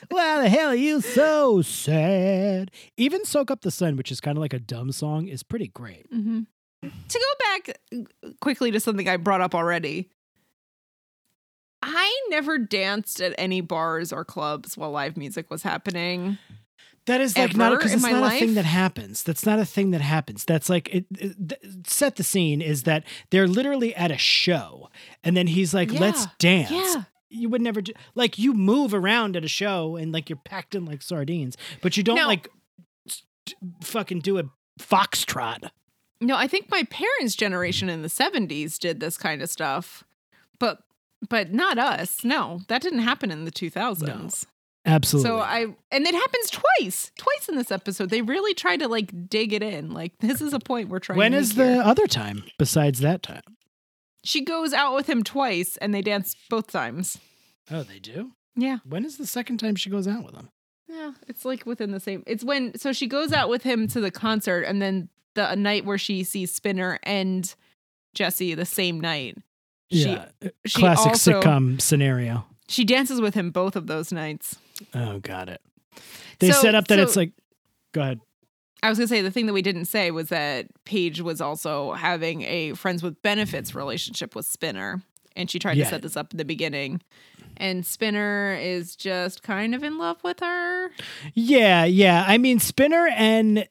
Why 0.10 0.42
the 0.44 0.50
hell 0.50 0.70
are 0.70 0.76
you 0.76 1.02
so 1.02 1.62
sad? 1.62 2.72
Even 2.98 3.26
"Soak 3.26 3.50
Up 3.52 3.62
the 3.62 3.72
Sun," 3.72 3.96
which 3.98 4.12
is 4.12 4.22
kind 4.22 4.38
of 4.38 4.42
like 4.42 4.54
a 4.54 4.60
dumb 4.60 4.92
song, 4.92 5.28
is 5.28 5.44
pretty 5.44 5.68
great. 5.68 6.10
Crow. 6.10 6.20
hmm 6.20 6.40
To 6.84 7.20
go 7.20 7.46
back 7.46 7.80
uh, 8.26 8.30
quickly 8.42 8.72
to 8.72 8.80
something 8.80 9.08
I 9.10 9.18
brought 9.18 9.42
up 9.42 9.54
already. 9.56 10.10
I 11.84 12.28
never 12.30 12.58
danced 12.60 13.22
at 13.22 13.34
any 13.38 13.62
bars 13.62 14.14
or 14.14 14.24
clubs 14.24 14.78
while 14.78 14.92
live 14.92 15.18
music 15.18 15.50
was 15.50 15.64
happening. 15.64 16.38
That 17.08 17.20
is 17.22 17.36
like 17.36 17.56
not 17.56 17.72
because 17.80 17.94
it's 17.94 18.04
not 18.04 18.24
a 18.36 18.38
thing 18.40 18.54
that 18.54 18.66
happens. 18.66 19.24
That's 19.24 19.44
not 19.44 19.58
a 19.58 19.66
thing 19.66 19.90
that 19.90 20.02
happens. 20.02 20.46
That's 20.46 20.70
like 20.70 20.94
it, 20.94 21.06
it- 21.18 21.88
set 21.88 22.18
the 22.18 22.24
scene 22.24 22.62
is 22.62 22.84
that 22.84 23.04
they're 23.32 23.48
literally 23.48 23.96
at 23.96 24.12
a 24.12 24.18
show, 24.20 24.90
and 25.24 25.36
then 25.36 25.48
he's 25.48 25.74
like, 25.74 25.92
"Let's 25.92 26.28
dance." 26.38 26.70
Yeah. 26.70 27.04
You 27.34 27.48
would 27.50 27.62
never 27.62 27.82
do 27.82 27.94
like 28.14 28.38
you 28.38 28.54
move 28.54 28.94
around 28.94 29.38
at 29.38 29.46
a 29.46 29.48
show 29.48 29.96
and 29.96 30.12
like 30.12 30.30
you're 30.30 30.40
packed 30.44 30.76
in 30.76 30.86
like 30.86 31.02
sardines, 31.02 31.56
but 31.82 31.96
you 31.96 32.04
don't 32.04 32.18
No. 32.18 32.28
like 32.28 32.50
t- 33.46 33.56
fucking 33.82 34.20
do 34.20 34.38
a 34.38 34.44
foxtrot. 34.80 35.70
No, 36.20 36.36
I 36.36 36.48
think 36.48 36.70
my 36.70 36.84
parents' 36.84 37.36
generation 37.36 37.90
in 37.90 38.02
the 38.04 38.08
70s 38.10 38.78
did 38.78 39.00
this 39.00 39.18
kind 39.18 39.42
of 39.42 39.50
stuff. 39.50 40.04
But 40.60 40.80
but 41.30 41.54
not 41.54 41.78
us. 41.78 42.24
No, 42.24 42.62
that 42.68 42.82
didn't 42.82 43.00
happen 43.00 43.32
in 43.32 43.46
the 43.46 43.52
2000s. 43.52 44.46
Absolutely. 44.86 45.30
So 45.30 45.40
I 45.40 45.62
and 45.92 46.06
it 46.06 46.14
happens 46.16 46.50
twice. 46.50 47.12
Twice 47.18 47.48
in 47.48 47.56
this 47.56 47.72
episode. 47.72 48.10
They 48.10 48.22
really 48.24 48.54
try 48.54 48.76
to 48.78 48.88
like 48.88 49.30
dig 49.30 49.54
it 49.54 49.64
in. 49.64 49.94
Like 49.94 50.18
this 50.20 50.42
is 50.42 50.54
a 50.54 50.60
point 50.60 50.90
we're 50.90 51.00
trying 51.00 51.18
when 51.18 51.34
is 51.34 51.56
the 51.56 51.74
here. 51.76 51.82
other 51.84 52.08
time 52.08 52.44
besides 52.58 53.00
that 53.00 53.24
time? 53.24 53.42
She 54.24 54.42
goes 54.42 54.74
out 54.74 54.94
with 54.96 55.08
him 55.08 55.24
twice 55.24 55.78
and 55.78 55.94
they 55.94 56.02
dance 56.02 56.36
both 56.50 56.72
times. 56.72 57.18
Oh, 57.72 57.84
they 57.84 58.00
do. 58.00 58.32
Yeah. 58.56 58.78
When 58.88 59.06
is 59.06 59.18
the 59.18 59.26
second 59.26 59.58
time 59.60 59.76
she 59.76 59.90
goes 59.90 60.08
out 60.08 60.24
with 60.26 60.36
him? 60.36 60.50
Yeah, 60.88 61.12
it's 61.28 61.46
like 61.46 61.66
within 61.66 61.92
the 61.92 62.00
same. 62.02 62.24
It's 62.28 62.44
when 62.44 62.78
so 62.78 62.92
she 62.92 63.08
goes 63.08 63.32
out 63.32 63.48
with 63.50 63.64
him 63.64 63.88
to 63.90 64.02
the 64.02 64.12
concert 64.12 64.64
and 64.64 64.82
then 64.82 65.08
the 65.36 65.50
a 65.50 65.56
night 65.56 65.86
where 65.86 65.98
she 65.98 66.24
sees 66.26 66.54
Spinner 66.54 67.00
and 67.04 67.54
Jesse 68.14 68.54
the 68.56 68.66
same 68.66 69.00
night. 69.00 69.38
She 69.90 70.10
yeah, 70.10 70.26
uh, 70.44 70.50
she 70.66 70.80
classic 70.82 71.08
also- 71.08 71.42
sitcom 71.42 71.80
scenario. 71.82 72.46
she 72.68 72.84
dances 72.84 73.22
with 73.22 73.34
him 73.36 73.52
both 73.52 73.76
of 73.78 73.88
those 73.88 74.12
nights. 74.12 74.58
Oh, 74.94 75.20
got 75.20 75.48
it. 75.48 75.62
They 76.40 76.52
So- 76.52 76.62
set 76.62 76.76
up 76.76 76.88
that 76.90 76.98
so- 76.98 77.04
it's 77.04 77.16
like. 77.16 77.32
Go 77.94 78.02
ahead. 78.02 78.20
I 78.84 78.90
was 78.90 78.98
gonna 78.98 79.08
say 79.08 79.22
the 79.22 79.32
thing 79.32 79.46
that 79.46 79.54
we 79.54 79.62
didn't 79.62 79.86
say 79.86 80.12
was 80.12 80.30
that 80.30 80.68
Paige 80.86 81.22
was 81.22 81.40
also 81.42 81.94
having 81.94 82.42
a 82.44 82.74
friends 82.74 83.04
with 83.04 83.22
benefits 83.22 83.76
relationship 83.76 84.36
with 84.36 84.46
Spinner, 84.46 85.02
and 85.36 85.50
she 85.50 85.60
tried 85.60 85.78
Yeah. 85.78 85.84
to 85.86 85.90
set 85.92 86.02
this 86.02 86.18
up 86.18 86.32
in 86.34 86.38
the 86.38 86.46
beginning. 86.46 87.02
And 87.58 87.86
Spinner 87.86 88.58
is 88.60 88.96
just 88.96 89.44
kind 89.44 89.76
of 89.76 89.84
in 89.84 89.98
love 90.00 90.18
with 90.24 90.40
her. 90.40 90.90
Yeah, 91.36 91.86
yeah. 91.86 92.24
I 92.28 92.38
mean, 92.40 92.60
Spinner 92.60 93.08
and 93.16 93.68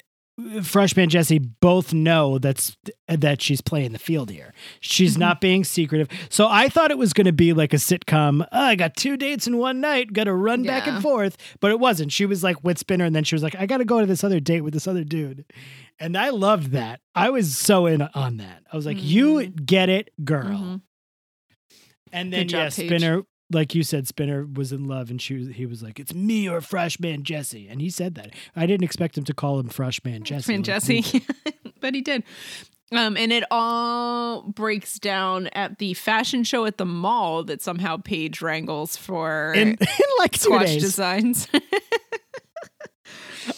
Freshman 0.63 1.09
Jesse 1.09 1.39
both 1.39 1.93
know 1.93 2.39
that's 2.39 2.77
that 3.09 3.41
she's 3.43 3.61
playing 3.61 3.93
the 3.93 3.99
field 3.99 4.31
here. 4.31 4.53
She's 4.81 5.13
Mm-hmm. 5.13 5.21
not 5.21 5.41
being 5.41 5.65
secretive. 5.65 6.09
So 6.29 6.47
I 6.49 6.69
thought 6.69 6.91
it 6.91 6.99
was 6.99 7.13
going 7.13 7.27
to 7.27 7.33
be 7.33 7.53
like 7.53 7.73
a 7.73 7.77
sitcom. 7.77 8.47
"Oh, 8.53 8.61
I 8.65 8.75
got 8.77 8.97
two 8.97 9.17
dates 9.17 9.47
in 9.47 9.59
one 9.59 9.81
night. 9.81 10.13
Got 10.13 10.25
to 10.25 10.35
run 10.35 10.63
back 10.63 10.87
and 10.87 11.03
forth. 11.03 11.37
But 11.61 11.71
it 11.71 11.81
wasn't. 11.81 12.13
She 12.13 12.27
was 12.27 12.43
like 12.45 12.63
with 12.63 12.79
Spinner, 12.79 13.05
and 13.05 13.15
then 13.15 13.25
she 13.25 13.35
was 13.35 13.43
like, 13.43 13.55
I 13.57 13.67
got 13.67 13.79
to 13.79 13.85
go 13.85 14.01
to 14.01 14.07
this 14.07 14.23
other 14.25 14.41
date 14.41 14.61
with 14.63 14.73
this 14.75 14.87
other 14.89 15.05
dude. 15.05 15.45
And 15.99 16.17
I 16.17 16.31
loved 16.31 16.73
that. 16.73 17.01
I 17.15 17.31
was 17.31 17.57
so 17.57 17.87
in 17.87 18.03
on 18.03 18.39
that. 18.39 18.63
I 18.73 18.77
was 18.77 18.87
like, 18.87 19.03
you 19.03 19.49
get 19.49 19.89
it, 19.89 20.11
girl. 20.25 20.47
Mhm. 20.59 20.81
And 22.13 22.33
then 22.33 22.49
job, 22.49 22.59
yeah, 22.59 22.71
Paige. 22.71 22.87
Spinner, 22.89 23.23
like 23.51 23.75
you 23.75 23.83
said, 23.83 24.07
Spinner 24.07 24.47
was 24.47 24.73
in 24.73 24.87
love, 24.87 25.11
and 25.11 25.21
she 25.21 25.35
was, 25.35 25.49
he 25.49 25.67
was 25.67 25.83
like, 25.83 25.99
"It's 25.99 26.15
me 26.15 26.49
or 26.49 26.61
Freshman 26.61 27.25
Jesse," 27.25 27.69
and 27.69 27.81
he 27.81 27.91
said 27.91 28.15
that. 28.15 28.31
I 28.55 28.67
didn't 28.67 28.85
expect 28.85 29.19
him 29.19 29.25
to 29.25 29.35
call 29.35 29.59
him 29.59 29.69
Freshman 29.69 30.23
Jesse. 30.25 30.57
Like 30.57 30.65
Jesse, 30.65 31.25
but 31.81 31.95
he 31.95 32.01
did. 32.01 32.23
Um, 32.93 33.17
and 33.17 33.33
it 33.33 33.45
all 33.53 34.43
breaks 34.43 34.99
down 34.99 35.47
at 35.49 35.79
the 35.79 35.95
fashion 35.95 36.43
show 36.43 36.65
at 36.65 36.77
the 36.77 36.85
mall 36.85 37.45
that 37.45 37.63
somehow 37.63 37.99
Paige 37.99 38.43
wrangles 38.43 38.97
for 38.97 39.53
in, 39.55 39.69
in 39.81 39.89
like 40.19 40.33
two 40.33 40.39
squash 40.41 40.67
days. 40.67 40.83
designs. 40.83 41.49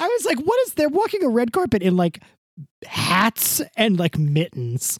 I 0.00 0.06
was 0.06 0.24
like, 0.24 0.38
"What 0.38 0.58
is?" 0.66 0.74
They're 0.74 0.88
walking 0.88 1.22
a 1.24 1.28
red 1.28 1.52
carpet 1.52 1.82
in 1.82 1.96
like 1.96 2.22
hats 2.86 3.60
and 3.76 3.98
like 3.98 4.18
mittens. 4.18 4.98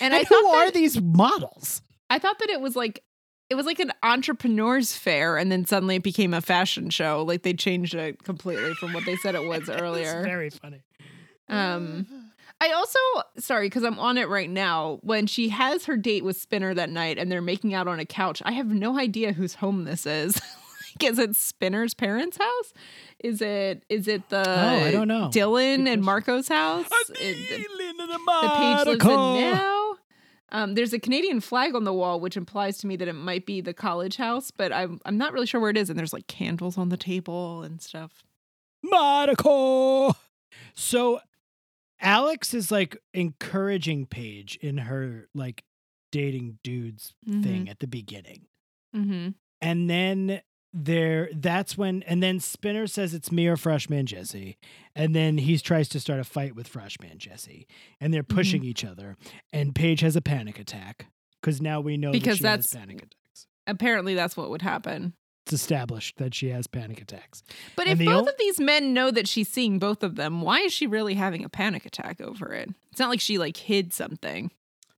and 0.00 0.12
And, 0.14 0.22
I 0.22 0.24
who 0.28 0.34
thought 0.42 0.54
are 0.66 0.70
these 0.70 1.00
models? 1.00 1.82
I 2.08 2.18
thought 2.18 2.38
that 2.40 2.50
it 2.50 2.60
was 2.60 2.76
like 2.76 3.02
it 3.50 3.56
was 3.56 3.66
like 3.66 3.80
an 3.80 3.92
entrepreneurs 4.02 4.94
fair, 4.96 5.36
and 5.36 5.50
then 5.50 5.66
suddenly 5.66 5.96
it 5.96 6.02
became 6.02 6.32
a 6.32 6.40
fashion 6.40 6.88
show. 6.90 7.24
Like 7.26 7.42
they 7.42 7.52
changed 7.52 7.94
it 7.94 8.22
completely 8.22 8.72
from 8.74 8.92
what 8.92 9.04
they 9.04 9.16
said 9.16 9.34
it 9.34 9.44
was 9.44 9.60
It's 9.68 9.70
earlier. 9.70 10.22
very 10.22 10.50
funny. 10.50 10.80
Um, 11.48 12.06
I 12.60 12.70
also 12.72 12.98
sorry 13.38 13.66
because 13.66 13.82
I'm 13.84 13.98
on 13.98 14.18
it 14.18 14.28
right 14.28 14.48
now. 14.50 14.98
When 15.02 15.26
she 15.26 15.48
has 15.48 15.86
her 15.86 15.96
date 15.96 16.24
with 16.24 16.36
Spinner 16.36 16.74
that 16.74 16.90
night, 16.90 17.18
and 17.18 17.30
they're 17.32 17.42
making 17.42 17.74
out 17.74 17.88
on 17.88 17.98
a 17.98 18.04
couch, 18.04 18.40
I 18.44 18.52
have 18.52 18.68
no 18.68 18.98
idea 18.98 19.32
whose 19.32 19.54
home 19.54 19.84
this 19.84 20.06
is. 20.06 20.34
like, 21.00 21.10
is 21.10 21.18
it 21.18 21.34
Spinner's 21.34 21.94
parents' 21.94 22.36
house? 22.36 22.72
Is 23.18 23.40
it 23.42 23.82
is 23.88 24.06
it 24.08 24.28
the 24.28 24.44
Oh, 24.46 24.84
I 24.86 24.90
don't 24.92 25.08
know. 25.08 25.28
Dylan 25.32 25.88
and. 25.92 26.02
Marco's 26.04 26.48
house? 26.48 26.86
It- 27.18 27.48
the, 27.48 28.06
the 28.06 28.48
page 28.56 28.86
lives 28.86 29.04
in 29.04 29.08
now. 29.08 29.79
Um, 30.52 30.74
there's 30.74 30.92
a 30.92 30.98
Canadian 30.98 31.40
flag 31.40 31.74
on 31.74 31.84
the 31.84 31.92
wall, 31.92 32.20
which 32.20 32.36
implies 32.36 32.78
to 32.78 32.86
me 32.86 32.96
that 32.96 33.08
it 33.08 33.14
might 33.14 33.46
be 33.46 33.60
the 33.60 33.74
college 33.74 34.16
house, 34.16 34.50
but 34.50 34.72
I'm 34.72 35.00
I'm 35.04 35.16
not 35.16 35.32
really 35.32 35.46
sure 35.46 35.60
where 35.60 35.70
it 35.70 35.76
is. 35.76 35.90
And 35.90 35.98
there's 35.98 36.12
like 36.12 36.26
candles 36.26 36.76
on 36.76 36.88
the 36.88 36.96
table 36.96 37.62
and 37.62 37.80
stuff. 37.80 38.24
Monaco. 38.82 40.14
So 40.74 41.20
Alex 42.00 42.54
is 42.54 42.70
like 42.70 42.96
encouraging 43.14 44.06
Paige 44.06 44.56
in 44.60 44.78
her 44.78 45.28
like 45.34 45.64
dating 46.10 46.58
dudes 46.64 47.14
thing 47.42 47.68
at 47.68 47.78
the 47.78 47.86
beginning. 47.86 48.46
Mm-hmm. 48.94 49.28
And 49.60 49.90
then 49.90 50.40
there 50.72 51.28
that's 51.34 51.76
when 51.76 52.02
and 52.04 52.22
then 52.22 52.38
Spinner 52.38 52.86
says 52.86 53.12
it's 53.14 53.32
me 53.32 53.46
or 53.46 53.56
Freshman 53.56 54.06
Jesse. 54.06 54.56
And 54.94 55.14
then 55.14 55.38
he 55.38 55.58
tries 55.58 55.88
to 55.90 56.00
start 56.00 56.20
a 56.20 56.24
fight 56.24 56.54
with 56.54 56.68
Freshman 56.68 57.18
Jesse. 57.18 57.66
And 58.00 58.12
they're 58.12 58.22
mm-hmm. 58.22 58.36
pushing 58.36 58.64
each 58.64 58.84
other. 58.84 59.16
And 59.52 59.74
Paige 59.74 60.00
has 60.00 60.16
a 60.16 60.20
panic 60.20 60.58
attack. 60.58 61.06
Because 61.40 61.60
now 61.60 61.80
we 61.80 61.96
know 61.96 62.12
Because 62.12 62.40
that 62.40 62.42
she 62.42 62.46
has 62.46 62.70
that's- 62.70 62.74
panic 62.74 62.96
attacks. 62.98 63.46
Apparently, 63.66 64.14
that's 64.14 64.36
what 64.36 64.50
would 64.50 64.62
happen. 64.62 65.14
It's 65.46 65.52
established 65.52 66.18
that 66.18 66.34
she 66.34 66.48
has 66.50 66.66
panic 66.66 67.00
attacks. 67.00 67.42
But 67.76 67.86
And 67.88 68.00
if 68.00 68.06
both 68.06 68.26
o- 68.26 68.30
of 68.30 68.36
these 68.38 68.60
men 68.60 68.92
know 68.92 69.10
that 69.10 69.26
she's 69.26 69.48
seeing 69.48 69.78
both 69.78 70.02
of 70.02 70.16
them, 70.16 70.42
why 70.42 70.60
is 70.60 70.72
she 70.72 70.86
really 70.86 71.14
having 71.14 71.44
a 71.44 71.48
panic 71.48 71.86
attack 71.86 72.20
over 72.20 72.52
it? 72.52 72.68
It's 72.90 73.00
not 73.00 73.08
like 73.08 73.20
she 73.20 73.38
like 73.38 73.56
hid 73.56 73.92
something. 73.92 74.50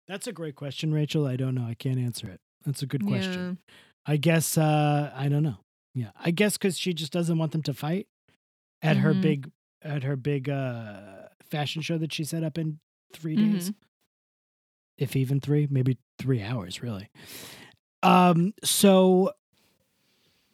That's 0.09 0.27
a 0.27 0.33
great 0.33 0.57
question, 0.57 0.93
Rachel. 0.93 1.27
I 1.27 1.37
don't 1.37 1.55
know. 1.55 1.65
I 1.65 1.75
can't 1.75 1.99
answer 1.99 2.29
it. 2.29 2.41
That's 2.65 2.83
a 2.83 2.87
good 2.87 3.07
question. 3.07 3.59
I 4.07 4.17
guess 4.17 4.59
uh 4.59 5.13
I 5.15 5.29
don't 5.29 5.43
know. 5.43 5.59
Yeah. 5.95 6.11
I 6.19 6.31
guess 6.31 6.57
cuz 6.59 6.79
she 6.79 6.93
just 6.95 7.13
doesn't 7.13 7.39
want 7.39 7.53
them 7.53 7.63
to 7.65 7.75
fight 7.75 8.07
at 8.83 8.97
her 8.99 9.15
Mhm. 9.15 9.23
big 9.23 9.51
at 9.83 10.03
her 10.03 10.17
big 10.17 10.49
uh 10.49 11.29
fashion 11.51 11.83
show 11.83 11.99
that 11.99 12.13
she 12.13 12.25
set 12.25 12.43
up 12.45 12.57
in 12.59 12.81
3 13.13 13.37
Mhm. 13.37 13.53
days. 13.53 13.73
If 14.99 15.17
even 15.17 15.41
3, 15.41 15.67
maybe 15.71 15.99
3 16.19 16.43
hours, 16.43 16.83
really. 16.83 17.09
Um 18.03 18.55
so 18.65 19.33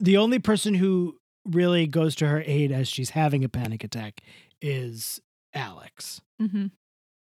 the 0.00 0.16
only 0.16 0.38
person 0.38 0.74
who 0.74 1.18
really 1.44 1.86
goes 1.86 2.14
to 2.16 2.28
her 2.28 2.42
aid 2.46 2.70
as 2.70 2.88
she's 2.88 3.10
having 3.10 3.42
a 3.44 3.48
panic 3.48 3.82
attack 3.82 4.20
is 4.60 5.20
Alex 5.54 6.20
Mm-hmm. 6.40 6.66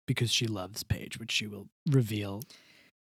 because 0.08 0.32
she 0.32 0.47
loves 0.47 0.84
Paige, 0.84 1.19
which 1.19 1.32
she 1.32 1.45
will 1.47 1.67
reveal 1.86 2.41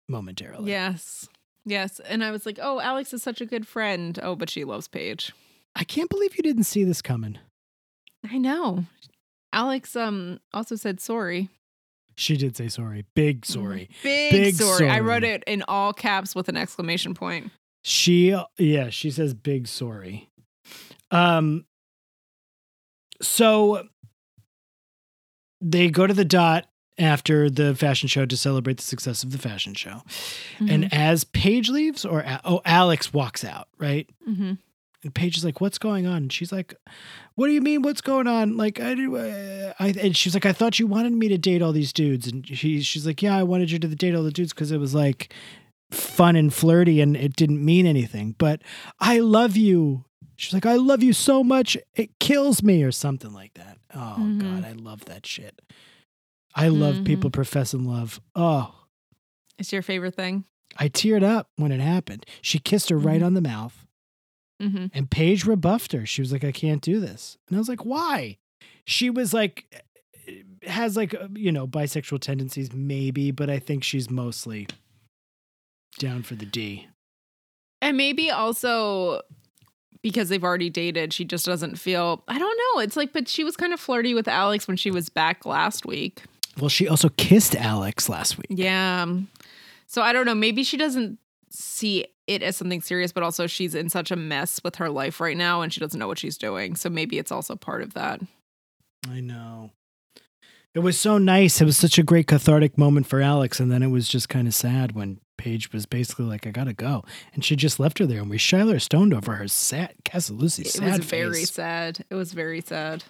momentarily. 0.09 0.71
Yes. 0.71 1.27
Yes. 1.65 1.99
And 1.99 2.23
I 2.23 2.31
was 2.31 2.45
like, 2.45 2.59
oh, 2.61 2.79
Alex 2.79 3.13
is 3.13 3.23
such 3.23 3.41
a 3.41 3.45
good 3.45 3.67
friend. 3.67 4.19
Oh, 4.21 4.35
but 4.35 4.49
she 4.49 4.63
loves 4.63 4.87
Paige. 4.87 5.33
I 5.75 5.83
can't 5.83 6.09
believe 6.09 6.37
you 6.37 6.43
didn't 6.43 6.63
see 6.63 6.83
this 6.83 7.01
coming. 7.01 7.37
I 8.29 8.37
know. 8.37 8.85
Alex 9.51 9.95
um 9.95 10.39
also 10.53 10.75
said 10.75 10.99
sorry. 10.99 11.49
She 12.17 12.37
did 12.37 12.55
say 12.55 12.67
sorry. 12.67 13.05
Big 13.13 13.45
sorry. 13.45 13.89
Big, 14.03 14.31
Big 14.31 14.55
sorry. 14.55 14.89
I 14.89 14.99
wrote 14.99 15.23
it 15.23 15.43
in 15.47 15.63
all 15.67 15.93
caps 15.93 16.35
with 16.35 16.49
an 16.49 16.57
exclamation 16.57 17.13
point. 17.13 17.51
She 17.83 18.35
yeah, 18.57 18.89
she 18.89 19.11
says 19.11 19.33
big 19.33 19.67
sorry. 19.67 20.29
Um 21.11 21.65
so 23.21 23.87
they 25.61 25.89
go 25.89 26.05
to 26.05 26.13
the 26.13 26.25
dot 26.25 26.67
after 26.97 27.49
the 27.49 27.75
fashion 27.75 28.07
show 28.07 28.25
to 28.25 28.37
celebrate 28.37 28.77
the 28.77 28.83
success 28.83 29.23
of 29.23 29.31
the 29.31 29.37
fashion 29.37 29.73
show. 29.73 30.01
And 30.59 30.91
as 30.93 31.23
Paige 31.23 31.69
leaves 31.69 32.05
or 32.05 32.23
oh 32.45 32.61
Alex 32.65 33.13
walks 33.13 33.43
out, 33.43 33.67
right? 33.77 34.09
mm-hmm. 34.27 34.53
And 35.03 35.13
Paige 35.13 35.37
is 35.37 35.45
like, 35.45 35.61
"What's 35.61 35.77
going 35.77 36.07
on?" 36.07 36.17
And 36.17 36.33
she's 36.33 36.51
like, 36.51 36.73
"What 37.35 37.45
do 37.45 37.53
you 37.53 37.61
mean? 37.61 37.83
What's 37.83 38.01
going 38.01 38.25
on?" 38.25 38.57
Like, 38.57 38.79
I 38.79 38.95
do. 38.95 39.17
Uh, 39.17 39.71
I 39.79 39.89
and 40.01 40.17
she's 40.17 40.33
like, 40.33 40.47
"I 40.47 40.51
thought 40.53 40.79
you 40.79 40.87
wanted 40.87 41.13
me 41.13 41.27
to 41.27 41.37
date 41.37 41.61
all 41.61 41.71
these 41.73 41.93
dudes." 41.93 42.25
And 42.27 42.47
she, 42.47 42.81
she's 42.81 43.05
like, 43.05 43.21
"Yeah, 43.21 43.37
I 43.37 43.43
wanted 43.43 43.69
you 43.69 43.77
to 43.77 43.87
date 43.89 44.15
all 44.15 44.23
the 44.23 44.31
dudes 44.31 44.51
because 44.51 44.71
it 44.71 44.79
was 44.79 44.95
like 44.95 45.31
fun 45.91 46.35
and 46.35 46.51
flirty, 46.51 47.01
and 47.01 47.15
it 47.15 47.35
didn't 47.35 47.63
mean 47.63 47.85
anything. 47.85 48.33
But 48.39 48.63
I 48.99 49.19
love 49.19 49.55
you." 49.55 50.05
She's 50.37 50.53
like, 50.55 50.65
"I 50.65 50.75
love 50.75 51.03
you 51.03 51.13
so 51.13 51.43
much, 51.43 51.77
it 51.93 52.17
kills 52.19 52.63
me," 52.63 52.81
or 52.81 52.91
something 52.91 53.31
like 53.31 53.53
that. 53.53 53.77
Oh 53.93 54.15
Mhm. 54.19 54.41
God, 54.41 54.65
I 54.65 54.71
love 54.71 55.05
that 55.05 55.27
shit. 55.27 55.61
I 56.55 56.69
love 56.69 56.95
Mhm. 56.95 57.05
people 57.05 57.29
professing 57.29 57.85
love. 57.85 58.21
Oh, 58.35 58.73
It's 59.57 59.71
your 59.71 59.81
favorite 59.81 60.15
thing. 60.15 60.43
I 60.77 60.89
teared 60.89 61.23
up 61.23 61.49
when 61.55 61.71
it 61.71 61.79
happened. 61.79 62.25
She 62.41 62.59
kissed 62.59 62.89
her 62.89 62.97
right 62.97 63.21
Mhm. 63.21 63.25
on 63.25 63.33
the 63.35 63.41
mouth. 63.41 63.85
Mm-hmm. 64.61 64.87
And 64.93 65.09
Paige 65.11 65.45
rebuffed 65.45 65.91
her. 65.93 66.05
She 66.05 66.21
was 66.21 66.31
like, 66.33 66.43
I 66.43 66.51
can't 66.51 66.81
do 66.81 66.99
this. 66.99 67.37
And 67.47 67.55
I 67.57 67.59
was 67.59 67.69
like, 67.69 67.85
why? 67.85 68.37
She 68.85 69.09
was 69.09 69.33
like, 69.33 69.83
has 70.63 70.97
like, 70.97 71.13
uh, 71.13 71.27
you 71.35 71.51
know, 71.51 71.67
bisexual 71.67 72.19
tendencies, 72.19 72.73
maybe, 72.73 73.31
but 73.31 73.49
I 73.49 73.59
think 73.59 73.83
she's 73.83 74.09
mostly 74.09 74.67
down 75.99 76.23
for 76.23 76.35
the 76.35 76.45
D. 76.45 76.87
And 77.81 77.95
maybe 77.97 78.29
also 78.31 79.21
because 80.01 80.29
they've 80.29 80.43
already 80.43 80.69
dated, 80.69 81.13
she 81.13 81.25
just 81.25 81.45
doesn't 81.45 81.77
feel. 81.79 82.23
I 82.27 82.37
don't 82.37 82.57
know. 82.75 82.81
It's 82.81 82.95
like, 82.95 83.11
but 83.13 83.27
she 83.27 83.43
was 83.43 83.55
kind 83.57 83.73
of 83.73 83.79
flirty 83.79 84.13
with 84.13 84.27
Alex 84.27 84.67
when 84.67 84.77
she 84.77 84.91
was 84.91 85.09
back 85.09 85.45
last 85.45 85.85
week. 85.85 86.23
Well, 86.59 86.69
she 86.69 86.87
also 86.87 87.09
kissed 87.09 87.55
Alex 87.55 88.07
last 88.07 88.37
week. 88.37 88.47
Yeah. 88.49 89.05
So 89.87 90.01
I 90.01 90.13
don't 90.13 90.25
know. 90.25 90.35
Maybe 90.35 90.63
she 90.63 90.77
doesn't 90.77 91.19
see 91.49 92.05
it 92.27 92.41
as 92.41 92.57
something 92.57 92.81
serious, 92.81 93.11
but 93.11 93.23
also 93.23 93.47
she's 93.47 93.75
in 93.75 93.89
such 93.89 94.11
a 94.11 94.15
mess 94.15 94.59
with 94.63 94.75
her 94.75 94.89
life 94.89 95.19
right 95.19 95.37
now 95.37 95.61
and 95.61 95.71
she 95.71 95.79
doesn't 95.79 95.99
know 95.99 96.07
what 96.07 96.19
she's 96.19 96.37
doing. 96.37 96.75
So 96.75 96.89
maybe 96.89 97.17
it's 97.17 97.31
also 97.31 97.55
part 97.55 97.81
of 97.81 97.93
that. 97.93 98.21
I 99.09 99.19
know. 99.21 99.71
It 100.73 100.79
was 100.79 100.99
so 100.99 101.17
nice. 101.17 101.61
It 101.61 101.65
was 101.65 101.77
such 101.77 101.97
a 101.97 102.03
great 102.03 102.27
cathartic 102.27 102.77
moment 102.77 103.07
for 103.07 103.21
Alex. 103.21 103.59
And 103.59 103.71
then 103.71 103.83
it 103.83 103.87
was 103.87 104.09
just 104.09 104.27
kind 104.27 104.47
of 104.47 104.53
sad 104.53 104.93
when 104.93 105.19
Paige 105.37 105.71
was 105.71 105.85
basically 105.85 106.25
like, 106.25 106.45
I 106.45 106.51
gotta 106.51 106.73
go. 106.73 107.05
And 107.33 107.45
she 107.45 107.55
just 107.55 107.79
left 107.79 107.99
her 107.99 108.05
there. 108.05 108.21
And 108.21 108.29
we 108.29 108.37
Shiler 108.37 108.81
stoned 108.81 109.13
over 109.13 109.33
her 109.35 109.47
sat 109.47 110.03
Casalusi 110.03 110.65
sad, 110.65 110.65
Casalucci 110.65 110.65
It 110.65 110.71
sad 110.71 110.97
was 110.97 111.05
very 111.05 111.45
sad. 111.45 112.05
It 112.09 112.15
was 112.15 112.33
very 112.33 112.61
sad. 112.61 113.03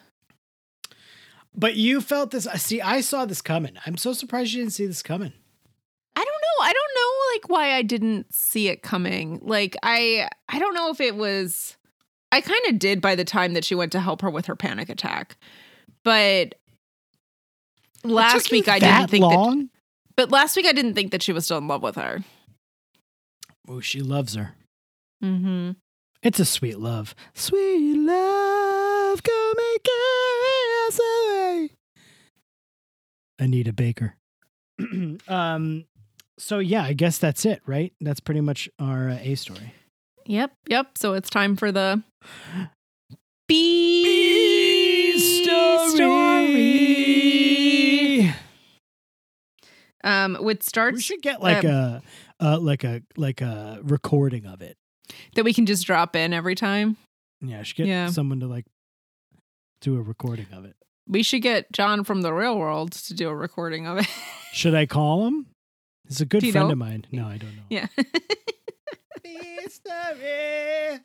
But 1.58 1.76
you 1.76 2.02
felt 2.02 2.32
this. 2.32 2.46
See, 2.56 2.82
I 2.82 3.02
saw 3.02 3.26
this 3.26 3.41
coming. 3.41 3.78
I'm 3.86 3.98
so 3.98 4.13
surprised 4.13 4.54
you 4.54 4.62
didn't 4.62 4.74
see 4.74 4.86
this 4.86 5.02
coming. 5.04 5.32
I 6.18 6.24
don't 6.24 6.28
know. 6.28 6.63
I 6.63 6.74
don't 6.74 6.91
know 6.96 7.12
like 7.36 7.50
why 7.50 7.76
I 7.76 7.82
didn't 7.82 8.34
see 8.34 8.68
it 8.70 8.82
coming. 8.82 9.39
Like 9.44 9.76
I 9.84 10.30
I 10.50 10.60
don't 10.60 10.74
know 10.74 10.89
if 10.89 11.00
it 11.02 11.15
was 11.15 11.78
I 12.32 12.41
kind 12.41 12.62
of 12.70 12.80
did 12.80 13.02
by 13.02 13.15
the 13.15 13.26
time 13.26 13.54
that 13.54 13.63
she 13.65 13.76
went 13.76 13.91
to 13.94 14.00
help 14.00 14.22
her 14.22 14.30
with 14.30 14.46
her 14.48 14.56
panic 14.56 14.89
attack. 14.89 15.38
But 16.04 16.56
last 18.04 18.52
week 18.52 18.68
I 18.68 18.80
didn't 18.80 19.10
think 19.10 19.24
that 19.24 19.70
but 20.15 20.32
last 20.32 20.56
week 20.56 20.65
I 20.65 20.72
didn't 20.72 20.94
think 20.94 21.12
that 21.12 21.22
she 21.24 21.34
was 21.34 21.46
still 21.46 21.58
in 21.58 21.68
love 21.68 21.84
with 21.84 21.96
her. 21.96 22.24
Oh, 23.68 23.80
she 23.82 24.02
loves 24.02 24.36
her. 24.36 24.56
Mhm. 25.24 25.76
It's 26.22 26.39
a 26.39 26.46
sweet 26.46 26.80
love. 26.80 27.13
Sweet 27.34 27.98
love, 27.98 29.22
come 29.24 29.56
and 29.58 29.84
carry 29.84 30.88
us 30.88 31.00
away. 31.00 31.70
Anita 33.39 33.74
Baker. 33.74 34.15
um. 35.28 35.86
So 36.38 36.60
yeah, 36.60 36.84
I 36.84 36.93
guess 36.93 37.17
that's 37.17 37.45
it, 37.45 37.62
right? 37.65 37.93
That's 38.02 38.19
pretty 38.19 38.41
much 38.41 38.67
our 38.78 39.10
uh, 39.10 39.17
A 39.21 39.36
story. 39.36 39.74
Yep. 40.26 40.52
Yep. 40.67 40.98
So 40.98 41.13
it's 41.13 41.30
time 41.30 41.56
for 41.56 41.71
the 41.71 42.04
B 43.48 45.17
story. 46.95 48.34
Um, 50.04 50.36
which 50.36 50.60
We 50.60 50.63
starts 50.65 51.02
should 51.04 51.21
get 51.21 51.41
like 51.41 51.63
um, 51.65 51.71
a, 51.71 52.02
uh, 52.39 52.60
like 52.60 52.84
a 52.84 53.02
like 53.17 53.41
a 53.41 53.80
recording 53.82 54.45
of 54.45 54.62
it. 54.62 54.78
that 55.36 55.43
we 55.45 55.54
can 55.54 55.65
just 55.65 55.86
drop 55.86 56.15
in 56.15 56.34
every 56.34 56.54
time. 56.56 56.98
Yeah, 57.41 57.60
I 57.60 57.63
should 57.63 57.78
get 57.78 57.88
Yeah. 57.88 58.10
someone 58.10 58.39
to 58.41 58.48
like 58.48 58.65
do 59.82 59.98
a 59.98 60.02
recording 60.02 60.48
of 60.54 60.65
it. 60.65 60.76
We 61.08 61.22
should 61.24 61.41
get 61.41 61.72
Jon 61.72 62.04
from 62.04 62.22
the 62.22 62.34
real 62.34 62.58
world 62.58 62.91
to 62.94 63.13
do 63.13 63.30
a 63.30 63.36
recording 63.36 63.86
of 63.88 63.98
it. 64.00 64.08
Should 64.54 64.74
I 64.74 64.86
call 64.86 65.28
him? 65.28 65.48
He's 66.08 66.22
a 66.22 66.26
good 66.26 66.41
friend 66.41 66.68
know? 66.68 66.72
of 66.72 66.78
mine. 66.78 67.06
No, 67.12 67.26
I 67.28 67.38
don't 67.38 67.56
know. 67.56 67.62
yeah. 67.70 67.88
Mystery. 69.24 71.00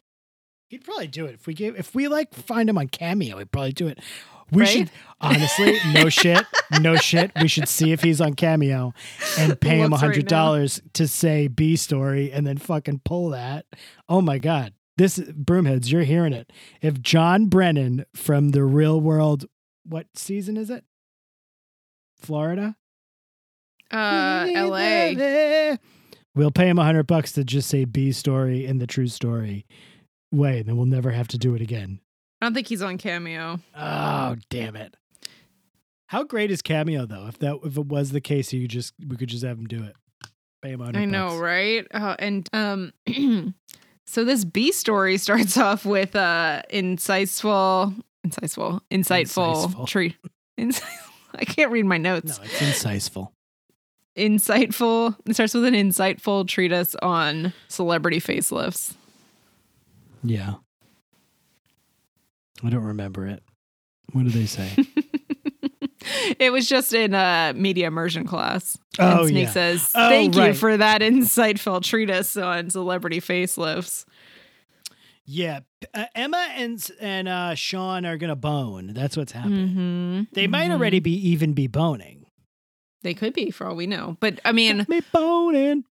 He'd 0.68 0.84
probably 0.84 1.08
do 1.08 1.26
it 1.26 1.34
if 1.34 1.46
we 1.46 1.54
gave 1.54 1.76
if 1.76 1.94
we 1.94 2.06
like 2.08 2.32
find 2.34 2.68
him 2.68 2.78
on 2.78 2.88
Cameo. 2.88 3.38
He'd 3.38 3.50
probably 3.50 3.72
do 3.72 3.88
it. 3.88 3.98
We 4.52 4.62
Right? 4.62 4.68
should 4.68 4.90
honestly, 5.20 5.78
no 5.92 6.08
shit, 6.08 6.44
no 6.80 6.96
shit. 6.96 7.30
We 7.40 7.48
should 7.48 7.68
see 7.68 7.92
if 7.92 8.02
he's 8.02 8.20
on 8.20 8.34
Cameo 8.34 8.92
and 9.38 9.60
pay 9.60 9.78
him 9.78 9.92
a 9.92 9.96
hundred 9.96 10.26
dollars 10.28 10.80
to 10.94 11.06
say 11.08 11.48
B 11.48 11.76
story 11.76 12.32
and 12.32 12.46
then 12.46 12.58
fucking 12.58 13.00
pull 13.04 13.30
that. 13.30 13.66
Oh 14.08 14.20
my 14.20 14.38
god, 14.38 14.74
this 14.96 15.18
broomheads, 15.18 15.90
you're 15.90 16.02
hearing 16.02 16.32
it. 16.32 16.52
If 16.82 17.00
Jon 17.00 17.46
Brennan 17.46 18.04
from 18.14 18.50
the 18.50 18.64
Real 18.64 19.00
World, 19.00 19.46
what 19.84 20.06
season 20.14 20.56
is 20.56 20.70
it? 20.70 20.84
Florida. 22.20 22.76
Uh, 23.90 24.46
LA. 24.54 25.76
We'll 26.34 26.50
pay 26.52 26.68
him 26.68 26.78
a 26.78 26.84
hundred 26.84 27.06
bucks 27.06 27.32
to 27.32 27.44
just 27.44 27.68
say 27.68 27.84
B 27.84 28.12
story 28.12 28.64
in 28.64 28.78
the 28.78 28.86
true 28.86 29.08
story 29.08 29.66
way, 30.32 30.60
and 30.60 30.68
then 30.68 30.76
we'll 30.76 30.86
never 30.86 31.10
have 31.10 31.26
to 31.28 31.38
do 31.38 31.54
it 31.54 31.60
again. 31.60 32.00
I 32.40 32.46
don't 32.46 32.54
think 32.54 32.68
he's 32.68 32.82
on 32.82 32.98
Cameo. 32.98 33.58
Oh, 33.76 34.36
damn 34.48 34.76
it. 34.76 34.94
How 36.06 36.22
great 36.24 36.50
is 36.50 36.62
Cameo 36.62 37.04
though? 37.06 37.26
If 37.26 37.38
that 37.38 37.58
if 37.64 37.76
it 37.76 37.86
was 37.86 38.10
the 38.10 38.20
case, 38.20 38.52
you 38.52 38.66
just 38.68 38.94
we 39.06 39.16
could 39.16 39.28
just 39.28 39.44
have 39.44 39.58
him 39.58 39.66
do 39.66 39.82
it. 39.82 39.96
Pay 40.62 40.70
him 40.72 40.80
100 40.80 41.00
I 41.00 41.04
know, 41.04 41.28
bucks. 41.28 41.40
right? 41.40 41.86
Uh, 41.92 42.16
and 42.18 42.48
um, 42.52 42.92
so 44.06 44.24
this 44.24 44.44
B 44.44 44.72
story 44.72 45.16
starts 45.18 45.56
off 45.56 45.84
with 45.84 46.14
uh, 46.14 46.62
insightful, 46.72 48.00
insightful, 48.26 48.80
insightful 48.90 49.86
treat 49.86 50.16
Insightful. 50.58 50.72
tree. 50.72 50.74
I 51.34 51.44
can't 51.44 51.70
read 51.70 51.84
my 51.86 51.98
notes. 51.98 52.38
No, 52.38 52.44
it's 52.44 52.58
insightful. 52.58 53.30
Insightful. 54.16 55.16
It 55.26 55.34
starts 55.34 55.54
with 55.54 55.64
an 55.64 55.74
insightful 55.74 56.46
treatise 56.46 56.94
on 56.96 57.52
celebrity 57.68 58.20
facelifts. 58.20 58.94
Yeah. 60.22 60.54
I 62.62 62.68
don't 62.70 62.84
remember 62.84 63.26
it. 63.26 63.42
What 64.12 64.24
do 64.24 64.30
they 64.30 64.46
say? 64.46 64.68
it 66.38 66.52
was 66.52 66.68
just 66.68 66.92
in 66.92 67.14
a 67.14 67.52
media 67.54 67.86
immersion 67.86 68.26
class. 68.26 68.76
Oh, 68.98 69.20
and 69.20 69.28
Snake 69.28 69.44
yeah. 69.44 69.50
says, 69.50 69.90
Oh, 69.94 70.08
"Thank 70.08 70.34
you 70.34 70.52
for 70.52 70.76
that 70.76 71.00
insightful 71.00 71.82
treatise 71.82 72.36
on 72.36 72.70
celebrity 72.70 73.20
facelifts." 73.20 74.04
yeah, 75.24 75.60
uh, 75.94 76.06
Emma 76.14 76.48
and 76.54 76.90
and 77.00 77.28
uh, 77.28 77.54
Sean 77.54 78.04
are 78.06 78.16
gonna 78.16 78.36
bone. 78.36 78.92
That's 78.94 79.16
what's 79.16 79.32
happening. 79.32 79.68
Mm-hmm. 79.68 80.22
They 80.32 80.46
might 80.46 80.70
already 80.70 81.00
be 81.00 81.12
even 81.28 81.52
be 81.52 81.66
boning. 81.66 82.26
They 83.02 83.14
could 83.14 83.32
be, 83.32 83.50
for 83.50 83.66
all 83.66 83.76
we 83.76 83.86
know. 83.86 84.16
But 84.20 84.40
I 84.44 84.52
mean, 84.52 84.78
Got 84.78 84.88
me 84.88 85.00
boning. 85.12 85.84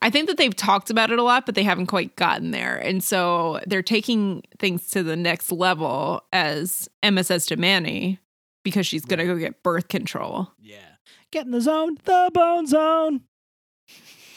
I 0.00 0.10
think 0.10 0.28
that 0.28 0.36
they've 0.36 0.54
talked 0.54 0.90
about 0.90 1.10
it 1.10 1.18
a 1.18 1.22
lot, 1.22 1.46
but 1.46 1.54
they 1.54 1.62
haven't 1.62 1.86
quite 1.86 2.16
gotten 2.16 2.50
there. 2.50 2.76
And 2.76 3.02
so 3.02 3.60
they're 3.66 3.82
taking 3.82 4.42
things 4.58 4.88
to 4.90 5.02
the 5.02 5.16
next 5.16 5.50
level, 5.50 6.22
as 6.32 6.88
Emma 7.02 7.24
says 7.24 7.46
to 7.46 7.56
Manny, 7.56 8.18
because 8.62 8.86
she's 8.86 9.06
going 9.06 9.18
to 9.18 9.24
go 9.24 9.36
get 9.36 9.62
birth 9.62 9.88
control. 9.88 10.52
Yeah, 10.60 10.96
get 11.30 11.46
in 11.46 11.52
the 11.52 11.62
zone, 11.62 11.96
the 12.04 12.30
bone 12.34 12.66
zone. 12.66 13.22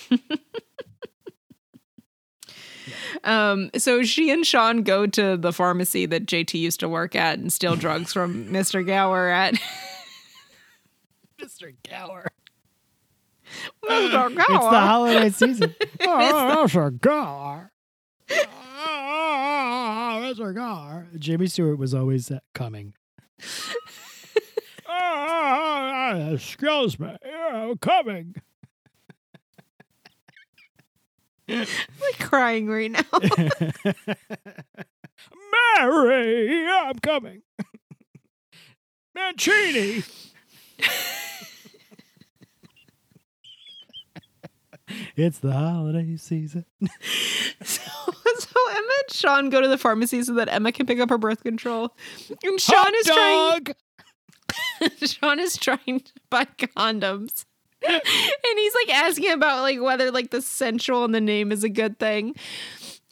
Um, 3.24 3.70
so 3.78 4.04
she 4.04 4.30
and 4.32 4.46
Sean 4.46 4.84
go 4.84 5.06
to 5.08 5.38
the 5.38 5.52
pharmacy 5.54 6.06
that 6.08 6.26
JT 6.26 6.54
used 6.60 6.80
to 6.82 6.90
work 6.90 7.16
at 7.16 7.40
and 7.40 7.52
steal 7.52 7.76
drugs 7.78 8.14
from 8.14 8.46
Mr. 8.46 8.86
Gower 8.86 9.30
at. 9.30 9.56
Mr. 11.42 11.74
Gower. 11.90 12.28
Mr. 13.88 14.12
Gower. 14.12 14.30
It's 14.40 14.66
the 14.66 14.80
holiday 14.80 15.30
season. 15.30 15.76
oh, 16.02 16.66
Mr. 16.68 17.00
Gower. 17.00 17.72
Oh, 18.32 20.20
Mr. 20.22 20.54
Gower. 20.54 21.08
Jimmy 21.18 21.48
Stewart 21.48 21.78
was 21.80 21.94
always 21.94 22.32
coming. 22.54 22.94
oh, 24.88 26.32
excuse 26.34 27.00
me. 27.00 27.16
I'm 27.52 27.78
coming. 27.78 28.36
I'm 31.50 31.68
like 32.02 32.20
crying 32.20 32.68
right 32.68 32.92
now. 32.92 33.02
Mary, 35.80 36.68
I'm 36.68 37.00
coming. 37.00 37.42
Mancini. 39.16 40.04
it's 45.16 45.40
the 45.40 45.52
holiday 45.52 46.16
season. 46.18 46.66
so, 47.64 47.82
so 47.82 48.60
Emma 48.70 48.78
and 48.78 49.12
Sean 49.12 49.50
go 49.50 49.62
to 49.62 49.68
the 49.68 49.78
pharmacy 49.78 50.24
so 50.24 50.34
that 50.36 50.50
Emma 50.52 50.72
can 50.72 50.86
pick 50.86 51.00
up 51.00 51.10
her 51.10 51.18
birth 51.18 51.44
control. 51.44 51.96
And 52.44 52.60
Sean 52.60 52.76
Hot 52.78 52.94
is 52.94 53.06
trying. 53.08 53.76
Sean 55.02 55.40
is 55.40 55.58
trying 55.58 56.00
to 56.02 56.12
buy 56.30 56.46
condoms. 56.46 57.46
and 57.88 58.02
he's 58.56 58.74
like 58.76 58.96
asking 58.96 59.32
about 59.32 59.62
like 59.62 59.80
whether 59.82 60.12
like 60.12 60.32
the 60.32 60.42
sensual 60.42 61.06
in 61.06 61.12
the 61.12 61.22
name 61.22 61.52
is 61.52 61.64
a 61.64 61.70
good 61.70 61.98
thing. 62.00 62.36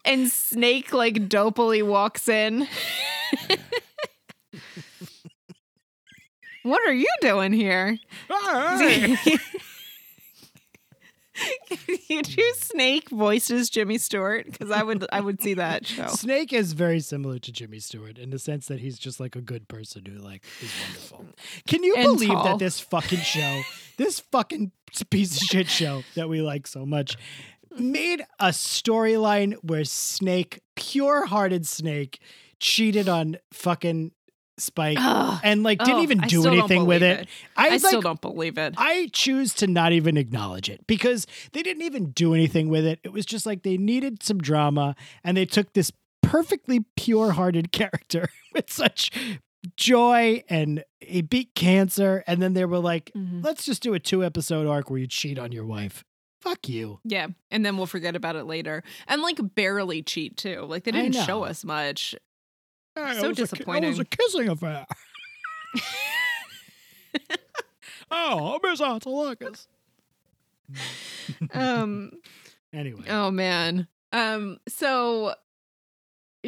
And 0.03 0.30
Snake 0.30 0.93
like 0.93 1.30
dopily 1.30 1.86
walks 1.86 2.28
in. 2.30 2.68
what 6.63 6.88
are 6.88 6.93
you 6.93 7.07
doing 7.22 7.53
here? 7.53 7.97
you 12.08 12.22
do 12.24 12.54
Snake 12.58 13.10
voices 13.10 13.70
Jimmy 13.70 13.98
Stewart 13.98 14.46
because 14.46 14.72
I 14.72 14.84
would 14.84 15.06
I 15.12 15.22
would 15.22 15.42
see 15.42 15.54
that 15.56 15.86
show. 15.86 16.08
Snake 16.08 16.54
is 16.54 16.74
very 16.74 17.00
similar 17.00 17.40
to 17.40 17.52
Jimmy 17.52 17.80
Stewart 17.80 18.18
in 18.18 18.30
the 18.30 18.40
sense 18.40 18.68
that 18.68 18.80
he's 18.80 18.98
just 18.98 19.20
like 19.20 19.36
a 19.36 19.42
good 19.42 19.68
person 19.68 20.06
who 20.06 20.18
like 20.18 20.44
is 20.62 20.72
wonderful. 20.86 21.26
Can 21.68 21.84
you 21.84 21.96
And 21.96 22.04
believe 22.06 22.30
tall. 22.30 22.44
that 22.46 22.60
this 22.60 22.80
fucking 22.80 23.20
show, 23.20 23.62
this 23.98 24.20
fucking 24.20 24.72
piece 25.10 25.38
of 25.42 25.44
shit 25.48 25.68
show 25.68 26.04
that 26.16 26.30
we 26.30 26.42
like 26.42 26.68
so 26.68 26.86
much, 26.86 27.18
made 27.78 28.22
a 28.40 28.48
storyline 28.50 29.54
where 29.62 29.84
Snake, 29.84 30.62
pure-hearted 30.76 31.68
Snake, 31.68 32.20
cheated 32.60 33.08
on 33.08 33.38
fucking 33.52 34.12
Spike 34.60 34.97
Ugh. 34.99 35.39
and 35.43 35.62
like 35.64 35.80
didn't 35.80 35.95
Oh, 35.95 36.01
even 36.03 36.18
do 36.20 36.47
anything 36.47 36.86
with 36.86 37.03
it. 37.03 37.22
it. 37.22 37.28
I, 37.55 37.68
I 37.68 37.70
like, 37.70 37.80
still 37.82 38.01
don't 38.01 38.22
believe 38.22 38.58
it. 38.58 38.74
I 38.78 39.10
choose 39.14 39.53
to 39.55 39.68
not 39.68 39.91
even 39.91 40.18
acknowledge 40.18 40.70
it 40.70 40.86
because 40.88 41.28
they 41.53 41.62
didn't 41.62 41.84
even 41.84 42.12
do 42.12 42.34
anything 42.34 42.70
with 42.70 42.86
it. 42.86 42.99
It 43.03 43.14
was 43.14 43.26
just 43.26 43.45
like 43.45 43.64
they 43.64 43.78
needed 43.78 44.24
some 44.24 44.39
drama 44.39 44.95
and 45.24 45.38
they 45.38 45.45
took 45.45 45.74
this 45.74 45.91
perfectly 46.24 46.86
pure 46.95 47.32
hearted 47.34 47.72
character 47.72 48.30
with 48.53 48.72
such 48.72 49.12
joy 49.76 50.43
and 50.49 50.84
he 50.99 51.22
beat 51.22 51.53
cancer. 51.55 52.24
And 52.28 52.41
then 52.41 52.53
they 52.53 52.66
were 52.66 52.80
like, 52.80 53.12
Mhm. 53.16 53.43
let's 53.43 53.66
just 53.66 53.84
do 53.84 53.93
a 53.93 53.99
two 53.99 54.24
episode 54.24 54.68
arc 54.68 54.89
where 54.89 54.99
you 54.99 55.08
cheat 55.08 55.38
on 55.38 55.51
your 55.51 55.66
wife. 55.66 56.03
Fuck 56.41 56.70
you. 56.70 56.99
Yeah, 57.03 57.28
and 57.51 57.66
then 57.66 57.78
we'll 57.78 57.88
forget 57.88 58.16
about 58.16 58.36
it 58.36 58.43
later. 58.45 58.84
And 59.08 59.22
like 59.22 59.39
barely 59.55 60.03
cheat 60.03 60.38
too. 60.38 60.62
Like 60.68 60.84
they 60.84 60.91
didn't 60.91 61.14
show 61.26 61.43
us 61.43 61.64
much. 61.66 62.16
Hey, 63.06 63.20
So 63.20 63.30
it 63.30 63.39
was 63.39 63.54
a 63.54 63.56
it 63.84 63.88
was 63.88 64.00
a 64.00 64.06
kissing 64.06 64.50
affair. 64.50 64.86
oh, 68.12 68.60
Miss 68.64 68.82
Autolocus. 68.82 69.68
Um 71.54 72.12
Anyway. 72.74 73.04
oh 73.10 73.32
man. 73.32 73.88
Um 74.12 74.58
so 74.68 75.34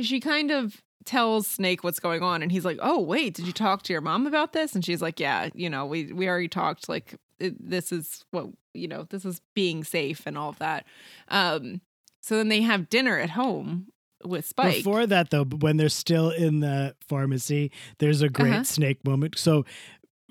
she 0.01 0.19
kind 0.19 0.51
of 0.51 0.81
tells 1.05 1.47
Snake 1.47 1.83
what's 1.83 1.99
going 1.99 2.21
on 2.21 2.41
and 2.43 2.51
he's 2.51 2.65
like, 2.65 2.77
"Oh, 2.81 2.99
wait, 3.01 3.33
did 3.33 3.47
you 3.47 3.53
talk 3.53 3.81
to 3.83 3.93
your 3.93 4.01
mom 4.01 4.27
about 4.27 4.53
this?" 4.53 4.75
And 4.75 4.83
she's 4.85 5.01
like, 5.01 5.19
"Yeah, 5.19 5.49
you 5.53 5.69
know, 5.69 5.85
we 5.85 6.11
we 6.13 6.27
already 6.27 6.47
talked 6.47 6.87
like 6.89 7.15
it, 7.39 7.55
this 7.69 7.91
is 7.91 8.25
what, 8.31 8.47
you 8.73 8.87
know, 8.87 9.03
this 9.09 9.25
is 9.25 9.41
being 9.55 9.83
safe 9.83 10.23
and 10.25 10.37
all 10.37 10.49
of 10.49 10.59
that." 10.59 10.85
Um 11.29 11.81
so 12.21 12.37
then 12.37 12.49
they 12.49 12.61
have 12.61 12.89
dinner 12.89 13.17
at 13.17 13.31
home 13.31 13.87
with 14.25 14.45
Spike. 14.45 14.77
Before 14.77 15.05
that, 15.07 15.29
though, 15.29 15.45
when 15.45 15.77
they're 15.77 15.89
still 15.89 16.29
in 16.29 16.59
the 16.59 16.95
pharmacy, 17.07 17.71
there's 17.99 18.21
a 18.21 18.29
great 18.29 18.53
Uh-huh. 18.53 18.63
snake 18.63 19.05
moment. 19.05 19.37
So, 19.37 19.65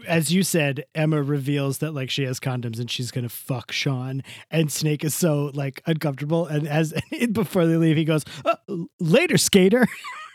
as 0.07 0.33
you 0.33 0.43
said, 0.45 0.85
Emma 0.95 1.23
reveals 1.23 1.79
that 1.79 1.93
like 1.93 2.09
she 2.11 2.23
has 2.25 2.39
condoms 2.39 2.79
and 2.79 2.89
she's 2.91 3.11
gonna 3.11 3.29
fuck 3.29 3.73
Sean, 3.73 4.23
and 4.51 4.71
Snake 4.71 5.03
is 5.05 5.15
so 5.15 5.51
like 5.55 5.83
uncomfortable. 5.87 6.47
And 6.47 6.69
as 6.69 6.95
before 7.33 7.67
they 7.67 7.77
leave, 7.77 7.97
he 7.97 8.05
goes, 8.05 8.25
"Uh, 8.45 8.55
"Later, 9.01 9.37
skater," 9.39 9.89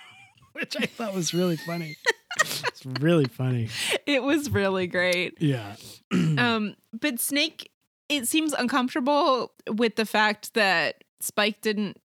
which 0.53 0.75
I 0.77 0.85
thought 0.85 1.13
was 1.13 1.33
really 1.33 1.55
funny. 1.57 1.95
it's 2.41 2.85
really 2.99 3.25
funny. 3.25 3.69
it 4.05 4.21
was 4.23 4.49
really 4.49 4.87
great. 4.87 5.37
Yeah. 5.39 5.75
Um, 6.13 6.75
but 6.91 7.19
Snake, 7.19 7.71
it 8.09 8.27
seems 8.27 8.53
uncomfortable 8.53 9.51
with 9.67 9.95
the 9.95 10.05
fact 10.05 10.53
that 10.53 11.03
Spike 11.21 11.61
didn't 11.61 11.97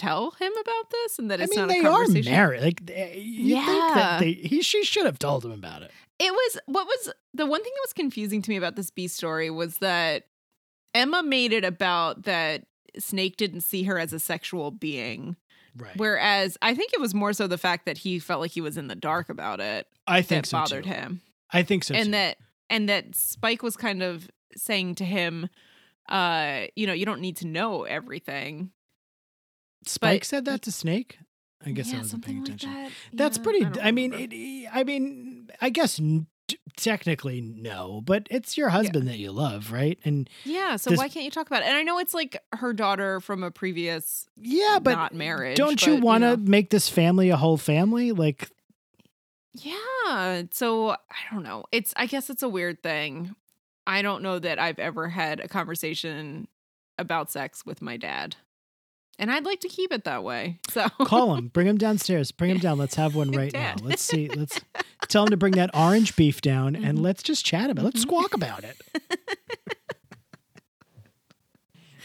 tell 0.00 0.30
him 0.32 0.52
about 0.60 0.90
this, 0.90 1.18
and 1.18 1.30
that 1.30 1.40
I 1.40 1.46
mean, 1.46 1.56
not 1.60 1.68
they 1.68 1.80
a 1.80 1.90
are 1.90 2.08
married. 2.08 2.62
Like, 2.62 2.86
they- 2.86 3.18
you 3.18 3.56
think 3.56 3.66
Yeah. 3.66 3.92
that 3.94 4.20
they, 4.20 4.32
he, 4.32 4.62
she 4.62 4.82
should 4.84 5.04
have 5.06 5.18
told 5.18 5.44
him 5.44 5.52
about 5.52 5.82
it. 5.82 5.90
It 6.18 6.32
was 6.32 6.58
what 6.66 6.86
was 6.86 7.12
the 7.34 7.46
one 7.46 7.62
thing 7.62 7.72
that 7.74 7.82
was 7.86 7.92
confusing 7.92 8.42
to 8.42 8.50
me 8.50 8.56
about 8.56 8.76
this 8.76 8.90
B 8.90 9.08
story 9.08 9.50
was 9.50 9.78
that 9.78 10.26
Emma 10.94 11.22
made 11.22 11.52
it 11.52 11.64
about 11.64 12.22
that 12.24 12.66
Snake 12.98 13.36
didn't 13.36 13.60
see 13.62 13.84
her 13.84 13.98
as 13.98 14.12
a 14.12 14.18
sexual 14.20 14.70
being, 14.70 15.36
Right. 15.76 15.96
whereas 15.96 16.58
I 16.60 16.74
think 16.74 16.92
it 16.92 17.00
was 17.00 17.14
more 17.14 17.32
so 17.32 17.46
the 17.46 17.56
fact 17.58 17.86
that 17.86 17.98
he 17.98 18.18
felt 18.18 18.40
like 18.40 18.50
he 18.50 18.60
was 18.60 18.76
in 18.76 18.88
the 18.88 18.96
dark 18.96 19.28
about 19.30 19.60
it 19.60 19.86
I 20.06 20.20
think 20.22 20.44
that 20.44 20.48
so 20.48 20.58
bothered 20.58 20.84
too. 20.84 20.90
him. 20.90 21.20
I 21.52 21.62
think 21.62 21.84
so 21.84 21.94
and 21.94 22.06
too. 22.06 22.10
that 22.12 22.36
and 22.68 22.88
that 22.88 23.14
Spike 23.14 23.62
was 23.62 23.76
kind 23.76 24.02
of 24.02 24.28
saying 24.56 24.96
to 24.96 25.04
him, 25.04 25.48
uh, 26.08 26.62
you 26.76 26.86
know, 26.86 26.92
you 26.92 27.06
don't 27.06 27.20
need 27.20 27.36
to 27.38 27.46
know 27.46 27.84
everything. 27.84 28.72
Spike 29.86 30.20
but- 30.20 30.26
said 30.26 30.44
that 30.46 30.62
to 30.62 30.72
Snake. 30.72 31.18
I 31.64 31.72
guess 31.72 31.90
yeah, 31.90 31.96
I 31.96 32.00
wasn't 32.00 32.24
paying 32.24 32.38
like 32.38 32.46
attention. 32.54 32.72
that. 32.72 32.90
That's 33.12 33.36
Yeah, 33.36 33.42
pretty. 33.44 33.60
don't 33.64 33.84
I, 33.84 33.90
mean, 33.90 34.14
it, 34.14 34.68
I 34.72 34.82
mean, 34.82 35.50
I 35.60 35.68
guess 35.68 36.00
technically 36.76 37.42
no, 37.42 38.00
but 38.02 38.26
it's 38.30 38.56
your 38.56 38.70
husband 38.70 39.06
that 39.08 39.18
you 39.18 39.30
love, 39.30 39.70
right? 39.70 39.98
And 40.04 40.28
Yeah, 40.44 40.76
so 40.76 40.88
This- 40.90 40.98
why 40.98 41.08
can't 41.10 41.26
you 41.26 41.30
talk 41.30 41.46
about 41.48 41.62
it? 41.62 41.66
And 41.66 41.76
I 41.76 41.82
know 41.82 41.98
it's 41.98 42.14
like 42.14 42.42
her 42.54 42.72
daughter 42.72 43.20
from 43.20 43.42
a 43.42 43.50
previous 43.50 44.26
yeah, 44.36 44.78
but 44.82 44.94
not 44.94 45.14
marriage. 45.14 45.58
don't 45.58 45.84
you 45.86 45.96
want 45.96 46.22
to 46.22 46.36
know. 46.38 46.42
make 46.42 46.70
this 46.70 46.88
family 46.88 47.28
a 47.28 47.36
whole 47.36 47.58
family? 47.58 48.12
Like, 48.12 48.48
Yeah. 49.54 50.44
So 50.52 50.90
I 50.90 50.96
don't 51.32 51.42
know. 51.42 51.64
It's 51.72 51.92
I 51.96 52.06
guess 52.06 52.30
it's 52.30 52.42
a 52.42 52.48
weird 52.48 52.82
thing. 52.82 53.34
I 53.86 54.02
don't 54.02 54.22
know 54.22 54.38
that 54.38 54.58
I've 54.58 54.78
ever 54.78 55.08
had 55.08 55.40
a 55.40 55.48
conversation 55.48 56.48
about 56.98 57.30
sex 57.30 57.66
with 57.66 57.82
my 57.82 57.96
dad. 57.96 58.36
And 59.18 59.30
I'd 59.30 59.44
like 59.44 59.60
to 59.60 59.68
keep 59.68 59.92
it 59.92 60.04
that 60.04 60.24
way. 60.24 60.58
So 60.70 60.88
call 61.04 61.34
him, 61.34 61.48
bring 61.48 61.66
him 61.66 61.76
downstairs, 61.76 62.32
bring 62.32 62.50
him 62.50 62.58
down. 62.58 62.78
Let's 62.78 62.94
have 62.94 63.14
one 63.14 63.30
right 63.36 63.52
Dad. 63.52 63.80
now. 63.82 63.88
Let's 63.88 64.02
see. 64.02 64.28
Let's 64.28 64.58
tell 65.08 65.24
him 65.24 65.30
to 65.30 65.36
bring 65.36 65.52
that 65.54 65.70
orange 65.76 66.16
beef 66.16 66.40
down, 66.40 66.74
and 66.74 66.98
Mhm. 66.98 67.02
let's 67.02 67.22
just 67.22 67.44
chat 67.44 67.68
about. 67.68 67.82
it. 67.82 67.84
Let's 67.84 68.00
squawk 68.02 68.32
about 68.34 68.64
it. 68.64 68.76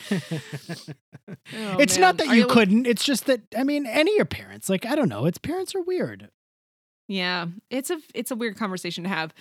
Oh, 1.27 1.77
it's 1.79 1.95
man. 1.95 2.01
not 2.01 2.17
that 2.17 2.27
Are 2.27 2.35
you 2.35 2.45
couldn't. 2.45 2.85
It's 2.85 3.03
just 3.03 3.25
that 3.25 3.41
I 3.57 3.63
mean, 3.63 3.87
any 3.87 4.11
of 4.11 4.15
your 4.17 4.25
parents. 4.25 4.69
Like 4.69 4.85
I 4.85 4.93
don't 4.95 5.09
know. 5.09 5.25
Its 5.25 5.39
parents 5.39 5.73
are 5.73 5.81
weird. 5.81 6.29
Yeah, 7.07 7.47
it's 7.71 7.89
a 7.89 7.99
it's 8.13 8.29
a 8.29 8.35
weird 8.35 8.57
conversation 8.57 9.03
to 9.05 9.09
have. 9.09 9.33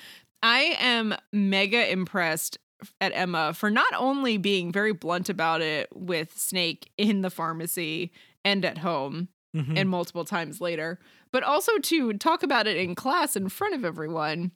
I 0.43 0.77
am 0.81 1.15
mega 1.33 1.91
impressed 1.93 2.57
at 3.01 3.12
Emma 3.14 3.53
for 3.55 3.70
not 3.70 3.93
only 3.97 4.37
being 4.37 4.72
very 4.72 4.93
blunt 4.93 5.28
about 5.28 5.61
it 5.62 5.89
with 5.95 6.37
Snake 6.39 6.91
in 6.99 7.22
the 7.22 7.30
pharmacy 7.30 8.12
and 8.45 8.64
at 8.64 8.78
home 8.78 9.28
Mhm. 9.55 9.78
and 9.78 9.89
multiple 9.89 10.24
times 10.24 10.61
later, 10.61 10.99
but 11.30 11.43
also 11.43 11.78
to 11.78 12.12
talk 12.14 12.43
about 12.43 12.66
it 12.66 12.76
in 12.76 12.95
class 12.95 13.37
in 13.37 13.49
front 13.49 13.74
of 13.74 13.85
everyone. 13.85 14.51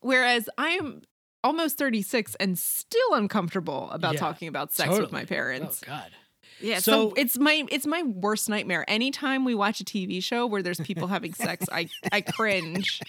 Whereas 0.00 0.48
I 0.56 0.70
am 0.70 1.02
almost 1.42 1.76
36 1.78 2.34
and 2.36 2.58
still 2.58 3.12
uncomfortable 3.14 3.90
about 3.90 4.14
Yeah, 4.14 4.20
talking 4.20 4.48
about 4.48 4.72
sex 4.72 4.96
with 4.98 5.10
my 5.12 5.24
parents. 5.24 5.80
Oh 5.84 5.86
God. 5.86 6.10
Yeah, 6.60 6.78
So- 6.78 7.10
so 7.10 7.14
it's 7.16 7.38
my 7.38 7.64
it's 7.70 7.86
my 7.86 8.02
worst 8.02 8.48
nightmare. 8.48 8.84
Anytime 8.88 9.44
we 9.44 9.54
watch 9.54 9.80
a 9.80 9.84
TV 9.84 10.20
show 10.22 10.46
where 10.46 10.62
there's 10.62 10.80
people 10.80 11.08
having 11.08 11.32
sex, 11.34 11.66
I 11.72 11.88
I 12.12 12.20
cringe. 12.20 13.00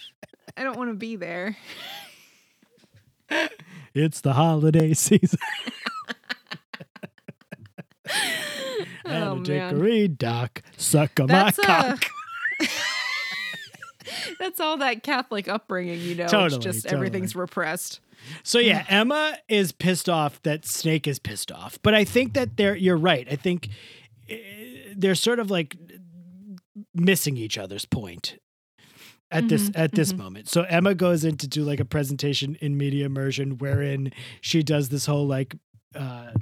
I 0.56 0.62
don't 0.62 0.76
want 0.76 0.90
to 0.90 0.94
be 0.94 1.16
there. 1.16 1.56
It's 3.94 4.20
the 4.20 4.34
holiday 4.34 4.94
season. 4.94 5.38
and 9.04 9.24
Oh 9.24 9.32
a 9.32 9.34
man, 9.36 9.42
dickory 9.42 10.08
dock, 10.08 10.62
suck 10.76 11.18
a 11.18 11.22
my 11.22 11.26
that's 11.26 11.58
uh, 11.58 11.62
cock. 11.62 12.04
that's 14.38 14.60
all 14.60 14.76
that 14.78 15.02
Catholic 15.02 15.48
upbringing, 15.48 16.00
you 16.00 16.14
know. 16.14 16.26
Totally, 16.26 16.56
it's 16.56 16.64
just 16.64 16.82
totally. 16.84 16.96
everything's 16.96 17.34
repressed. 17.34 18.00
So 18.42 18.58
yeah, 18.58 18.84
Emma 18.88 19.38
is 19.48 19.72
pissed 19.72 20.08
off 20.08 20.42
that 20.42 20.66
Snake 20.66 21.06
is 21.06 21.18
pissed 21.18 21.50
off, 21.50 21.78
but 21.82 21.94
I 21.94 22.04
think 22.04 22.34
that 22.34 22.56
they're. 22.56 22.76
You're 22.76 22.96
right. 22.96 23.26
I 23.30 23.36
think 23.36 23.68
eh, 24.28 24.36
they're 24.94 25.14
sort 25.14 25.38
of 25.38 25.50
like 25.50 25.76
missing 26.94 27.36
each 27.36 27.58
other's 27.58 27.84
point 27.86 28.38
at 29.30 29.48
this 29.48 29.70
Mhm, 29.70 29.78
at 29.78 29.92
this 29.92 30.12
mhm. 30.12 30.18
moment. 30.18 30.48
So 30.48 30.62
Emma 30.62 30.94
goes 30.94 31.24
in 31.24 31.36
to 31.38 31.46
do 31.48 31.62
like 31.64 31.80
a 31.80 31.84
presentation 31.84 32.56
in 32.60 32.76
media 32.76 33.06
immersion, 33.06 33.58
wherein 33.58 34.12
she 34.40 34.62
does 34.62 34.88
this 34.88 35.06
whole 35.06 35.26
like. 35.26 35.56
uh 35.94 36.32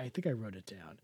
I 0.00 0.10
think 0.10 0.26
I 0.26 0.30
wrote 0.30 0.54
it 0.54 0.64
down. 0.66 0.98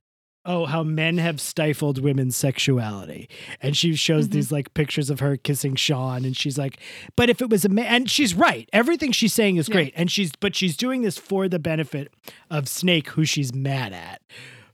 Oh, 0.47 0.67
how 0.67 0.83
men 0.83 1.17
have 1.19 1.41
stifled 1.41 1.99
women's 1.99 2.37
sexuality. 2.37 3.29
And 3.63 3.75
she 3.77 3.95
shows 3.95 4.29
Mhm. 4.29 4.33
these 4.33 4.53
like 4.53 4.73
pictures 4.75 5.09
of 5.11 5.21
her 5.21 5.37
kissing 5.39 5.75
Sean 5.75 6.25
and 6.25 6.37
she's 6.37 6.57
like, 6.59 6.79
but 7.17 7.29
if 7.31 7.41
it 7.43 7.49
was 7.51 7.65
a 7.65 7.69
man 7.71 7.87
and 7.87 8.11
she's 8.11 8.35
right. 8.35 8.69
Everything 8.73 9.11
she's 9.11 9.33
saying 9.35 9.57
is 9.57 9.69
Yeah. 9.69 9.73
great. 9.75 9.95
And 9.97 10.11
she's 10.11 10.33
but 10.39 10.55
she's 10.55 10.77
doing 10.77 11.03
this 11.03 11.17
for 11.19 11.49
the 11.49 11.59
benefit 11.59 12.13
of 12.51 12.69
Snake, 12.69 13.09
who 13.09 13.25
she's 13.25 13.53
mad 13.55 13.93
at, 13.95 14.21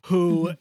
who 0.07 0.53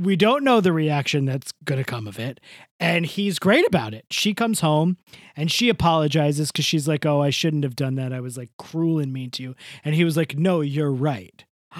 we 0.00 0.16
don't 0.16 0.44
know 0.44 0.60
the 0.60 0.72
reaction 0.72 1.24
that's 1.24 1.52
gonna 1.64 1.84
come 1.84 2.06
of 2.06 2.18
it. 2.18 2.40
And 2.80 3.04
he's 3.06 3.38
great 3.38 3.66
about 3.66 3.94
it. 3.94 4.06
She 4.10 4.34
comes 4.34 4.60
home 4.60 4.96
and 5.36 5.50
she 5.50 5.68
apologizes 5.68 6.50
because 6.50 6.64
she's 6.64 6.88
like, 6.88 7.04
Oh, 7.06 7.20
I 7.22 7.30
shouldn't 7.30 7.64
have 7.64 7.76
done 7.76 7.94
that. 7.96 8.12
I 8.12 8.20
was 8.20 8.36
like 8.36 8.50
cruel 8.58 8.98
and 8.98 9.12
mean 9.12 9.30
to 9.32 9.42
you. 9.42 9.54
And 9.84 9.94
he 9.94 10.04
was 10.04 10.16
like, 10.16 10.36
No, 10.38 10.60
you're 10.60 10.92
right. 10.92 11.44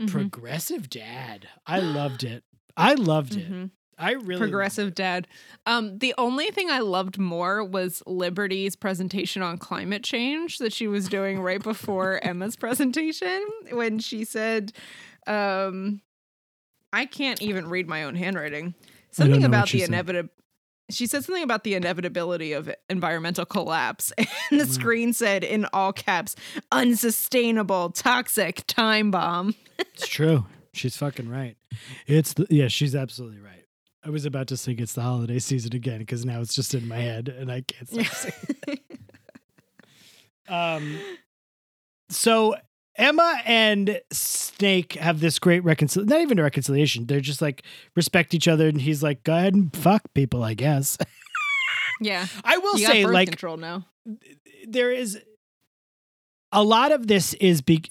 Mhm. 0.00 0.08
Progressive 0.10 0.88
dad. 0.88 1.46
I 1.66 1.78
loved 1.80 2.24
it. 2.24 2.42
I 2.76 2.94
loved 2.94 3.36
it. 3.36 3.50
Mhm. 3.52 3.70
I 3.98 4.12
really 4.12 4.38
Progressive 4.38 4.94
dad. 4.94 5.28
Um, 5.66 5.98
the 5.98 6.14
only 6.18 6.50
thing 6.50 6.70
I 6.70 6.80
loved 6.80 7.18
more 7.18 7.62
was 7.62 8.02
Liberty's 8.06 8.74
presentation 8.74 9.42
on 9.42 9.58
climate 9.58 10.02
change 10.02 10.58
that 10.58 10.72
she 10.72 10.88
was 10.88 11.08
doing 11.08 11.40
right 11.40 11.62
before 11.62 12.18
Emma's 12.24 12.56
presentation 12.56 13.46
when 13.70 13.98
she 13.98 14.24
said, 14.24 14.72
um, 15.26 16.00
I 16.92 17.06
can't 17.06 17.40
even 17.42 17.68
read 17.68 17.88
my 17.88 18.04
own 18.04 18.14
handwriting. 18.14 18.74
Something 19.10 19.44
about 19.44 19.68
the 19.70 19.82
inevitable. 19.82 20.30
She 20.90 21.06
said 21.06 21.24
something 21.24 21.44
about 21.44 21.64
the 21.64 21.74
inevitability 21.74 22.52
of 22.52 22.70
environmental 22.90 23.46
collapse, 23.46 24.12
and 24.18 24.60
the 24.60 24.64
Wow. 24.66 24.70
screen 24.70 25.12
said 25.12 25.42
in 25.44 25.66
all 25.72 25.92
caps, 25.92 26.36
"Unsustainable, 26.70 27.90
toxic 27.90 28.66
time 28.66 29.10
bomb." 29.10 29.54
It's 29.94 30.06
true. 30.06 30.46
She's 30.74 30.96
fucking 30.96 31.28
right. 31.28 31.56
It's 32.06 32.34
the 32.34 32.46
yeah, 32.50 32.68
she's 32.68 32.94
absolutely 32.94 33.40
right. 33.40 33.64
I 34.04 34.10
was 34.10 34.24
about 34.24 34.46
to 34.48 34.56
sing 34.56 34.78
it's 34.80 34.92
the 34.94 35.02
holiday 35.02 35.38
season 35.38 35.74
again 35.74 35.98
because 36.00 36.24
now 36.24 36.40
it's 36.40 36.54
just 36.54 36.74
in 36.74 36.86
my 36.88 36.98
head 36.98 37.28
and 37.28 37.50
I 37.50 37.62
can't 37.62 37.88
stop 37.88 38.06
singing. 38.06 38.78
Um 40.48 40.98
so 42.10 42.56
Emma 42.96 43.40
and 43.44 44.00
Snake 44.10 44.94
have 44.94 45.20
this 45.20 45.38
great 45.38 45.64
reconciliation. 45.64 46.08
Not 46.08 46.20
even 46.20 46.38
a 46.38 46.42
reconciliation. 46.42 47.06
They're 47.06 47.20
just 47.20 47.40
like 47.40 47.62
respect 47.96 48.34
each 48.34 48.48
other, 48.48 48.68
and 48.68 48.80
he's 48.80 49.02
like, 49.02 49.24
"Go 49.24 49.34
ahead 49.34 49.54
and 49.54 49.74
fuck 49.74 50.02
people." 50.14 50.42
I 50.42 50.54
guess. 50.54 50.98
yeah, 52.00 52.26
I 52.44 52.58
will 52.58 52.78
you 52.78 52.86
say, 52.86 53.06
like, 53.06 53.28
control 53.28 53.56
now. 53.56 53.86
there 54.66 54.92
is 54.92 55.18
a 56.52 56.62
lot 56.62 56.92
of 56.92 57.06
this 57.06 57.34
is 57.34 57.62
be 57.62 57.82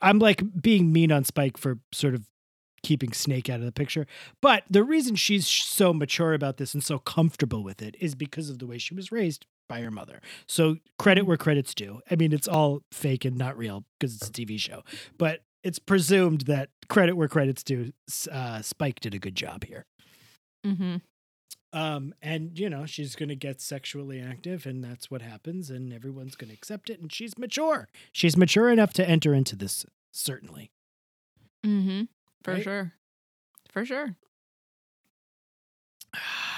I'm 0.00 0.20
like 0.20 0.42
being 0.60 0.92
mean 0.92 1.10
on 1.10 1.24
Spike 1.24 1.56
for 1.56 1.78
sort 1.92 2.14
of 2.14 2.26
keeping 2.82 3.12
Snake 3.12 3.50
out 3.50 3.58
of 3.58 3.66
the 3.66 3.72
picture. 3.72 4.06
But 4.40 4.62
the 4.70 4.84
reason 4.84 5.16
she's 5.16 5.48
so 5.48 5.92
mature 5.92 6.32
about 6.32 6.58
this 6.58 6.74
and 6.74 6.84
so 6.84 7.00
comfortable 7.00 7.64
with 7.64 7.82
it 7.82 7.96
is 8.00 8.14
because 8.14 8.50
of 8.50 8.60
the 8.60 8.66
way 8.66 8.78
she 8.78 8.94
was 8.94 9.10
raised 9.10 9.46
by 9.68 9.80
her 9.82 9.90
mother. 9.90 10.20
So 10.46 10.76
credit 10.98 11.22
where 11.22 11.36
credit's 11.36 11.74
due. 11.74 12.00
I 12.10 12.16
mean, 12.16 12.32
it's 12.32 12.48
all 12.48 12.82
fake 12.90 13.24
and 13.24 13.36
not 13.36 13.56
real 13.56 13.84
because 13.98 14.16
it's 14.16 14.28
a 14.28 14.32
TV 14.32 14.58
show, 14.58 14.82
but 15.18 15.40
it's 15.62 15.78
presumed 15.78 16.42
that 16.42 16.70
credit 16.88 17.12
where 17.16 17.28
credit's 17.28 17.62
due. 17.62 17.92
Uh, 18.30 18.62
Spike 18.62 19.00
did 19.00 19.14
a 19.14 19.18
good 19.18 19.34
job 19.34 19.64
here. 19.64 19.84
Mm-hmm. 20.66 20.96
Um, 21.72 22.14
and 22.22 22.58
you 22.58 22.70
know, 22.70 22.86
she's 22.86 23.14
gonna 23.14 23.34
get 23.34 23.60
sexually 23.60 24.20
active, 24.20 24.64
and 24.64 24.82
that's 24.82 25.10
what 25.10 25.20
happens, 25.20 25.68
and 25.68 25.92
everyone's 25.92 26.34
gonna 26.34 26.54
accept 26.54 26.88
it, 26.88 26.98
and 27.00 27.12
she's 27.12 27.36
mature. 27.36 27.88
She's 28.10 28.36
mature 28.38 28.70
enough 28.70 28.94
to 28.94 29.06
enter 29.06 29.34
into 29.34 29.54
this, 29.54 29.84
certainly. 30.10 30.70
Mm-hmm. 31.66 32.04
For 32.42 32.54
Right? 32.54 32.62
sure. 32.62 32.92
For 33.70 33.84
sure. 33.84 34.16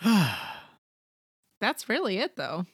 That's 1.60 1.88
really 1.88 2.18
it 2.18 2.36
though. 2.36 2.66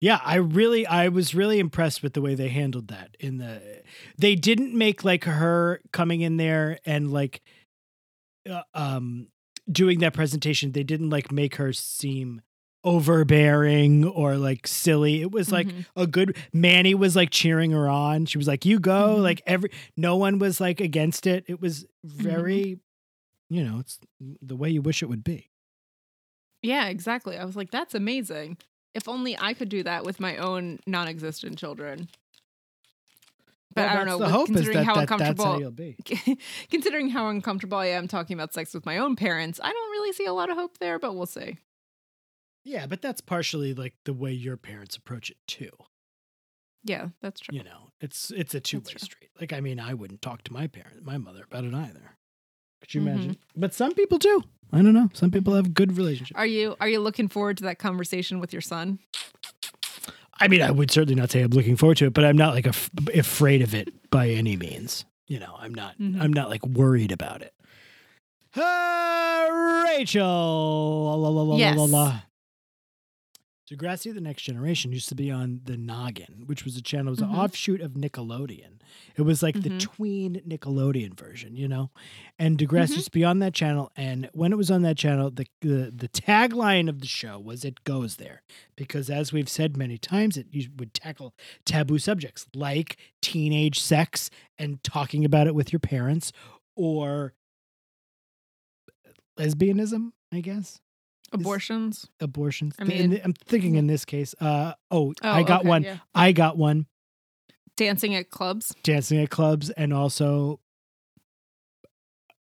yeah, 0.00 0.20
I 0.22 0.36
really, 0.36 0.86
I 0.86 1.08
was 1.08 1.34
really 1.34 1.58
impressed 1.58 2.02
with 2.02 2.12
the 2.12 2.20
way 2.20 2.34
they 2.34 2.48
handled 2.48 2.88
that. 2.88 3.16
In 3.20 3.38
the, 3.38 3.82
they 4.18 4.34
didn't 4.34 4.74
make 4.76 5.02
like 5.02 5.24
her 5.24 5.80
coming 5.92 6.20
in 6.20 6.36
there 6.36 6.78
and 6.84 7.10
like, 7.12 7.40
uh, 8.50 8.62
um, 8.74 9.28
doing 9.70 10.00
that 10.00 10.12
presentation. 10.12 10.72
They 10.72 10.82
didn't 10.82 11.08
like 11.08 11.32
make 11.32 11.56
her 11.56 11.72
seem 11.72 12.42
overbearing 12.84 14.04
or 14.04 14.36
like 14.36 14.66
silly. 14.66 15.22
It 15.22 15.30
was 15.32 15.50
like 15.50 15.68
Mhm. 15.68 15.86
a 15.96 16.06
good 16.06 16.36
Manny 16.52 16.94
was 16.94 17.16
like 17.16 17.30
cheering 17.30 17.70
her 17.70 17.88
on. 17.88 18.26
She 18.26 18.36
was 18.36 18.46
like, 18.46 18.66
"You 18.66 18.78
go!" 18.78 19.16
Mhm. 19.16 19.22
Like 19.22 19.40
every 19.46 19.70
no 19.96 20.16
one 20.16 20.38
was 20.38 20.60
like 20.60 20.80
against 20.82 21.26
it. 21.26 21.44
It 21.48 21.62
was 21.62 21.86
very, 22.04 22.78
you 23.50 23.64
know, 23.64 23.78
it's 23.78 23.98
the 24.20 24.56
way 24.56 24.70
you 24.70 24.82
wish 24.82 25.02
it 25.02 25.06
would 25.06 25.24
be. 25.24 25.50
Yeah, 26.62 26.86
exactly. 26.86 27.36
I 27.36 27.44
was 27.44 27.56
like, 27.56 27.70
that's 27.70 27.94
amazing. 27.94 28.56
If 28.94 29.08
only 29.08 29.38
I 29.38 29.54
could 29.54 29.68
do 29.68 29.82
that 29.82 30.04
with 30.04 30.20
my 30.20 30.36
own 30.36 30.78
non-existent 30.86 31.58
children. 31.58 32.08
But 33.74 33.82
Well, 33.82 33.90
I 33.90 33.96
don't 33.96 34.06
know. 34.06 34.18
The 34.18 34.28
hope 34.28 34.48
is 34.50 34.56
considering 34.56 34.78
that, 34.78 34.84
how 34.84 34.94
that 34.94 35.08
that's 35.08 35.42
how 35.42 35.54
uncomfortable, 35.54 35.60
you'll 35.60 35.70
be. 35.72 36.38
considering 36.70 37.10
how 37.10 37.28
uncomfortable 37.28 37.76
I 37.76 37.86
am 37.86 38.06
talking 38.06 38.34
about 38.34 38.54
sex 38.54 38.72
with 38.72 38.86
my 38.86 38.98
own 38.98 39.16
parents, 39.16 39.60
I 39.62 39.72
don't 39.72 39.90
really 39.90 40.12
see 40.12 40.26
a 40.26 40.32
lot 40.32 40.48
of 40.48 40.56
hope 40.56 40.78
there. 40.78 40.98
But 40.98 41.14
we'll 41.16 41.26
see. 41.26 41.58
Yeah, 42.64 42.86
but 42.86 43.02
that's 43.02 43.20
partially 43.20 43.74
like 43.74 43.94
the 44.04 44.14
way 44.14 44.32
your 44.32 44.56
parents 44.56 44.96
approach 44.96 45.28
it 45.28 45.36
too. 45.46 45.70
Yeah, 46.84 47.08
that's 47.20 47.40
true. 47.40 47.56
You 47.56 47.64
know, 47.64 47.90
it's 48.00 48.30
it's 48.30 48.54
a 48.54 48.60
two 48.60 48.78
way 48.78 48.94
street. 48.96 49.30
Like, 49.40 49.52
I 49.52 49.60
mean, 49.60 49.80
I 49.80 49.94
wouldn't 49.94 50.22
talk 50.22 50.44
to 50.44 50.52
my 50.52 50.66
parent, 50.66 51.04
my 51.04 51.18
mother, 51.18 51.44
about 51.44 51.64
it 51.64 51.74
either. 51.74 52.13
Could 52.84 52.94
you 52.94 53.00
Mhm. 53.00 53.06
imagine? 53.06 53.36
But 53.56 53.72
some 53.74 53.92
people 53.94 54.18
do. 54.18 54.42
I 54.72 54.78
don't 54.82 54.92
know. 54.94 55.08
Some 55.14 55.30
people 55.30 55.54
have 55.54 55.72
good 55.74 55.96
relationships. 55.96 56.36
Are 56.38 56.46
you 56.46 56.76
are 56.80 56.88
you 56.88 57.00
looking 57.00 57.28
forward 57.28 57.56
to 57.58 57.64
that 57.64 57.78
conversation 57.78 58.40
with 58.40 58.52
your 58.52 58.62
son? 58.62 58.98
I 60.40 60.48
mean, 60.48 60.60
I 60.62 60.70
would 60.70 60.90
certainly 60.90 61.14
not 61.14 61.30
say 61.30 61.42
I'm 61.42 61.50
looking 61.50 61.76
forward 61.76 61.96
to 61.98 62.06
it, 62.06 62.12
but 62.14 62.24
I'm 62.24 62.36
not 62.36 62.54
like 62.54 62.66
af- 62.66 62.90
afraid 63.14 63.62
of 63.62 63.72
it 63.74 63.94
by 64.10 64.28
any 64.30 64.56
means. 64.56 65.04
You 65.28 65.38
know, 65.38 65.54
I'm 65.58 65.72
not. 65.72 65.96
Mhm. 65.98 66.20
I'm 66.20 66.32
not 66.32 66.50
like 66.50 66.66
worried 66.66 67.12
about 67.12 67.40
it. 67.42 67.54
Uh, 68.56 69.84
Rachel. 69.84 70.24
La, 70.24 71.14
la, 71.14 71.28
la, 71.28 71.42
la, 71.42 71.56
Yes. 71.56 71.76
Degrassi: 73.70 74.12
The 74.12 74.20
Next 74.20 74.42
Generation 74.42 74.92
used 74.92 75.08
to 75.08 75.14
be 75.14 75.30
on 75.30 75.62
the 75.64 75.76
Noggin, 75.78 76.46
which 76.46 76.64
was 76.66 76.76
a 76.76 76.82
channel, 76.82 77.08
it 77.08 77.10
was 77.12 77.20
Mhm. 77.20 77.30
an 77.32 77.36
offshoot 77.36 77.80
of 77.80 77.92
Nickelodeon. 77.92 78.80
It 79.16 79.22
was 79.22 79.42
like 79.42 79.62
the 79.62 79.70
Mhm. 79.70 79.80
tween 79.80 80.34
Nickelodeon 80.46 81.18
version, 81.18 81.56
you 81.56 81.66
know. 81.66 81.90
And 82.38 82.58
Degrassi 82.58 82.90
Mhm. 82.92 82.96
used 82.96 83.04
to 83.06 83.10
be 83.10 83.24
on 83.24 83.38
that 83.38 83.54
channel, 83.54 83.90
and 83.96 84.28
when 84.34 84.52
it 84.52 84.56
was 84.56 84.70
on 84.70 84.82
that 84.82 84.98
channel, 84.98 85.30
the 85.30 85.46
the, 85.62 85.90
the 85.96 86.08
tagline 86.10 86.90
of 86.90 87.00
the 87.00 87.06
show 87.06 87.38
was 87.38 87.64
"It 87.64 87.84
goes 87.84 88.16
there," 88.16 88.42
because 88.76 89.08
as 89.08 89.32
we've 89.32 89.48
said 89.48 89.78
many 89.78 89.96
times, 89.96 90.36
it 90.36 90.48
would 90.78 90.92
tackle 90.92 91.34
taboo 91.64 91.98
subjects 91.98 92.46
like 92.54 92.98
teenage 93.22 93.80
sex 93.80 94.28
and 94.58 94.82
talking 94.84 95.24
about 95.24 95.46
it 95.46 95.54
with 95.54 95.72
your 95.72 95.80
parents, 95.80 96.32
or 96.76 97.34
lesbianism, 99.38 100.12
I 100.30 100.40
guess 100.42 100.80
Abortions. 101.34 102.08
abortions. 102.20 102.74
I 102.78 102.84
mean, 102.84 103.10
the, 103.10 103.24
i'm 103.24 103.32
thinking 103.32 103.74
in 103.74 103.86
this 103.86 104.04
case. 104.04 104.34
Uh 104.40 104.74
oh, 104.90 105.12
Oh, 105.22 105.28
I 105.30 105.42
got 105.42 105.60
okay, 105.60 105.68
one. 105.68 105.82
yeah. 105.82 105.98
I 106.14 106.32
got 106.32 106.56
one. 106.56 106.86
Dancing 107.76 108.14
at 108.14 108.30
clubs. 108.30 108.74
Dancing 108.84 109.20
at 109.22 109.30
clubs 109.30 109.70
and 109.70 109.92
also 109.92 110.60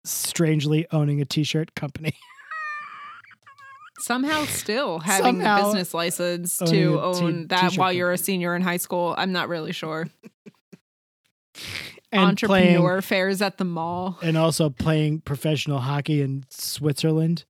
strangely 0.05 0.87
owning 0.91 1.21
a 1.21 1.25
t-shirt 1.25 1.75
company. 1.75 2.13
Somehow 4.01 4.45
still 4.45 5.01
having 5.01 5.25
Somehow 5.41 5.57
the 5.59 5.65
business 5.65 5.93
license 5.93 6.57
to 6.59 7.01
own 7.01 7.49
that 7.49 7.61
t-shirt 7.71 7.79
while 7.79 7.93
you're 7.93 8.13
a 8.13 8.19
senior 8.19 8.55
in 8.55 8.63
high 8.63 8.77
school. 8.77 9.15
I'm 9.19 9.33
not 9.33 9.49
really 9.49 9.73
sure. 9.73 10.09
and 12.13 12.23
Entrepreneur 12.23 12.89
playing 12.89 13.01
fairs 13.03 13.43
at 13.43 13.59
the 13.59 13.65
mall. 13.65 14.17
and 14.23 14.39
also 14.39 14.71
playing 14.71 15.21
professional 15.21 15.81
hockey 15.81 16.23
in 16.23 16.45
Switzerland. 16.49 17.45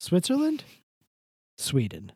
Switzerland? 0.00 0.64
Sweden. 1.58 2.12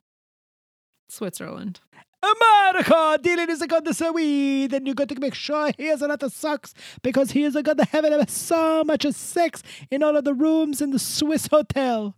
Switzerland. 1.09 1.81
America, 2.23 3.19
Dylan 3.23 3.51
is 3.51 3.61
going 3.61 3.85
to 3.85 3.93
Sweden. 3.93 4.71
Then 4.71 4.87
you 4.87 4.95
got 4.95 5.11
to 5.11 5.21
make 5.21 5.35
sure 5.35 5.71
he 5.77 5.89
has 5.89 6.01
a 6.01 6.09
lot 6.09 6.23
of 6.23 6.33
socks 6.33 6.73
because 7.03 7.33
he 7.33 7.45
is 7.45 7.55
a 7.55 7.63
going 7.63 7.77
to 7.77 7.85
have 7.85 8.31
so 8.31 8.83
much 8.85 9.05
sex 9.13 9.63
in 9.91 10.03
all 10.03 10.17
of 10.17 10.25
the 10.25 10.33
rooms 10.33 10.81
in 10.81 10.93
the 10.93 10.99
Swiss 10.99 11.49
hotel. 11.49 12.17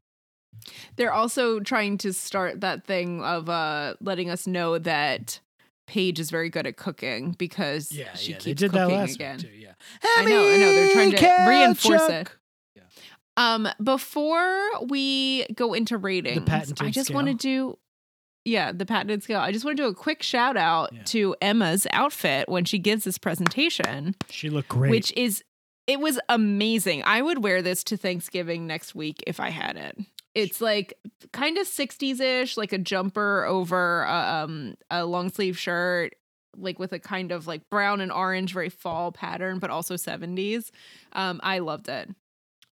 They're 0.95 1.13
also 1.13 1.59
trying 1.59 1.99
to 1.99 2.13
start 2.13 2.61
that 2.61 2.87
thing 2.87 3.23
of 3.23 3.49
uh 3.49 3.95
letting 4.01 4.31
us 4.31 4.47
know 4.47 4.79
that 4.79 5.41
Paige 5.89 6.21
is 6.21 6.31
very 6.31 6.49
good 6.49 6.67
at 6.67 6.77
cooking 6.77 7.33
because 7.33 7.91
yeah, 7.91 8.15
she 8.15 8.33
they 8.33 8.39
keeps 8.39 8.61
did 8.61 8.73
that 8.73 8.85
cooking 8.85 8.99
last 8.99 9.15
again. 9.17 9.39
too. 9.39 9.49
Yeah, 9.49 9.73
I 10.17 10.25
know, 10.25 10.49
I 10.49 10.57
know. 10.57 10.73
They're 10.73 10.93
trying 10.93 11.13
to 11.13 11.47
reinforce 11.49 12.09
it. 12.09 12.31
Um, 13.37 13.69
before 13.83 14.59
we 14.87 15.47
go 15.55 15.75
into 15.75 15.99
ratings, 15.99 16.49
I 16.81 16.91
just 16.91 17.11
want 17.13 17.27
to 17.29 17.35
do, 17.35 17.79
yeah, 18.45 18.73
the 18.73 18.87
patented 18.87 19.23
scale. 19.23 19.41
I 19.41 19.53
just 19.53 19.65
want 19.65 19.77
to 19.77 19.83
do 19.83 19.89
a 19.89 19.95
quick 19.95 20.23
shout 20.23 20.57
out 20.57 20.93
Yeah. 20.93 21.03
to 21.05 21.37
Emma's 21.43 21.87
outfit 21.93 22.49
when 22.49 22.65
she 22.65 22.79
gives 22.79 23.05
this 23.05 23.19
presentation, 23.19 24.15
She 24.31 24.49
looked 24.51 24.69
great. 24.69 24.91
which 24.91 25.13
is 25.17 25.43
it 25.87 26.01
was 26.01 26.19
amazing. 26.29 27.03
I 27.05 27.23
would 27.23 27.45
wear 27.45 27.63
this 27.63 27.85
to 27.85 27.97
Thanksgiving 27.97 28.67
next 28.67 28.95
week 28.97 29.23
if 29.27 29.39
I 29.39 29.51
had 29.51 29.77
it. 29.77 29.97
It's 30.35 30.61
like 30.61 30.95
kind 31.33 31.59
of 31.59 31.67
60s 31.69 32.21
ish, 32.21 32.57
like 32.57 32.73
a 32.73 32.79
jumper 32.79 33.45
over 33.45 34.03
a, 34.03 34.43
um, 34.45 34.75
a 34.91 35.05
long 35.07 35.31
sleeve 35.31 35.57
shirt, 35.57 36.15
like 36.57 36.79
with 36.81 36.93
a 36.93 36.99
kind 36.99 37.31
of 37.31 37.47
like 37.47 37.71
brown 37.71 38.01
and 38.01 38.11
orange, 38.11 38.53
very 38.53 38.69
fall 38.69 39.13
pattern, 39.13 39.61
but 39.61 39.71
also 39.71 39.95
70s. 39.95 40.71
Um, 41.13 41.41
I 41.45 41.61
loved 41.61 41.89
it. 41.89 42.11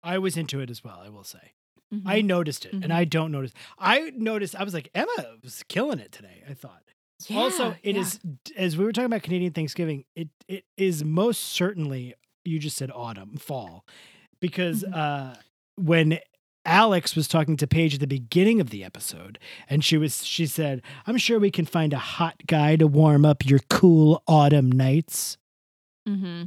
I 0.07 0.17
was 0.19 0.37
into 0.37 0.59
it 0.59 0.69
as 0.69 0.83
well. 0.83 0.99
I 1.03 1.09
will 1.09 1.23
say. 1.23 1.53
Mhm. 1.93 2.01
I 2.05 2.21
noticed 2.21 2.65
it, 2.65 2.73
Mhm. 2.73 2.83
and 2.85 2.93
I 2.93 3.03
don't 3.05 3.31
notice. 3.31 3.53
I 3.79 4.11
noticed. 4.15 4.55
I 4.55 4.63
was 4.63 4.73
like, 4.73 4.89
Emma 4.93 5.37
was 5.43 5.63
killing 5.69 5.99
it 5.99 6.11
today. 6.11 6.43
I 6.49 6.53
thought. 6.53 6.83
also, 7.31 7.69
Yeah, 7.69 7.75
it 7.89 7.95
yeah. 7.95 8.01
is 8.01 8.19
as 8.55 8.77
we 8.77 8.85
were 8.85 8.91
talking 8.91 9.07
about 9.07 9.23
Canadian 9.23 9.51
Thanksgiving. 9.53 10.05
It 10.15 10.29
it 10.47 10.65
is 10.77 11.03
most 11.03 11.39
certainly. 11.43 12.13
You 12.45 12.59
just 12.59 12.77
said 12.77 12.91
autumn, 12.91 13.37
fall, 13.37 13.85
because 14.39 14.83
Mhm. 14.83 14.95
uh, 14.95 15.35
when 15.75 16.19
Alex 16.63 17.15
was 17.15 17.27
talking 17.27 17.57
to 17.57 17.65
Paige 17.67 17.95
at 17.95 17.99
the 18.01 18.07
beginning 18.07 18.61
of 18.61 18.69
the 18.69 18.83
episode, 18.83 19.39
and 19.69 19.83
she 19.83 19.97
was 19.97 20.25
she 20.25 20.45
said, 20.45 20.81
"I'm 21.07 21.17
sure 21.17 21.39
we 21.39 21.51
can 21.51 21.65
find 21.65 21.91
a 21.93 21.97
hot 21.99 22.35
guy 22.45 22.75
to 22.75 22.85
warm 22.87 23.25
up 23.25 23.45
your 23.45 23.59
cool 23.69 24.21
autumn 24.27 24.71
nights." 24.71 25.37
hmm 26.05 26.43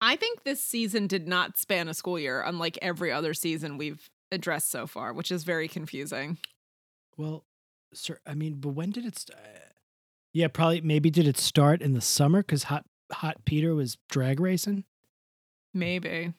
I 0.00 0.16
think 0.16 0.44
this 0.44 0.62
season 0.64 1.06
did 1.06 1.26
not 1.26 1.56
span 1.56 1.88
a 1.88 1.94
school 1.94 2.18
year, 2.18 2.40
unlike 2.42 2.78
every 2.82 3.10
other 3.12 3.34
season 3.34 3.78
we've 3.78 4.08
addressed 4.30 4.70
so 4.70 4.86
far, 4.86 5.12
which 5.12 5.32
is 5.32 5.44
very 5.44 5.66
confusing. 5.68 6.38
Well, 7.16 7.44
sir, 7.94 8.18
I 8.26 8.34
mean, 8.34 8.54
but 8.60 8.70
when 8.70 8.90
did 8.90 9.04
it? 9.04 9.18
St- 9.18 9.36
uh, 9.38 9.58
yeah, 10.32 10.48
probably. 10.48 10.80
Maybe 10.82 11.10
did 11.10 11.26
it 11.26 11.36
start 11.38 11.82
in 11.82 11.94
the 11.94 12.00
summer 12.00 12.40
because 12.42 12.64
Hot 12.64 12.84
Hot 13.12 13.44
Peter 13.44 13.74
was 13.74 13.96
drag 14.08 14.38
racing? 14.38 14.84
Maybe. 15.74 16.32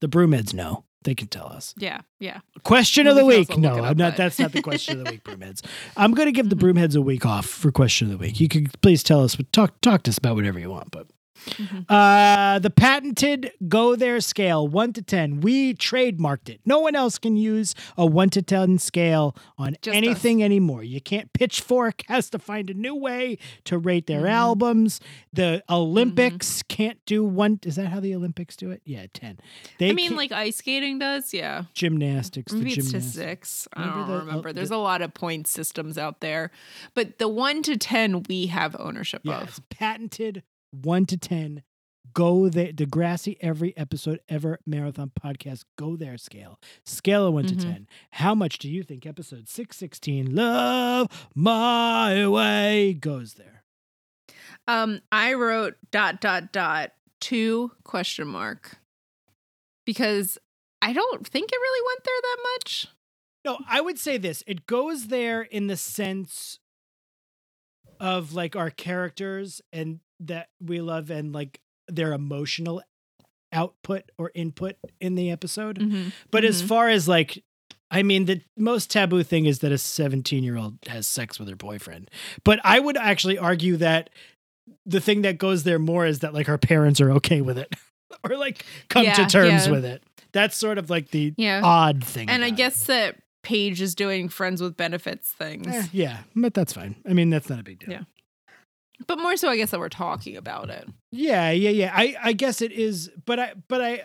The 0.00 0.08
Broomheads 0.08 0.52
know. 0.54 0.84
They 1.04 1.14
can 1.14 1.28
tell 1.28 1.46
us. 1.46 1.74
Yeah. 1.78 2.00
Yeah. 2.18 2.40
Question 2.64 3.04
Well, 3.06 3.12
of 3.12 3.18
the 3.18 3.24
we 3.24 3.38
week. 3.38 3.56
No, 3.56 3.74
I'm 3.84 3.96
not. 3.96 4.12
but- 4.12 4.16
That's 4.16 4.38
not 4.40 4.50
the 4.52 4.60
question 4.62 4.98
of 4.98 5.04
the 5.04 5.12
week, 5.12 5.22
Broomheads. 5.24 5.64
I'm 5.96 6.12
going 6.12 6.26
to 6.26 6.32
give 6.32 6.50
the. 6.50 6.56
Broomheads 6.56 6.96
a 6.96 7.00
week 7.00 7.24
off 7.24 7.46
for 7.46 7.70
question 7.70 8.08
of 8.10 8.18
the 8.18 8.18
week. 8.18 8.40
You 8.40 8.48
can 8.48 8.66
please 8.82 9.02
tell 9.04 9.22
us, 9.22 9.36
but 9.36 9.52
talk 9.52 9.80
talk 9.80 10.02
to 10.04 10.10
us 10.10 10.18
about 10.18 10.34
whatever 10.34 10.58
you 10.58 10.70
want. 10.70 10.90
But 10.90 11.06
Mhm. 11.46 11.84
uh, 11.88 12.58
the 12.58 12.70
patented 12.70 13.52
go 13.68 13.96
there 13.96 14.20
scale, 14.20 14.66
one 14.68 14.92
to 14.92 15.02
ten. 15.02 15.40
We 15.40 15.74
trademarked 15.74 16.48
it. 16.48 16.60
No 16.64 16.80
one 16.80 16.94
else 16.94 17.18
can 17.18 17.36
use 17.36 17.74
a 17.96 18.04
one 18.06 18.30
to 18.30 18.42
ten 18.42 18.78
scale 18.78 19.34
on 19.56 19.76
Just 19.82 19.96
anything 19.96 20.42
anymore. 20.42 20.82
You 20.82 21.00
can't. 21.00 21.32
Pitchfork 21.32 22.02
has 22.08 22.28
to 22.30 22.38
find 22.38 22.70
a 22.70 22.74
new 22.74 22.94
way 22.94 23.38
to 23.64 23.78
rate 23.78 24.06
their 24.06 24.22
Mhm. 24.22 24.30
albums. 24.30 25.00
The 25.32 25.62
Olympics 25.70 26.62
can't 26.64 26.98
do 27.06 27.24
one. 27.24 27.60
Is 27.64 27.76
that 27.76 27.86
how 27.86 28.00
the 28.00 28.14
Olympics 28.14 28.56
do 28.56 28.70
it? 28.70 28.82
Yeah, 28.84 29.06
ten. 29.12 29.38
They 29.78 29.90
I 29.90 29.92
mean, 29.92 30.16
like 30.16 30.32
ice 30.32 30.56
skating 30.56 30.98
does. 30.98 31.32
Yeah. 31.34 31.64
gymnastics. 31.74 32.52
the 32.52 32.58
Maybe 32.58 32.72
it's 32.72 32.86
to 32.86 32.92
gymnastics. 32.98 33.48
six. 33.50 33.68
I 33.74 33.80
Remember 33.80 33.98
don't 34.00 34.08
the- 34.08 34.14
uh, 34.14 34.18
remember. 34.20 34.48
the- 34.50 34.54
There's 34.54 34.70
a 34.70 34.76
lot 34.76 35.02
of 35.02 35.14
point 35.14 35.46
systems 35.46 35.96
out 35.98 36.20
there, 36.20 36.50
but 36.94 37.18
the 37.18 37.28
one 37.28 37.62
to 37.62 37.76
ten 37.76 38.22
we 38.28 38.46
have 38.46 38.76
ownership 38.78 39.22
Yeah, 39.24 39.40
of. 39.42 39.48
it's 39.48 39.60
patented 39.70 40.42
one 40.70 41.06
to 41.06 41.16
ten. 41.16 41.62
Go 42.14 42.48
there, 42.48 42.72
Degrassi 42.72 43.36
every 43.40 43.76
episode 43.76 44.20
ever 44.28 44.58
marathon 44.66 45.12
podcast. 45.20 45.64
Go 45.76 45.94
there 45.94 46.16
scale, 46.16 46.58
scale 46.84 47.26
of 47.26 47.34
one 47.34 47.44
Mhm. 47.44 47.48
to 47.48 47.56
ten. 47.56 47.88
How 48.12 48.34
much 48.34 48.58
do 48.58 48.68
you 48.70 48.82
think 48.82 49.04
episode 49.06 49.48
six 49.48 49.76
sixteen, 49.76 50.34
Love 50.34 51.28
My 51.34 52.26
Way, 52.26 52.94
goes 52.94 53.34
there? 53.34 53.62
Um, 54.66 55.00
I 55.12 55.34
wrote 55.34 55.76
dot 55.90 56.20
dot 56.20 56.50
dot 56.52 56.92
two 57.20 57.72
question 57.84 58.26
mark 58.28 58.78
because 59.84 60.38
I 60.80 60.92
don't 60.92 61.26
think 61.26 61.50
it 61.52 61.56
really 61.56 61.86
went 61.86 62.04
there 62.04 62.20
that 62.22 62.36
much. 62.54 62.86
No, 63.44 63.58
I 63.68 63.80
would 63.80 63.98
say 63.98 64.16
this. 64.16 64.42
It 64.46 64.66
goes 64.66 65.08
there 65.08 65.42
in 65.42 65.66
the 65.66 65.76
sense 65.76 66.58
of 68.00 68.32
like 68.32 68.56
our 68.56 68.70
characters 68.70 69.60
and 69.72 70.00
that 70.20 70.48
we 70.60 70.80
love 70.80 71.10
and 71.10 71.32
like 71.32 71.60
their 71.88 72.12
emotional 72.12 72.82
output 73.52 74.02
or 74.18 74.30
input 74.34 74.76
in 75.00 75.14
the 75.14 75.30
episode. 75.30 75.78
Mhm. 75.78 76.12
But 76.30 76.44
as 76.44 76.62
Mhm. 76.62 76.66
far 76.68 76.88
as 76.88 77.08
like, 77.08 77.42
I 77.90 78.02
mean, 78.02 78.26
the 78.26 78.42
most 78.56 78.90
taboo 78.90 79.22
thing 79.22 79.46
is 79.46 79.60
that 79.60 79.72
a 79.72 79.78
17 79.78 80.44
year 80.44 80.56
old 80.58 80.78
has 80.88 81.06
sex 81.06 81.38
with 81.38 81.48
her 81.48 81.56
boyfriend. 81.56 82.10
But 82.44 82.60
I 82.62 82.78
would 82.78 82.96
actually 82.98 83.38
argue 83.38 83.76
that 83.78 84.10
the 84.84 85.00
thing 85.00 85.22
that 85.22 85.38
goes 85.38 85.62
there 85.64 85.78
more 85.78 86.04
is 86.04 86.18
that 86.18 86.34
like 86.34 86.46
her 86.46 86.58
parents 86.58 87.00
are 87.00 87.10
okay 87.12 87.40
with 87.40 87.56
it 87.56 87.74
or 88.24 88.36
like 88.36 88.64
come 88.90 89.06
to 89.06 89.24
terms 89.26 89.66
yeah. 89.66 89.70
with 89.70 89.84
it. 89.86 90.02
That's 90.32 90.56
sort 90.56 90.76
of 90.76 90.90
like 90.90 91.10
the 91.10 91.32
Yeah. 91.38 91.62
odd 91.64 92.04
thing. 92.04 92.28
and 92.28 92.44
I 92.44 92.48
about 92.48 92.54
it. 92.54 92.56
guess 92.62 92.84
that 92.84 93.16
Paige 93.42 93.80
is 93.80 93.94
doing 93.94 94.28
friends 94.28 94.60
with 94.60 94.76
benefits 94.76 95.32
things. 95.32 95.66
Eh, 95.68 95.86
yeah, 95.92 96.24
but 96.36 96.52
that's 96.52 96.74
fine. 96.74 96.96
I 97.08 97.14
mean, 97.14 97.30
that's 97.30 97.48
not 97.48 97.60
a 97.60 97.62
big 97.62 97.78
deal. 97.78 97.90
Yeah. 97.90 98.02
But 99.06 99.18
more 99.18 99.36
so, 99.36 99.48
I 99.48 99.56
guess 99.56 99.70
that 99.70 99.80
we're 99.80 99.88
talking 99.88 100.36
about 100.36 100.70
it. 100.70 100.88
Yeah, 101.12 101.50
yeah, 101.50 101.70
yeah. 101.70 101.92
I, 101.94 102.16
I 102.22 102.32
guess 102.32 102.60
it 102.62 102.72
is, 102.72 103.10
but 103.24 103.38
I, 103.38 103.52
but 103.68 103.80
I, 103.80 103.94
uh, 103.98 104.04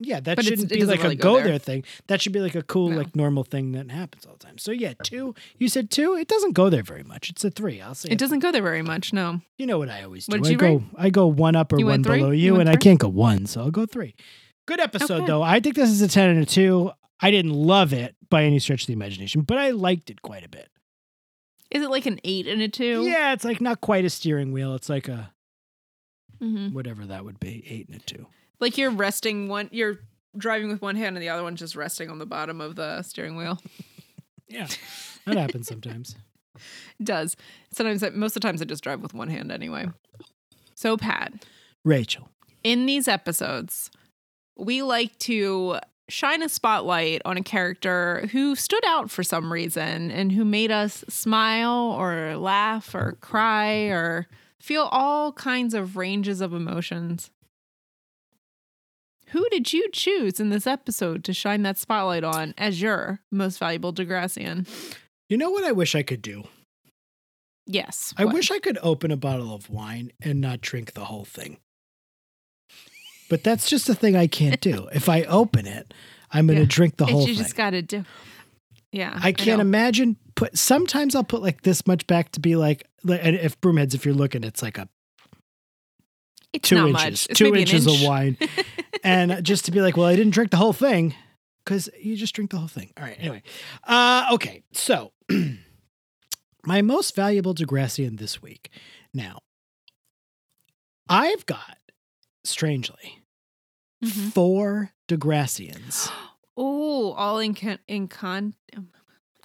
yeah, 0.00 0.20
that 0.20 0.36
But 0.36 0.44
shouldn't 0.44 0.68
be 0.70 0.84
like 0.84 1.02
really 1.02 1.14
a 1.16 1.18
go 1.18 1.34
there. 1.36 1.44
there 1.48 1.58
thing. 1.58 1.84
That 2.06 2.22
should 2.22 2.32
be 2.32 2.40
like 2.40 2.54
a 2.54 2.62
cool, 2.62 2.90
No. 2.90 2.96
like 2.98 3.16
normal 3.16 3.42
thing 3.44 3.72
that 3.72 3.90
happens 3.90 4.24
all 4.26 4.34
the 4.34 4.38
time. 4.46 4.56
So 4.58 4.70
yeah, 4.70 4.94
two. 5.02 5.34
You 5.58 5.68
said 5.68 5.90
two. 5.90 6.14
It 6.14 6.28
doesn't 6.28 6.52
go 6.52 6.70
there 6.70 6.82
very 6.84 7.02
much. 7.02 7.30
It's 7.30 7.44
a 7.44 7.50
three. 7.50 7.80
I'll 7.80 7.94
say 7.96 8.08
It 8.10 8.18
doesn't 8.18 8.38
go 8.38 8.52
there 8.52 8.62
very 8.62 8.82
much. 8.82 9.12
No. 9.12 9.40
You 9.58 9.66
know 9.66 9.76
what 9.78 9.88
I 9.90 10.02
always 10.04 10.26
do. 10.26 10.36
I 10.42 10.54
go, 10.54 10.66
rate? 10.76 10.82
I 10.96 11.10
go 11.10 11.26
one 11.26 11.56
up 11.56 11.72
or 11.72 11.78
You 11.80 11.86
one 11.86 12.02
below 12.02 12.30
You 12.30 12.54
you, 12.54 12.60
and 12.60 12.68
I 12.70 12.76
can't 12.76 13.00
go 13.00 13.08
one, 13.08 13.46
so 13.46 13.60
I'll 13.62 13.70
go 13.72 13.86
three. 13.86 14.14
Good 14.66 14.80
episode 14.80 15.10
Okay. 15.22 15.26
though. 15.26 15.42
I 15.42 15.58
think 15.60 15.74
this 15.74 15.90
is 15.90 16.00
a 16.00 16.08
ten 16.08 16.30
and 16.30 16.42
a 16.42 16.46
two. 16.46 16.92
I 17.20 17.30
didn't 17.32 17.54
love 17.54 17.92
it 17.92 18.14
by 18.30 18.44
any 18.44 18.60
stretch 18.60 18.82
of 18.82 18.86
the 18.86 18.92
imagination, 18.92 19.40
but 19.42 19.58
I 19.58 19.70
liked 19.70 20.10
it 20.10 20.22
quite 20.22 20.44
a 20.44 20.48
bit. 20.48 20.68
Is 21.70 21.82
it 21.82 21.90
like 21.90 22.06
an 22.06 22.20
eight 22.24 22.46
and 22.46 22.62
a 22.62 22.68
two? 22.68 23.02
Yeah, 23.02 23.32
it's 23.32 23.44
like 23.44 23.60
not 23.60 23.80
quite 23.80 24.04
a 24.04 24.10
steering 24.10 24.52
wheel. 24.52 24.74
It's 24.74 24.88
like 24.88 25.08
a 25.08 25.32
hmm 26.40 26.68
whatever 26.68 27.04
that 27.06 27.24
would 27.24 27.40
be, 27.40 27.64
eight 27.68 27.88
and 27.88 27.96
a 27.96 28.04
two. 28.04 28.26
Like 28.60 28.78
you're 28.78 28.90
resting 28.90 29.48
one, 29.48 29.68
you're 29.72 29.98
driving 30.36 30.68
with 30.68 30.80
one 30.80 30.96
hand 30.96 31.16
and 31.16 31.22
the 31.22 31.28
other 31.28 31.42
one's 31.42 31.58
just 31.58 31.76
resting 31.76 32.10
on 32.10 32.18
the 32.18 32.26
bottom 32.26 32.60
of 32.60 32.76
the 32.76 33.02
steering 33.02 33.36
wheel. 33.36 33.60
Yeah, 34.48 34.66
that 35.26 35.36
happens 35.36 35.66
sometimes. 35.68 36.16
It 36.98 37.04
does. 37.04 37.36
Sometimes, 37.70 38.02
I, 38.02 38.10
most 38.10 38.30
of 38.34 38.42
the 38.42 38.48
times, 38.48 38.60
I 38.60 38.64
just 38.64 38.82
drive 38.82 39.00
with 39.00 39.14
one 39.14 39.28
hand 39.28 39.52
anyway. 39.52 39.86
So, 40.74 40.96
Pat, 40.96 41.32
Rachel, 41.84 42.30
in 42.64 42.84
these 42.86 43.06
episodes, 43.06 43.92
we 44.56 44.82
like 44.82 45.16
to 45.20 45.78
shine 46.08 46.42
a 46.42 46.48
spotlight 46.48 47.20
on 47.24 47.36
a 47.36 47.42
character 47.42 48.28
who 48.32 48.54
stood 48.54 48.84
out 48.86 49.10
for 49.10 49.22
some 49.22 49.52
reason 49.52 50.10
and 50.10 50.32
who 50.32 50.44
made 50.44 50.70
us 50.70 51.04
smile 51.08 51.94
or 51.98 52.36
laugh 52.36 52.94
or 52.94 53.18
cry 53.20 53.72
or 53.88 54.26
feel 54.60 54.88
all 54.90 55.32
kinds 55.32 55.74
of 55.74 55.96
ranges 55.96 56.40
of 56.40 56.52
emotions. 56.52 57.30
Who 59.28 59.46
did 59.50 59.72
you 59.74 59.88
choose 59.92 60.40
in 60.40 60.48
this 60.48 60.66
episode 60.66 61.22
to 61.24 61.34
shine 61.34 61.62
that 61.62 61.76
spotlight 61.76 62.24
on 62.24 62.54
as 62.56 62.80
your 62.80 63.20
most 63.30 63.58
valuable 63.58 63.92
Degrassian? 63.92 64.66
you 65.28 65.36
know 65.36 65.50
what 65.50 65.64
I 65.64 65.72
wish 65.72 65.94
I 65.94 66.02
could 66.02 66.22
do? 66.22 66.44
Yes. 67.66 68.14
I 68.16 68.24
what? 68.24 68.34
wish 68.34 68.50
I 68.50 68.58
could 68.58 68.78
open 68.82 69.10
a 69.10 69.16
bottle 69.18 69.54
of 69.54 69.68
wine 69.68 70.12
and 70.22 70.40
not 70.40 70.62
drink 70.62 70.94
the 70.94 71.04
whole 71.04 71.26
thing. 71.26 71.58
But 73.28 73.44
that's 73.44 73.68
just 73.68 73.88
a 73.88 73.94
thing 73.94 74.16
I 74.16 74.26
can't 74.26 74.60
do. 74.60 74.88
If 74.94 75.08
I 75.08 75.22
open 75.24 75.66
it, 75.66 75.92
I'm 76.30 76.46
going 76.46 76.56
to 76.56 76.62
Yeah. 76.62 76.68
drink 76.68 76.96
the 76.96 77.06
whole 77.06 77.20
you 77.20 77.26
thing. 77.34 77.36
just 77.36 77.56
got 77.56 77.70
to 77.70 77.82
do. 77.82 78.04
Yeah. 78.92 79.18
I 79.22 79.32
can't 79.32 79.58
know. 79.58 79.62
imagine 79.62 80.16
put 80.34 80.56
sometimes 80.56 81.14
I'll 81.14 81.24
put 81.24 81.42
like 81.42 81.62
this 81.62 81.86
much 81.86 82.06
back 82.06 82.32
to 82.32 82.40
be 82.40 82.56
like 82.56 82.84
if 83.04 83.60
broomheads 83.60 83.94
if 83.94 84.04
you're 84.06 84.14
looking 84.14 84.44
it's 84.44 84.62
like 84.62 84.78
a 84.78 84.88
It's 86.54 86.68
two 86.68 86.76
not 86.76 86.88
inches 86.88 87.26
two 87.34 87.54
inches 87.54 87.86
inch. 87.86 88.00
of 88.00 88.06
wine 88.06 88.38
and 89.04 89.44
just 89.44 89.66
to 89.66 89.72
be 89.72 89.80
like 89.82 89.96
well 89.98 90.06
I 90.06 90.16
didn't 90.16 90.32
drink 90.32 90.50
the 90.52 90.56
whole 90.56 90.72
thing 90.72 91.14
because 91.64 91.90
you 92.00 92.16
just 92.16 92.34
drink 92.34 92.50
the 92.50 92.56
whole 92.58 92.68
thing 92.68 92.90
all 92.96 93.04
right 93.04 93.16
anyway 93.18 93.42
uh 93.84 94.28
okay 94.32 94.62
so 94.72 95.12
my 96.64 96.80
most 96.80 97.14
valuable 97.14 97.54
Degrassian 97.54 98.18
this 98.18 98.40
week 98.40 98.70
now 99.12 99.40
I've 101.08 101.44
got 101.46 101.76
strangely 102.44 103.17
Mhm. 104.04 104.32
four 104.32 104.92
Degrassians 105.08 106.10
Oh, 106.56 107.12
all 107.12 107.38
in 107.38 107.54
con- 107.54 107.78
in 107.88 108.08
con 108.08 108.54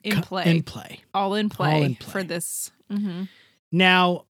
in 0.03 0.21
play. 0.21 0.43
in 0.49 0.63
play 0.63 0.99
all 1.13 1.33
in 1.35 1.49
play, 1.49 1.83
in 1.83 1.95
for 1.95 2.11
play. 2.11 2.23
this. 2.23 2.71
hmm 2.89 3.23
Now, 3.71 4.25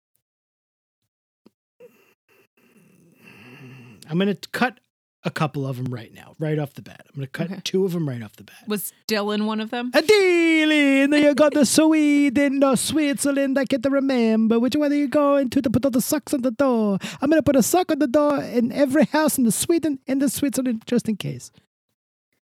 I'm 4.11 4.19
going 4.19 4.35
to 4.35 4.49
cut 4.51 4.81
a 5.25 5.31
couple 5.31 5.66
of 5.66 5.77
them 5.77 5.93
right 5.93 6.12
now, 6.14 6.35
right 6.39 6.59
off 6.59 6.75
the 6.75 6.83
bat. 6.83 7.03
I'm 7.09 7.16
going 7.16 7.27
to 7.27 7.31
cut 7.33 7.51
Okay. 7.51 7.61
two 7.64 7.85
of 7.85 7.93
them 7.93 8.09
right 8.09 8.23
off 8.23 8.37
the 8.37 8.45
bat. 8.45 8.57
Was 8.69 8.93
Dylan 9.09 9.47
one 9.47 9.61
of 9.61 9.71
them? 9.71 9.91
Adeline, 9.95 11.12
you 11.12 11.35
got 11.35 11.55
the 11.55 11.66
Sweden 11.66 12.62
or 12.62 12.77
Switzerland. 12.77 13.59
I 13.59 13.64
can't 13.64 13.85
remember 13.85 14.61
which 14.61 14.77
one 14.77 14.93
are 14.93 14.97
you 14.97 15.09
going 15.09 15.51
to, 15.51 15.61
to 15.61 15.71
put 15.71 15.85
all 15.85 15.91
the 15.91 16.01
socks 16.01 16.33
on 16.35 16.43
the 16.43 16.53
door. 16.53 16.99
I'm 17.21 17.29
going 17.31 17.39
to 17.41 17.43
put 17.43 17.57
a 17.57 17.62
sock 17.62 17.91
on 17.91 17.99
the 17.99 18.07
door 18.07 18.41
in 18.43 18.71
every 18.73 19.05
house 19.07 19.39
in 19.39 19.45
the 19.45 19.53
Sweden 19.53 19.99
and 20.07 20.23
the 20.23 20.29
Switzerland 20.29 20.83
just 20.87 21.09
in 21.09 21.16
case. 21.16 21.51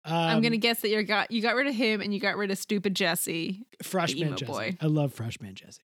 I'm 0.09 0.37
Um, 0.37 0.41
gonna 0.41 0.55
guess 0.55 0.79
that 0.81 0.89
you 0.89 1.03
got 1.03 1.31
you 1.31 1.41
got 1.41 1.55
rid 1.55 1.67
of 1.67 1.75
him 1.75 1.99
and 1.99 2.13
you 2.13 2.21
got 2.21 2.37
rid 2.37 2.49
of 2.49 2.57
stupid 2.57 2.95
Jesse. 2.95 3.65
Freshman 3.83 4.37
Jesse. 4.37 4.45
boy. 4.49 4.77
I 4.79 4.85
love 4.85 5.13
Freshman 5.13 5.53
Jesse. 5.53 5.81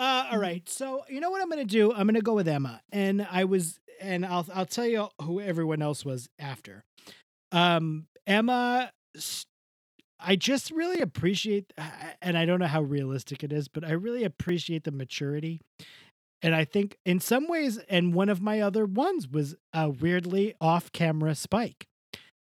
Uh, 0.00 0.28
all 0.32 0.38
right, 0.38 0.66
so 0.66 1.04
you 1.10 1.20
know 1.20 1.28
what 1.28 1.42
I'm 1.42 1.50
gonna 1.50 1.64
do? 1.66 1.92
I'm 1.92 2.06
gonna 2.06 2.22
go 2.22 2.32
with 2.32 2.48
Emma, 2.48 2.80
and 2.90 3.26
I 3.30 3.44
was, 3.44 3.78
and 4.00 4.24
I'll 4.24 4.46
I'll 4.54 4.64
tell 4.64 4.86
you 4.86 5.08
who 5.20 5.42
everyone 5.42 5.82
else 5.82 6.06
was 6.06 6.26
after. 6.38 6.84
Um, 7.52 8.06
Emma, 8.26 8.92
I 10.18 10.36
just 10.36 10.70
really 10.70 11.00
appreciate, 11.02 11.74
and 12.22 12.38
I 12.38 12.46
don't 12.46 12.60
know 12.60 12.66
how 12.66 12.80
realistic 12.80 13.44
it 13.44 13.52
is, 13.52 13.68
but 13.68 13.84
I 13.84 13.90
really 13.90 14.24
appreciate 14.24 14.84
the 14.84 14.90
maturity. 14.90 15.60
And 16.42 16.54
I 16.54 16.64
think 16.64 16.96
in 17.04 17.20
some 17.20 17.46
ways, 17.46 17.76
and 17.90 18.14
one 18.14 18.30
of 18.30 18.40
my 18.40 18.60
other 18.62 18.86
ones 18.86 19.28
was 19.28 19.54
a 19.74 19.90
weirdly 19.90 20.54
off-camera 20.62 21.34
Spike, 21.34 21.84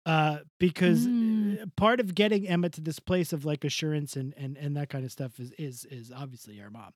uh, 0.08 0.40
because 0.60 1.06
Mm. 1.06 1.62
uh, 1.62 1.66
part 1.78 2.00
of 2.00 2.16
getting 2.16 2.48
Emma 2.48 2.70
to 2.72 2.82
this 2.82 2.98
place 3.00 3.32
of 3.32 3.46
like 3.46 3.64
assurance 3.64 4.16
and 4.16 4.34
and 4.38 4.58
and 4.58 4.76
that 4.76 4.90
kind 4.90 5.06
of 5.06 5.12
stuff 5.12 5.40
is 5.40 5.52
is 5.60 5.86
is 5.86 6.12
obviously 6.12 6.58
her 6.58 6.72
mom, 6.72 6.94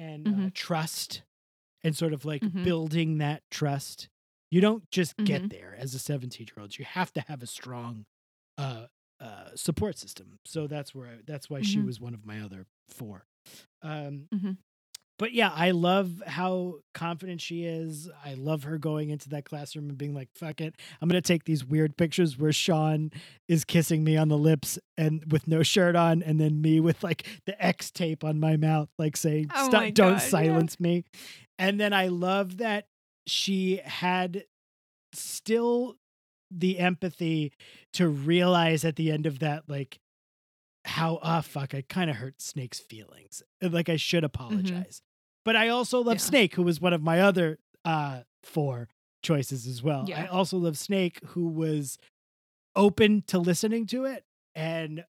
and 0.00 0.32
uh, 0.32 0.50
Mhm. 0.50 0.54
trust, 0.54 1.22
and 1.84 1.96
sort 1.96 2.12
of 2.14 2.24
like 2.24 2.42
Mhm. 2.42 2.64
building 2.64 3.18
that 3.18 3.42
trust. 3.50 4.08
You 4.50 4.60
don't 4.60 4.90
just 4.90 5.14
get 5.24 5.44
Mhm. 5.44 5.50
there 5.50 5.76
as 5.78 5.94
a 5.94 5.98
17 6.00 6.48
year 6.48 6.62
old. 6.62 6.78
You 6.78 6.84
have 6.86 7.12
to 7.14 7.22
have 7.22 7.42
a 7.42 7.46
strong 7.46 8.06
uh, 8.58 8.86
uh, 9.20 9.50
support 9.56 9.98
system. 9.98 10.38
So 10.46 10.66
that's 10.66 10.94
where 10.94 11.08
I, 11.08 11.18
that's 11.26 11.50
why 11.50 11.62
she 11.62 11.80
Mhm. 11.80 11.82
was 11.82 12.00
one 12.00 12.14
of 12.14 12.26
my 12.26 12.40
other 12.40 12.66
four. 12.88 13.26
Um, 13.82 14.28
Mhm. 14.32 14.58
But 15.20 15.34
yeah, 15.34 15.52
I 15.54 15.72
love 15.72 16.22
how 16.26 16.76
confident 16.94 17.42
she 17.42 17.66
is. 17.66 18.08
I 18.24 18.32
love 18.32 18.64
her 18.64 18.78
going 18.78 19.10
into 19.10 19.28
that 19.28 19.44
classroom 19.44 19.90
and 19.90 19.98
being 19.98 20.14
like, 20.14 20.30
"Fuck 20.34 20.62
it, 20.62 20.74
I'm 21.00 21.10
gonna 21.10 21.20
take 21.20 21.44
these 21.44 21.62
weird 21.62 21.98
pictures 21.98 22.38
where 22.38 22.54
Sean 22.54 23.10
is 23.46 23.66
kissing 23.66 24.02
me 24.02 24.16
on 24.16 24.28
the 24.28 24.38
lips 24.38 24.78
and 24.96 25.30
with 25.30 25.46
no 25.46 25.62
shirt 25.62 25.94
on, 25.94 26.22
and 26.22 26.40
then 26.40 26.62
me 26.62 26.80
with 26.80 27.04
like 27.04 27.26
the 27.44 27.62
X 27.62 27.90
tape 27.90 28.24
on 28.24 28.40
my 28.40 28.56
mouth, 28.56 28.88
like 28.98 29.14
saying, 29.14 29.50
Oh 29.54 29.68
"Stop, 29.68 29.82
my 29.82 29.90
don't 29.90 30.12
God, 30.12 30.22
yeah. 30.22 30.28
silence 30.28 30.80
me." 30.80 31.04
And 31.58 31.78
then 31.78 31.92
I 31.92 32.08
love 32.08 32.56
that 32.56 32.86
she 33.26 33.82
had 33.84 34.44
still 35.12 35.98
the 36.50 36.78
empathy 36.78 37.52
to 37.92 38.08
realize 38.08 38.86
at 38.86 38.96
the 38.96 39.12
end 39.12 39.26
of 39.26 39.40
that, 39.40 39.64
like, 39.68 40.00
how 40.86 41.18
ah 41.22 41.42
fuck, 41.42 41.74
I 41.74 41.82
kind 41.82 42.08
of 42.08 42.16
hurt 42.16 42.40
Snake's 42.40 42.80
feelings. 42.80 43.42
Like 43.60 43.90
I 43.90 43.96
should 43.96 44.24
apologize. 44.24 45.02
But 45.44 45.56
I 45.56 45.68
also 45.68 46.00
love. 46.00 46.16
Yeah. 46.16 46.20
Snake, 46.20 46.54
who 46.54 46.62
was 46.62 46.80
one 46.80 46.92
of 46.92 47.02
my 47.02 47.20
other 47.20 47.58
uh 47.84 48.20
four 48.42 48.88
choices 49.22 49.66
as 49.66 49.82
well. 49.82 50.06
I 50.14 50.26
also 50.26 50.56
love 50.58 50.78
Snake, 50.78 51.20
who 51.28 51.48
was 51.48 51.98
open 52.76 53.22
to 53.26 53.38
listening 53.38 53.86
to 53.86 54.04
it 54.04 54.24
and 54.54 55.04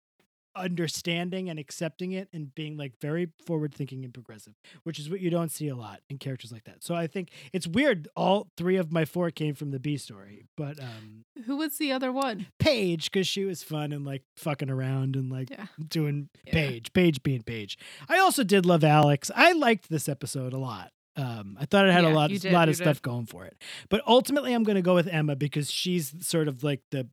understanding 0.57 1.49
and 1.49 1.59
accepting 1.59 2.11
it 2.11 2.27
and 2.33 2.53
being 2.55 2.77
like 2.77 2.93
very 3.01 3.29
forward 3.45 3.73
thinking 3.73 4.03
and 4.03 4.13
progressive, 4.13 4.53
which 4.83 4.99
is 4.99 5.09
what 5.09 5.19
you 5.19 5.29
don't 5.29 5.51
see 5.51 5.67
a 5.67 5.75
lot 5.75 6.01
in 6.09 6.17
characters 6.17 6.51
like 6.51 6.63
that. 6.65 6.83
So 6.83 6.95
I 6.95 7.07
think 7.07 7.31
it's 7.53 7.67
weird. 7.67 8.07
All 8.15 8.47
three 8.57 8.77
of 8.77 8.91
my 8.91 9.05
four 9.05 9.31
came 9.31 9.53
from 9.55 9.71
the 9.71 9.79
B 9.79 9.97
story, 9.97 10.45
but 10.55 10.79
um 10.79 11.25
Who 11.45 11.57
was 11.57 11.77
the 11.77 11.91
other 11.91 12.11
one? 12.11 12.47
Paige, 12.59 13.11
because 13.11 13.27
she 13.27 13.45
was 13.45 13.63
fun 13.63 13.91
and 13.91 14.05
like 14.05 14.23
fucking 14.37 14.69
around 14.69 15.15
and 15.15 15.31
like 15.31 15.49
Yeah. 15.49 15.67
doing 15.87 16.29
Yeah. 16.45 16.53
Paige, 16.53 16.93
Paige 16.93 17.23
being 17.23 17.43
Paige. 17.43 17.77
I 18.09 18.19
also 18.19 18.43
did 18.43 18.65
love 18.65 18.83
Alex. 18.83 19.31
I 19.35 19.53
liked 19.53 19.89
this 19.89 20.07
episode 20.09 20.53
a 20.53 20.57
lot. 20.59 20.91
Um, 21.15 21.57
I 21.59 21.65
thought 21.65 21.87
it 21.87 21.93
had 21.93 22.03
a 22.05 22.09
lot, 22.09 22.29
did, 22.29 22.45
lot 22.51 22.69
of 22.69 22.75
stuff 22.75 22.97
did. 22.97 23.01
going 23.01 23.25
for 23.25 23.43
it. 23.43 23.59
But 23.89 24.03
ultimately, 24.05 24.53
I'm 24.53 24.61
going 24.61 24.75
to 24.75 24.83
go 24.83 24.93
with 24.93 25.07
Emma 25.07 25.35
because 25.35 25.71
she's 25.71 26.13
sort 26.19 26.47
of 26.47 26.63
like 26.63 26.81
the, 26.91 27.09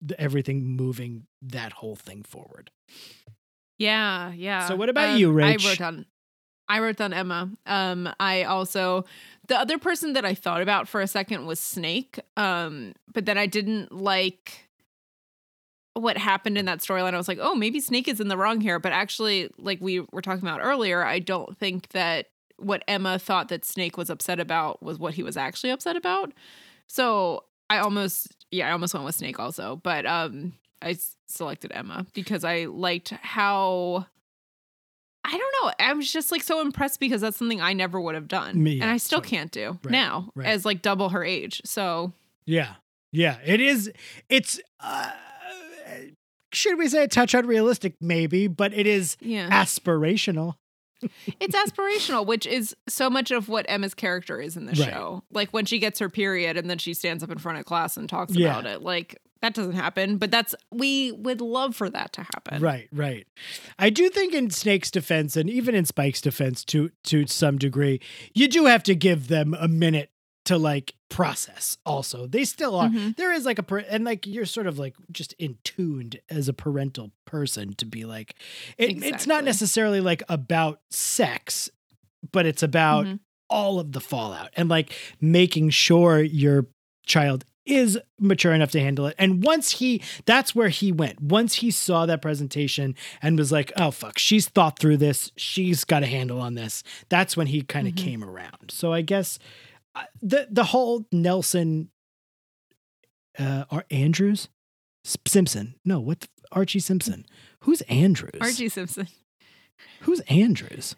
the 0.00 0.20
everything 0.20 0.76
moving 0.76 1.26
that 1.42 1.72
whole 1.72 1.96
thing 1.96 2.22
forward. 2.22 2.70
Yeah, 3.78 4.32
yeah. 4.32 4.66
So 4.68 4.76
what 4.76 4.88
about 4.88 5.18
you, 5.18 5.32
Rach? 5.32 5.64
I 5.64 5.68
wrote 5.68 5.78
down 5.78 6.06
I 6.68 6.80
wrote 6.80 6.96
down 6.96 7.12
Emma. 7.12 7.50
Um 7.66 8.08
I 8.18 8.44
also 8.44 9.04
the 9.48 9.58
other 9.58 9.78
person 9.78 10.14
that 10.14 10.24
I 10.24 10.34
thought 10.34 10.62
about 10.62 10.88
for 10.88 11.00
a 11.00 11.06
second 11.06 11.46
was 11.46 11.60
Snake. 11.60 12.18
Um 12.36 12.94
but 13.12 13.26
then 13.26 13.38
I 13.38 13.46
didn't 13.46 13.92
like 13.92 14.68
what 15.94 16.18
happened 16.18 16.58
in 16.58 16.66
that 16.66 16.80
storyline. 16.80 17.14
I 17.14 17.16
was 17.16 17.28
like, 17.28 17.38
"Oh, 17.40 17.54
maybe 17.54 17.80
Snake 17.80 18.06
is 18.06 18.20
in 18.20 18.28
the 18.28 18.36
wrong 18.36 18.60
here." 18.60 18.78
But 18.78 18.92
actually, 18.92 19.50
like 19.58 19.80
we 19.80 20.00
were 20.12 20.20
talking 20.20 20.46
about 20.46 20.60
earlier, 20.62 21.02
I 21.02 21.20
don't 21.20 21.56
think 21.58 21.88
that 21.90 22.26
what 22.58 22.82
Emma 22.86 23.18
thought 23.18 23.48
that 23.48 23.64
Snake 23.64 23.96
was 23.96 24.10
upset 24.10 24.38
about 24.38 24.82
was 24.82 24.98
what 24.98 25.14
he 25.14 25.22
was 25.22 25.36
actually 25.36 25.70
upset 25.70 25.96
about. 25.96 26.32
So, 26.86 27.44
I 27.70 27.78
almost 27.78 28.35
yeah, 28.50 28.68
I 28.68 28.72
almost 28.72 28.94
went 28.94 29.04
with 29.06 29.14
Snake 29.14 29.38
also, 29.38 29.80
but 29.82 30.06
um 30.06 30.52
I 30.82 30.90
s- 30.90 31.16
selected 31.26 31.72
Emma 31.74 32.06
because 32.14 32.44
I 32.44 32.66
liked 32.66 33.10
how 33.10 34.06
I 35.24 35.30
don't 35.32 35.54
know. 35.62 35.72
I 35.84 35.92
was 35.94 36.12
just 36.12 36.30
like 36.30 36.42
so 36.44 36.60
impressed 36.60 37.00
because 37.00 37.20
that's 37.20 37.36
something 37.36 37.60
I 37.60 37.72
never 37.72 38.00
would 38.00 38.14
have 38.14 38.28
done. 38.28 38.62
Me, 38.62 38.80
and 38.80 38.88
I 38.88 38.96
still 38.98 39.18
totally. 39.18 39.36
can't 39.38 39.50
do 39.50 39.78
Right, 39.82 39.90
now 39.90 40.30
right. 40.36 40.46
as 40.46 40.64
like 40.64 40.82
double 40.82 41.08
her 41.08 41.24
age. 41.24 41.60
So 41.64 42.12
Yeah. 42.44 42.74
Yeah. 43.12 43.38
It 43.44 43.60
is. 43.60 43.90
It's, 44.28 44.60
uh, 44.78 45.10
should 46.52 46.78
we 46.78 46.86
say 46.88 47.02
a 47.04 47.08
touch 47.08 47.34
unrealistic? 47.34 47.94
Maybe, 48.00 48.46
but 48.46 48.72
it 48.72 48.86
is 48.86 49.16
yeah. 49.20 49.50
aspirational. 49.50 50.54
It's 51.40 51.54
aspirational, 51.54 52.26
which 52.26 52.46
is 52.46 52.74
so 52.88 53.10
much 53.10 53.30
of 53.30 53.48
what 53.48 53.66
Emma's 53.68 53.94
character 53.94 54.40
is 54.40 54.56
in 54.56 54.66
the 54.66 54.72
Right. 54.72 54.90
show. 54.90 55.22
Like 55.30 55.50
when 55.50 55.64
she 55.66 55.78
gets 55.78 55.98
her 55.98 56.08
period 56.08 56.56
and 56.56 56.68
then 56.70 56.78
she 56.78 56.94
stands 56.94 57.22
up 57.22 57.30
in 57.30 57.38
front 57.38 57.58
of 57.58 57.64
class 57.64 57.96
and 57.96 58.08
talks 58.08 58.34
Yeah. 58.34 58.48
about 58.58 58.66
it. 58.66 58.82
Like 58.82 59.20
that 59.42 59.52
doesn't 59.54 59.74
happen. 59.74 60.16
But 60.16 60.30
that's 60.30 60.54
we 60.72 61.12
would 61.12 61.40
love 61.42 61.76
for 61.76 61.90
that 61.90 62.12
to 62.14 62.22
happen. 62.22 62.62
Right, 62.62 62.88
right. 62.92 63.26
I 63.78 63.90
do 63.90 64.08
think 64.08 64.32
in 64.34 64.50
Snake's 64.50 64.90
defense 64.90 65.36
and 65.36 65.48
even 65.50 65.74
in 65.74 65.84
Spike's 65.84 66.20
defense 66.22 66.64
to 66.66 66.90
to 67.04 67.26
some 67.26 67.58
degree, 67.58 68.00
you 68.34 68.48
do 68.48 68.64
have 68.64 68.82
to 68.84 68.94
give 68.94 69.28
them 69.28 69.54
a 69.58 69.68
minute 69.68 70.10
to 70.46 70.56
like 70.58 70.94
process 71.08 71.76
also. 71.86 72.26
They 72.26 72.44
still 72.44 72.74
are. 72.76 72.88
Mhm. 72.88 73.16
There 73.16 73.32
is 73.32 73.44
like 73.44 73.58
a 73.58 73.74
and 73.92 74.04
like 74.04 74.26
you're 74.26 74.44
sort 74.46 74.66
of 74.66 74.78
like 74.78 74.94
just 75.12 75.32
in 75.34 75.58
tuned 75.64 76.18
as 76.30 76.48
a 76.48 76.52
parental 76.52 77.12
person 77.26 77.74
to 77.74 77.84
be 77.86 78.04
like 78.04 78.34
it, 78.78 79.02
it's 79.04 79.26
not 79.26 79.44
necessarily 79.44 80.00
like 80.00 80.22
about 80.28 80.80
sex, 80.90 81.70
but 82.32 82.46
it's 82.46 82.62
about 82.62 83.06
Mhm. 83.06 83.20
all 83.50 83.78
of 83.78 83.92
the 83.92 84.00
fallout 84.00 84.50
and 84.56 84.68
like 84.68 84.92
making 85.20 85.70
sure 85.70 86.20
your 86.22 86.66
child 87.06 87.44
is 87.64 87.98
mature 88.20 88.52
enough 88.52 88.70
to 88.70 88.80
handle 88.80 89.06
it. 89.06 89.14
And 89.18 89.42
once 89.42 89.72
he, 89.72 90.00
that's 90.24 90.54
where 90.54 90.68
he 90.68 90.92
went. 90.92 91.20
Once 91.20 91.56
he 91.56 91.72
saw 91.72 92.06
that 92.06 92.22
presentation 92.22 92.94
and 93.20 93.36
was 93.36 93.50
like, 93.50 93.72
oh, 93.76 93.90
fuck, 93.90 94.18
she's 94.20 94.46
thought 94.48 94.78
through 94.78 94.98
this. 94.98 95.32
She's 95.36 95.82
got 95.82 96.04
a 96.04 96.06
handle 96.06 96.40
on 96.40 96.54
this. 96.54 96.84
That's 97.08 97.36
when 97.36 97.48
he 97.48 97.62
kind 97.62 97.88
of 97.88 97.94
Mhm. 97.94 98.04
came 98.04 98.22
around. 98.22 98.70
So 98.70 98.92
I 98.92 99.02
guess 99.02 99.40
the, 100.22 100.46
the 100.50 100.64
whole 100.64 101.06
Nelson, 101.12 101.90
uh, 103.38 103.64
or 103.70 103.84
Andrews 103.90 104.48
Simpson. 105.04 105.74
No, 105.84 106.00
what 106.00 106.20
the, 106.20 106.28
Archie 106.52 106.80
Simpson. 106.80 107.26
Who's 107.60 107.80
Andrews? 107.82 108.32
Archie 108.40 108.68
Simpson. 108.68 109.08
Who's 110.02 110.20
Andrews? 110.20 110.96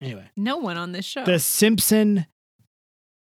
Anyway, 0.00 0.30
No 0.36 0.58
one 0.58 0.76
on 0.76 0.92
this 0.92 1.04
show. 1.04 1.24
the 1.24 1.38
Simpson 1.40 2.26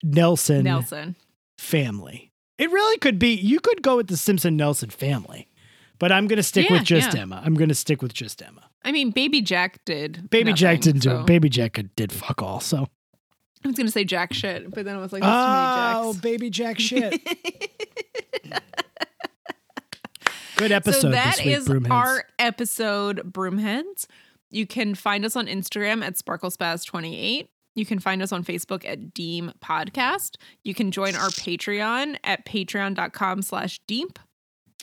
Nelson 0.04 0.64
Nelson. 0.64 1.16
family. 1.58 2.30
It 2.58 2.70
really 2.70 2.98
could 2.98 3.18
be. 3.18 3.34
You 3.34 3.58
could 3.60 3.82
go 3.82 3.96
with 3.96 4.06
the 4.06 4.16
Simpson 4.16 4.56
Nelson 4.56 4.90
family, 4.90 5.48
but 5.98 6.12
I'm 6.12 6.28
going 6.28 6.36
to 6.36 6.42
stick 6.44 6.68
Yeah, 6.70 6.76
with 6.78 6.84
just 6.84 7.14
yeah. 7.14 7.22
Emma. 7.22 7.42
I'm 7.44 7.54
going 7.54 7.68
to 7.70 7.74
stick 7.74 8.00
with 8.02 8.14
just 8.14 8.40
Emma. 8.42 8.70
I 8.84 8.92
mean, 8.92 9.10
Baby 9.10 9.40
Jack 9.40 9.84
did. 9.84 10.30
Baby 10.30 10.52
Jack 10.52 10.80
didn't 10.80 11.02
do 11.02 11.08
so- 11.10 11.20
it. 11.20 11.26
Baby 11.26 11.48
Jack 11.48 11.80
did 11.96 12.12
fuck 12.12 12.42
all. 12.42 12.60
So 12.60 12.86
I 13.64 13.68
was 13.68 13.76
gonna 13.76 13.90
say 13.90 14.04
Jack 14.04 14.32
shit, 14.32 14.70
but 14.70 14.84
then 14.84 14.96
I 14.96 14.98
was 14.98 15.12
like, 15.12 15.22
oh, 15.24 16.14
Baby 16.20 16.50
Jack 16.50 16.78
shit. 16.80 17.20
Good 20.56 20.72
episode 20.72 21.00
so 21.00 21.10
that 21.10 21.38
week, 21.38 21.56
is 21.56 21.66
Broomheads. 21.66 21.90
our 21.90 22.24
episode, 22.38 23.32
Broomheads. 23.32 24.06
You 24.50 24.66
can 24.66 24.94
find 24.94 25.24
us 25.24 25.34
on 25.34 25.46
Instagram 25.46 26.04
at 26.04 26.14
SparkleSpaz28. 26.14 27.48
You 27.74 27.86
can 27.86 27.98
find 27.98 28.22
us 28.22 28.32
on 28.32 28.44
Facebook 28.44 28.86
at 28.86 29.14
Deem 29.14 29.52
Podcast. 29.64 30.36
You 30.62 30.74
can 30.74 30.90
join 30.90 31.16
our 31.16 31.30
Patreon 31.30 32.16
at 32.22 32.44
patreon.com 32.44 33.42
slash 33.42 33.80
Deep, 33.86 34.18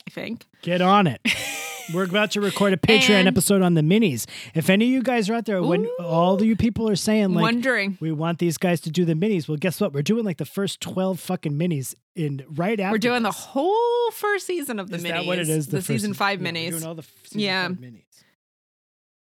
I 0.06 0.10
think. 0.10 0.48
Get 0.62 0.82
on 0.82 1.06
it. 1.06 1.20
We're 1.92 2.04
about 2.04 2.30
to 2.32 2.40
record 2.40 2.72
a 2.72 2.76
Patreon 2.76 3.10
And- 3.10 3.28
episode 3.28 3.62
on 3.62 3.74
the 3.74 3.80
minis. 3.80 4.26
If 4.54 4.70
any 4.70 4.86
of 4.86 4.90
you 4.92 5.02
guys 5.02 5.28
are 5.28 5.34
out 5.34 5.46
there, 5.46 5.62
when 5.62 5.86
all 5.98 6.42
you 6.42 6.56
people 6.56 6.88
are 6.88 6.96
saying 6.96 7.34
like 7.34 7.42
Wondering. 7.42 7.98
we 8.00 8.12
want 8.12 8.38
these 8.38 8.58
guys 8.58 8.80
to 8.82 8.90
do 8.90 9.04
the 9.04 9.14
minis, 9.14 9.48
well, 9.48 9.56
guess 9.56 9.80
what? 9.80 9.92
We're 9.92 10.02
doing 10.02 10.24
like 10.24 10.38
the 10.38 10.44
first 10.44 10.80
twelve 10.80 11.18
fucking 11.20 11.52
minis 11.52 11.94
in 12.14 12.44
right 12.50 12.78
after. 12.78 12.92
We're 12.92 12.98
doing 12.98 13.22
the 13.22 13.30
whole 13.32 14.10
first 14.12 14.46
season 14.46 14.78
of 14.78 14.90
the 14.90 14.96
Is 14.96 15.04
minis. 15.04 15.08
that 15.08 15.26
what 15.26 15.38
it 15.38 15.48
is? 15.48 15.66
The, 15.68 15.78
first 15.78 15.86
season 15.88 16.14
five 16.14 16.40
yeah, 16.40 16.48
we're 16.50 16.54
minis. 16.54 16.70
doing 16.70 16.84
all 16.84 16.94
the 16.94 17.04
season 17.24 17.40
Yeah. 17.40 17.68
five 17.68 17.76
minis. 17.78 18.02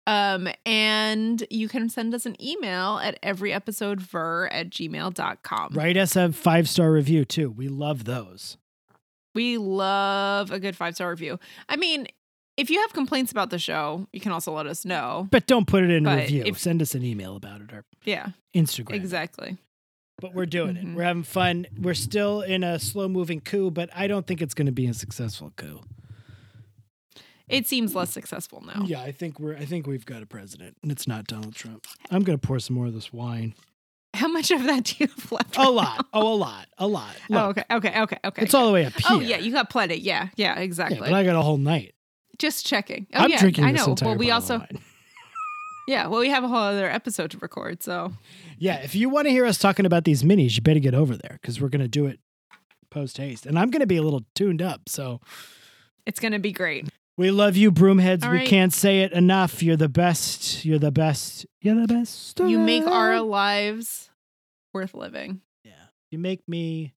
Um, 0.07 0.47
and 0.65 1.45
you 1.51 1.67
can 1.69 1.87
send 1.87 2.15
us 2.15 2.25
an 2.25 2.35
email 2.43 2.97
at 3.03 3.21
everyepisodever 3.21 4.47
at 4.51 4.71
gmail.com. 4.71 5.73
Write 5.73 5.97
us 5.97 6.15
a 6.15 6.31
five 6.31 6.67
star 6.67 6.91
review 6.91 7.25
too. 7.25 7.51
We 7.51 7.67
love 7.67 8.05
those. 8.05 8.57
We 9.35 9.57
love 9.59 10.49
a 10.51 10.59
good 10.59 10.75
five 10.75 10.95
star 10.95 11.11
review. 11.11 11.39
I 11.67 11.75
mean, 11.75 12.07
if 12.59 12.69
you 12.69 12.79
have 12.81 12.93
complaints 12.93 13.31
about 13.31 13.49
the 13.49 13.59
show, 13.59 14.07
you 14.13 14.19
can 14.19 14.31
also 14.31 14.51
let 14.53 14.67
us 14.67 14.85
know. 14.85 15.27
But 15.31 15.47
don't 15.47 15.67
put 15.67 15.83
it 15.83 15.89
in 15.89 16.05
a 16.05 16.09
But 16.09 16.17
review. 16.19 16.43
if- 16.45 16.57
Send 16.59 16.81
us 16.81 16.93
an 16.95 17.03
email 17.03 17.35
about 17.35 17.61
it 17.61 17.71
or 17.73 17.85
Yeah, 18.05 18.29
Instagram. 18.55 18.93
exactly. 18.93 19.57
But 20.21 20.33
we're 20.33 20.45
doing 20.45 20.75
Mhm. 20.75 20.91
it. 20.91 20.95
We're 20.97 21.03
having 21.03 21.23
fun. 21.23 21.65
We're 21.77 21.93
still 21.93 22.41
in 22.41 22.63
a 22.63 22.77
slow 22.79 23.07
moving 23.07 23.39
coup, 23.39 23.71
but 23.71 23.89
I 23.95 24.07
don't 24.07 24.27
think 24.27 24.41
it's 24.41 24.53
going 24.53 24.65
to 24.65 24.71
be 24.73 24.85
a 24.87 24.93
successful 24.93 25.51
coup. 25.55 25.81
It 27.47 27.67
seems 27.67 27.95
less 27.95 28.11
successful 28.11 28.61
now. 28.65 28.83
Yeah, 28.85 29.01
I 29.01 29.11
think 29.11 29.39
we're. 29.39 29.55
I 29.55 29.65
think 29.65 29.87
we've 29.87 30.05
got 30.05 30.21
a 30.21 30.27
president, 30.27 30.77
and 30.83 30.91
it's 30.91 31.07
not 31.07 31.25
Donald 31.25 31.55
Trump. 31.55 31.87
I'm 32.11 32.21
going 32.23 32.37
to 32.37 32.47
pour 32.47 32.59
some 32.59 32.75
more 32.75 32.85
of 32.87 32.93
this 32.93 33.11
wine. 33.11 33.55
How 34.13 34.27
much 34.27 34.51
of 34.51 34.63
that 34.63 34.83
do 34.83 34.95
you 34.99 35.07
have 35.07 35.31
left? 35.31 35.57
A 35.57 35.69
lot. 35.69 36.05
Oh, 36.13 36.33
a 36.33 36.35
lot. 36.35 36.67
A 36.77 36.85
lot. 36.87 37.15
Oh, 37.31 37.45
okay, 37.49 37.63
okay, 37.71 38.01
okay, 38.01 38.17
okay. 38.23 38.41
It's 38.43 38.53
all 38.53 38.67
the 38.67 38.73
way 38.73 38.85
up 38.85 38.93
here. 38.93 39.05
Oh 39.09 39.19
yeah, 39.19 39.37
you 39.37 39.51
got 39.51 39.69
plenty. 39.71 39.95
Yeah, 39.95 40.29
yeah, 40.35 40.55
Yeah, 40.55 40.59
exactly. 40.61 40.99
but 40.99 41.13
I 41.13 41.23
got 41.23 41.35
a 41.35 41.41
whole 41.41 41.57
night. 41.57 41.93
Just 42.39 42.65
checking. 42.65 43.05
Oh 43.13 43.19
I'm 43.19 43.29
yeah, 43.29 43.39
drinking 43.39 43.65
I 43.65 43.71
know. 43.71 43.95
Well, 44.01 44.15
we 44.15 44.31
also 44.31 44.65
yeah, 45.87 46.07
well, 46.07 46.21
we 46.21 46.29
have 46.29 46.43
a 46.43 46.47
whole 46.47 46.57
other 46.57 46.89
episode 46.89 47.31
to 47.31 47.37
record. 47.39 47.83
So 47.83 48.13
Yeah, 48.57 48.77
if 48.77 48.95
you 48.95 49.09
want 49.09 49.25
to 49.27 49.31
hear 49.31 49.45
us 49.45 49.57
talking 49.57 49.85
about 49.85 50.05
these 50.05 50.23
minis, 50.23 50.55
you 50.55 50.61
better 50.61 50.79
get 50.79 50.93
over 50.93 51.15
there 51.15 51.37
because 51.41 51.59
we're 51.61 51.69
going 51.69 51.81
to 51.81 51.87
do 51.87 52.05
it 52.05 52.19
post 52.89 53.17
haste, 53.17 53.45
and 53.45 53.59
I'm 53.59 53.69
going 53.69 53.81
to 53.81 53.87
be 53.87 53.97
a 53.97 54.01
little 54.01 54.23
tuned 54.35 54.61
up. 54.61 54.87
So 54.87 55.19
it's 56.05 56.19
gonna 56.19 56.39
be 56.39 56.51
great. 56.51 56.89
we 57.17 57.29
love 57.29 57.55
you, 57.55 57.71
broomheads. 57.71 58.23
All 58.25 58.31
we 58.31 58.45
can't 58.45 58.73
say 58.73 59.01
it 59.01 59.11
enough. 59.11 59.61
You're 59.61 59.75
the 59.77 59.89
best. 59.89 60.65
You're 60.65 60.79
the 60.79 60.91
best. 60.91 61.45
You're 61.61 61.75
the 61.75 61.93
best. 61.93 62.39
You 62.39 62.57
make 62.57 62.87
our 62.87 63.21
lives 63.21 64.09
worth 64.73 64.93
living. 64.95 65.41
Yeah. 65.63 65.73
You 66.09 66.17
make 66.17 66.47
me 66.47 66.93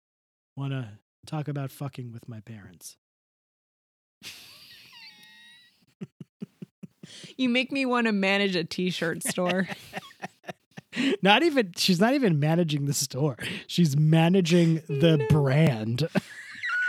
want 0.56 0.74
to 0.74 0.90
talk 1.26 1.48
about 1.48 1.72
fucking 1.72 2.12
with 2.12 2.28
my 2.28 2.42
parents. 2.42 2.98
You 7.38 7.50
make 7.50 7.72
me 7.72 7.86
want 7.86 8.08
to 8.08 8.14
manage 8.14 8.56
a 8.56 8.64
t-shirt 8.64 9.24
store. 9.24 9.68
Not 11.22 11.44
even 11.44 11.74
she's 11.78 12.00
not 12.00 12.16
even 12.16 12.40
managing 12.40 12.86
the 12.88 12.94
store. 12.96 13.38
She's 13.68 13.96
managing 13.96 14.76
the 14.88 15.24
brand. 15.30 16.08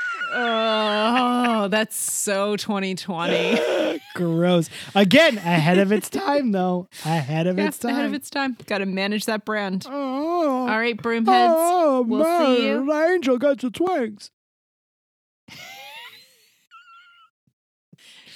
oh, 0.32 1.68
that's 1.68 1.96
so 1.96 2.56
2020. 2.56 4.00
Gross. 4.14 4.70
Again, 4.94 5.36
ahead 5.38 5.78
of 5.78 5.92
its 5.92 6.08
time 6.08 6.52
though. 6.52 6.88
Ahead 7.04 7.46
of 7.46 7.58
Yeah, 7.58 7.66
its 7.66 7.78
time. 7.78 7.90
ahead 7.92 8.06
of 8.06 8.14
its 8.14 8.30
time. 8.30 8.56
Got 8.66 8.78
to 8.78 8.86
manage 8.86 9.26
that 9.26 9.44
brand. 9.44 9.84
Oh. 9.88 10.60
All 10.60 10.66
right, 10.78 10.96
broomheads. 10.96 11.26
Oh, 11.28 12.02
we'll 12.06 12.24
see 12.24 12.66
you. 12.68 12.86
The 12.86 13.08
angel 13.12 13.38
got 13.38 13.62
your 13.62 13.70
twinks. 13.72 14.30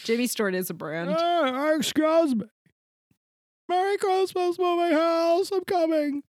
Jimmy 0.05 0.26
Stewart 0.26 0.55
is 0.55 0.70
a 0.70 0.74
brand. 0.74 1.11
Uh, 1.11 1.72
excuse 1.76 2.34
me. 2.34 2.44
Merry 3.68 3.96
Christmas, 3.96 4.59
moving 4.59 4.92
house. 4.92 5.50
I'm 5.52 5.64
coming. 5.64 6.22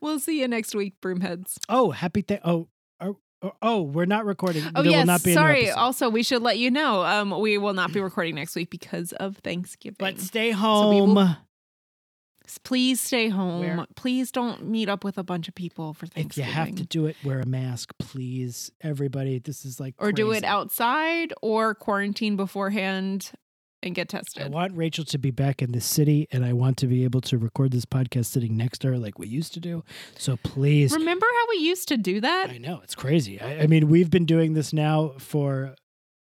We'll 0.00 0.18
see 0.18 0.40
you 0.40 0.48
next 0.48 0.74
week, 0.74 0.94
broomheads. 1.02 1.58
Oh, 1.68 1.90
happy 1.90 2.22
th- 2.22 2.40
oh, 2.44 2.68
oh, 3.00 3.18
oh, 3.42 3.52
oh, 3.60 3.82
we're 3.82 4.06
not 4.06 4.24
recording. 4.24 4.62
Oh 4.74 4.82
there 4.82 4.92
yes, 4.92 5.00
will 5.00 5.06
not 5.06 5.22
be 5.24 5.34
sorry. 5.34 5.70
Also, 5.70 6.08
we 6.08 6.22
should 6.22 6.40
let 6.42 6.58
you 6.58 6.70
know. 6.70 7.02
Um, 7.04 7.38
we 7.40 7.58
will 7.58 7.74
not 7.74 7.92
be 7.92 8.00
recording 8.00 8.34
next 8.34 8.56
week 8.56 8.70
because 8.70 9.12
of 9.12 9.36
Thanksgiving. 9.38 9.96
But 9.98 10.20
stay 10.20 10.48
we 10.48 10.52
home. 10.52 11.14
will- 11.14 11.36
Please 12.64 13.00
stay 13.00 13.28
home. 13.28 13.60
Where- 13.60 13.86
Please 13.96 14.30
don't 14.30 14.66
meet 14.68 14.88
up 14.88 15.04
with 15.04 15.18
a 15.18 15.22
bunch 15.22 15.48
of 15.48 15.54
people 15.54 15.94
for 15.94 16.06
Thanksgiving. 16.06 16.48
if 16.50 16.56
you 16.56 16.60
have 16.64 16.74
to 16.76 16.84
do 16.84 17.06
it, 17.06 17.16
wear 17.24 17.40
a 17.40 17.46
mask, 17.46 17.92
please. 17.98 18.70
Everybody, 18.80 19.38
this 19.38 19.64
is 19.64 19.78
like 19.80 19.94
or 19.98 20.12
do 20.12 20.32
it 20.32 20.44
outside 20.44 21.32
or 21.42 21.74
quarantine 21.74 22.36
beforehand 22.36 23.32
and 23.82 23.94
get 23.94 24.08
tested. 24.08 24.42
I 24.42 24.48
want 24.48 24.76
Rachel 24.76 25.04
to 25.04 25.18
be 25.18 25.30
back 25.30 25.60
in 25.62 25.72
the 25.72 25.80
city, 25.80 26.26
and 26.32 26.44
I 26.44 26.52
want 26.54 26.76
to 26.78 26.86
be 26.86 27.04
able 27.04 27.20
to 27.22 27.38
record 27.38 27.70
this 27.72 27.84
podcast 27.84 28.26
sitting 28.26 28.56
next 28.56 28.78
to 28.80 28.88
her 28.88 28.98
like 28.98 29.18
we 29.18 29.28
used 29.28 29.52
to 29.54 29.60
do. 29.60 29.84
So 30.16 30.36
please, 30.38 30.92
Remember 30.92 31.26
how 31.30 31.46
we 31.50 31.56
used 31.58 31.88
to 31.88 31.96
do 31.96 32.20
that? 32.20 32.50
I 32.50 32.58
know 32.58 32.80
it's 32.82 32.94
crazy. 32.94 33.40
I, 33.40 33.60
I 33.62 33.66
mean, 33.66 33.88
we've 33.88 34.10
been 34.10 34.24
doing 34.26 34.54
this 34.54 34.72
now 34.72 35.12
for 35.18 35.74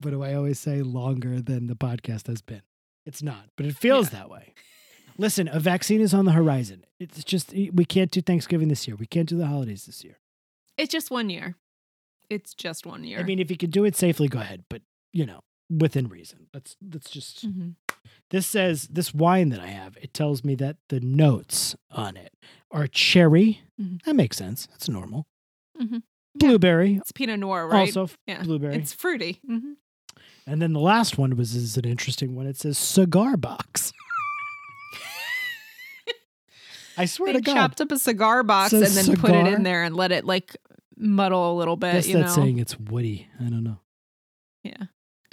what 0.01 0.11
do 0.11 0.23
I 0.23 0.33
always 0.33 0.59
say? 0.59 0.81
Longer 0.81 1.41
than 1.41 1.67
the 1.67 1.75
podcast 1.75 2.27
has 2.27 2.41
been. 2.41 2.61
It's 3.05 3.21
not, 3.21 3.45
but 3.57 3.65
it 3.65 3.75
feels 3.75 4.09
that 4.11 4.29
way. 4.29 4.53
Listen, 5.17 5.47
a 5.51 5.59
vaccine 5.59 6.01
is 6.01 6.13
on 6.13 6.25
the 6.25 6.31
horizon. 6.31 6.85
It's 6.99 7.23
just 7.23 7.53
we 7.53 7.85
can't 7.85 8.11
do 8.11 8.21
Thanksgiving 8.21 8.67
this 8.67 8.87
year. 8.87 8.95
We 8.95 9.05
can't 9.05 9.29
do 9.29 9.37
the 9.37 9.47
holidays 9.47 9.85
this 9.85 10.03
year. 10.03 10.19
It's 10.77 10.91
just 10.91 11.11
one 11.11 11.29
year. 11.29 11.55
It's 12.29 12.53
just 12.53 12.85
one 12.85 13.03
year. 13.03 13.19
I 13.19 13.23
mean, 13.23 13.39
if 13.39 13.51
you 13.51 13.57
can 13.57 13.69
do 13.69 13.85
it 13.85 13.95
safely, 13.95 14.27
go 14.27 14.39
ahead. 14.39 14.63
But 14.69 14.81
you 15.11 15.25
know, 15.25 15.41
within 15.69 16.07
reason. 16.07 16.47
Let's 16.53 16.75
let's 16.91 17.09
just. 17.09 17.45
Mhm. 17.47 17.75
This 18.31 18.47
says 18.47 18.87
this 18.87 19.13
wine 19.13 19.49
that 19.49 19.59
I 19.59 19.67
have. 19.67 19.97
It 20.01 20.13
tells 20.13 20.43
me 20.43 20.55
that 20.55 20.77
the 20.89 20.99
notes 20.99 21.75
on 21.91 22.17
it 22.17 22.33
are 22.71 22.87
cherry. 22.87 23.61
Mhm. 23.79 24.01
That 24.03 24.15
makes 24.15 24.37
sense. 24.37 24.65
That's 24.67 24.89
normal. 24.89 25.27
Mhm. 25.79 26.03
Blueberry, 26.35 26.95
it's 26.95 27.11
Pinot 27.11 27.39
Noir, 27.39 27.67
right? 27.67 27.95
also 27.95 28.09
yeah. 28.25 28.41
blueberry. 28.41 28.75
It's 28.75 28.91
fruity. 28.91 29.39
hmm 29.45 29.73
And 30.47 30.61
then 30.61 30.73
the 30.73 30.79
last 30.79 31.17
one 31.17 31.35
was 31.37 31.53
is 31.55 31.77
an 31.77 31.85
interesting 31.85 32.33
one. 32.35 32.47
It 32.47 32.57
says 32.57 32.77
cigar 32.77 33.37
box. 33.37 33.93
I 36.97 37.05
swear 37.05 37.33
They 37.33 37.39
to 37.39 37.43
God. 37.43 37.53
chopped 37.53 37.81
up 37.81 37.91
a 37.91 37.97
cigar 37.99 38.43
box 38.43 38.73
and 38.73 38.83
then 38.85 39.15
put 39.17 39.31
it 39.31 39.47
in 39.47 39.63
there 39.63 39.83
and 39.83 39.95
let 39.95 40.11
it 40.11 40.25
like 40.25 40.55
muddle 40.97 41.53
a 41.53 41.55
little 41.57 41.75
bit. 41.75 41.93
Guess 41.93 42.07
you 42.07 42.17
that's 42.17 42.35
know? 42.37 42.43
saying 42.43 42.59
it's 42.59 42.79
woody. 42.79 43.27
I 43.39 43.43
don't 43.45 43.63
know. 43.63 43.79
Yeah. 44.63 44.83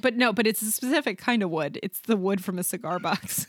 But 0.02 0.16
no, 0.16 0.32
but 0.32 0.46
it's 0.46 0.62
a 0.62 0.72
specific 0.72 1.18
kind 1.18 1.42
of 1.42 1.50
wood. 1.50 1.78
It's 1.82 2.00
the 2.00 2.16
wood 2.16 2.42
from 2.42 2.58
a 2.58 2.62
cigar 2.62 2.98
box. 2.98 3.46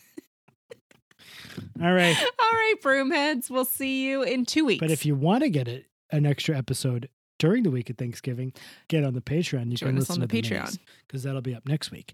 All 1.81 1.93
right. 1.93 2.15
All 2.39 2.51
right, 2.51 2.75
broomheads. 2.83 3.49
We'll 3.49 3.65
see 3.65 4.05
you 4.07 4.23
in 4.23 4.45
two 4.45 4.65
weeks. 4.65 4.79
But 4.81 4.91
if 4.91 5.05
you 5.05 5.15
want 5.15 5.43
to 5.43 5.49
get 5.49 5.67
it, 5.67 5.85
an 6.11 6.25
extra 6.25 6.57
episode 6.57 7.07
during 7.39 7.63
the 7.63 7.71
week 7.71 7.89
of 7.89 7.97
Thanksgiving, 7.97 8.53
get 8.89 9.03
on 9.03 9.13
the 9.13 9.21
Patreon. 9.21 9.71
You 9.71 9.77
Join 9.77 9.89
can 9.91 9.97
us 9.99 10.09
listen 10.09 10.21
on 10.23 10.27
the 10.27 10.41
to 10.41 10.49
Patreon. 10.49 10.77
because 11.07 11.23
that'll 11.23 11.41
be 11.41 11.55
up 11.55 11.65
next 11.67 11.89
week. 11.91 12.13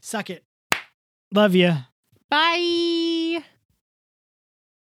Suck 0.00 0.28
it. 0.30 0.44
Love 1.32 1.54
you. 1.54 1.72
Bye. 2.30 3.42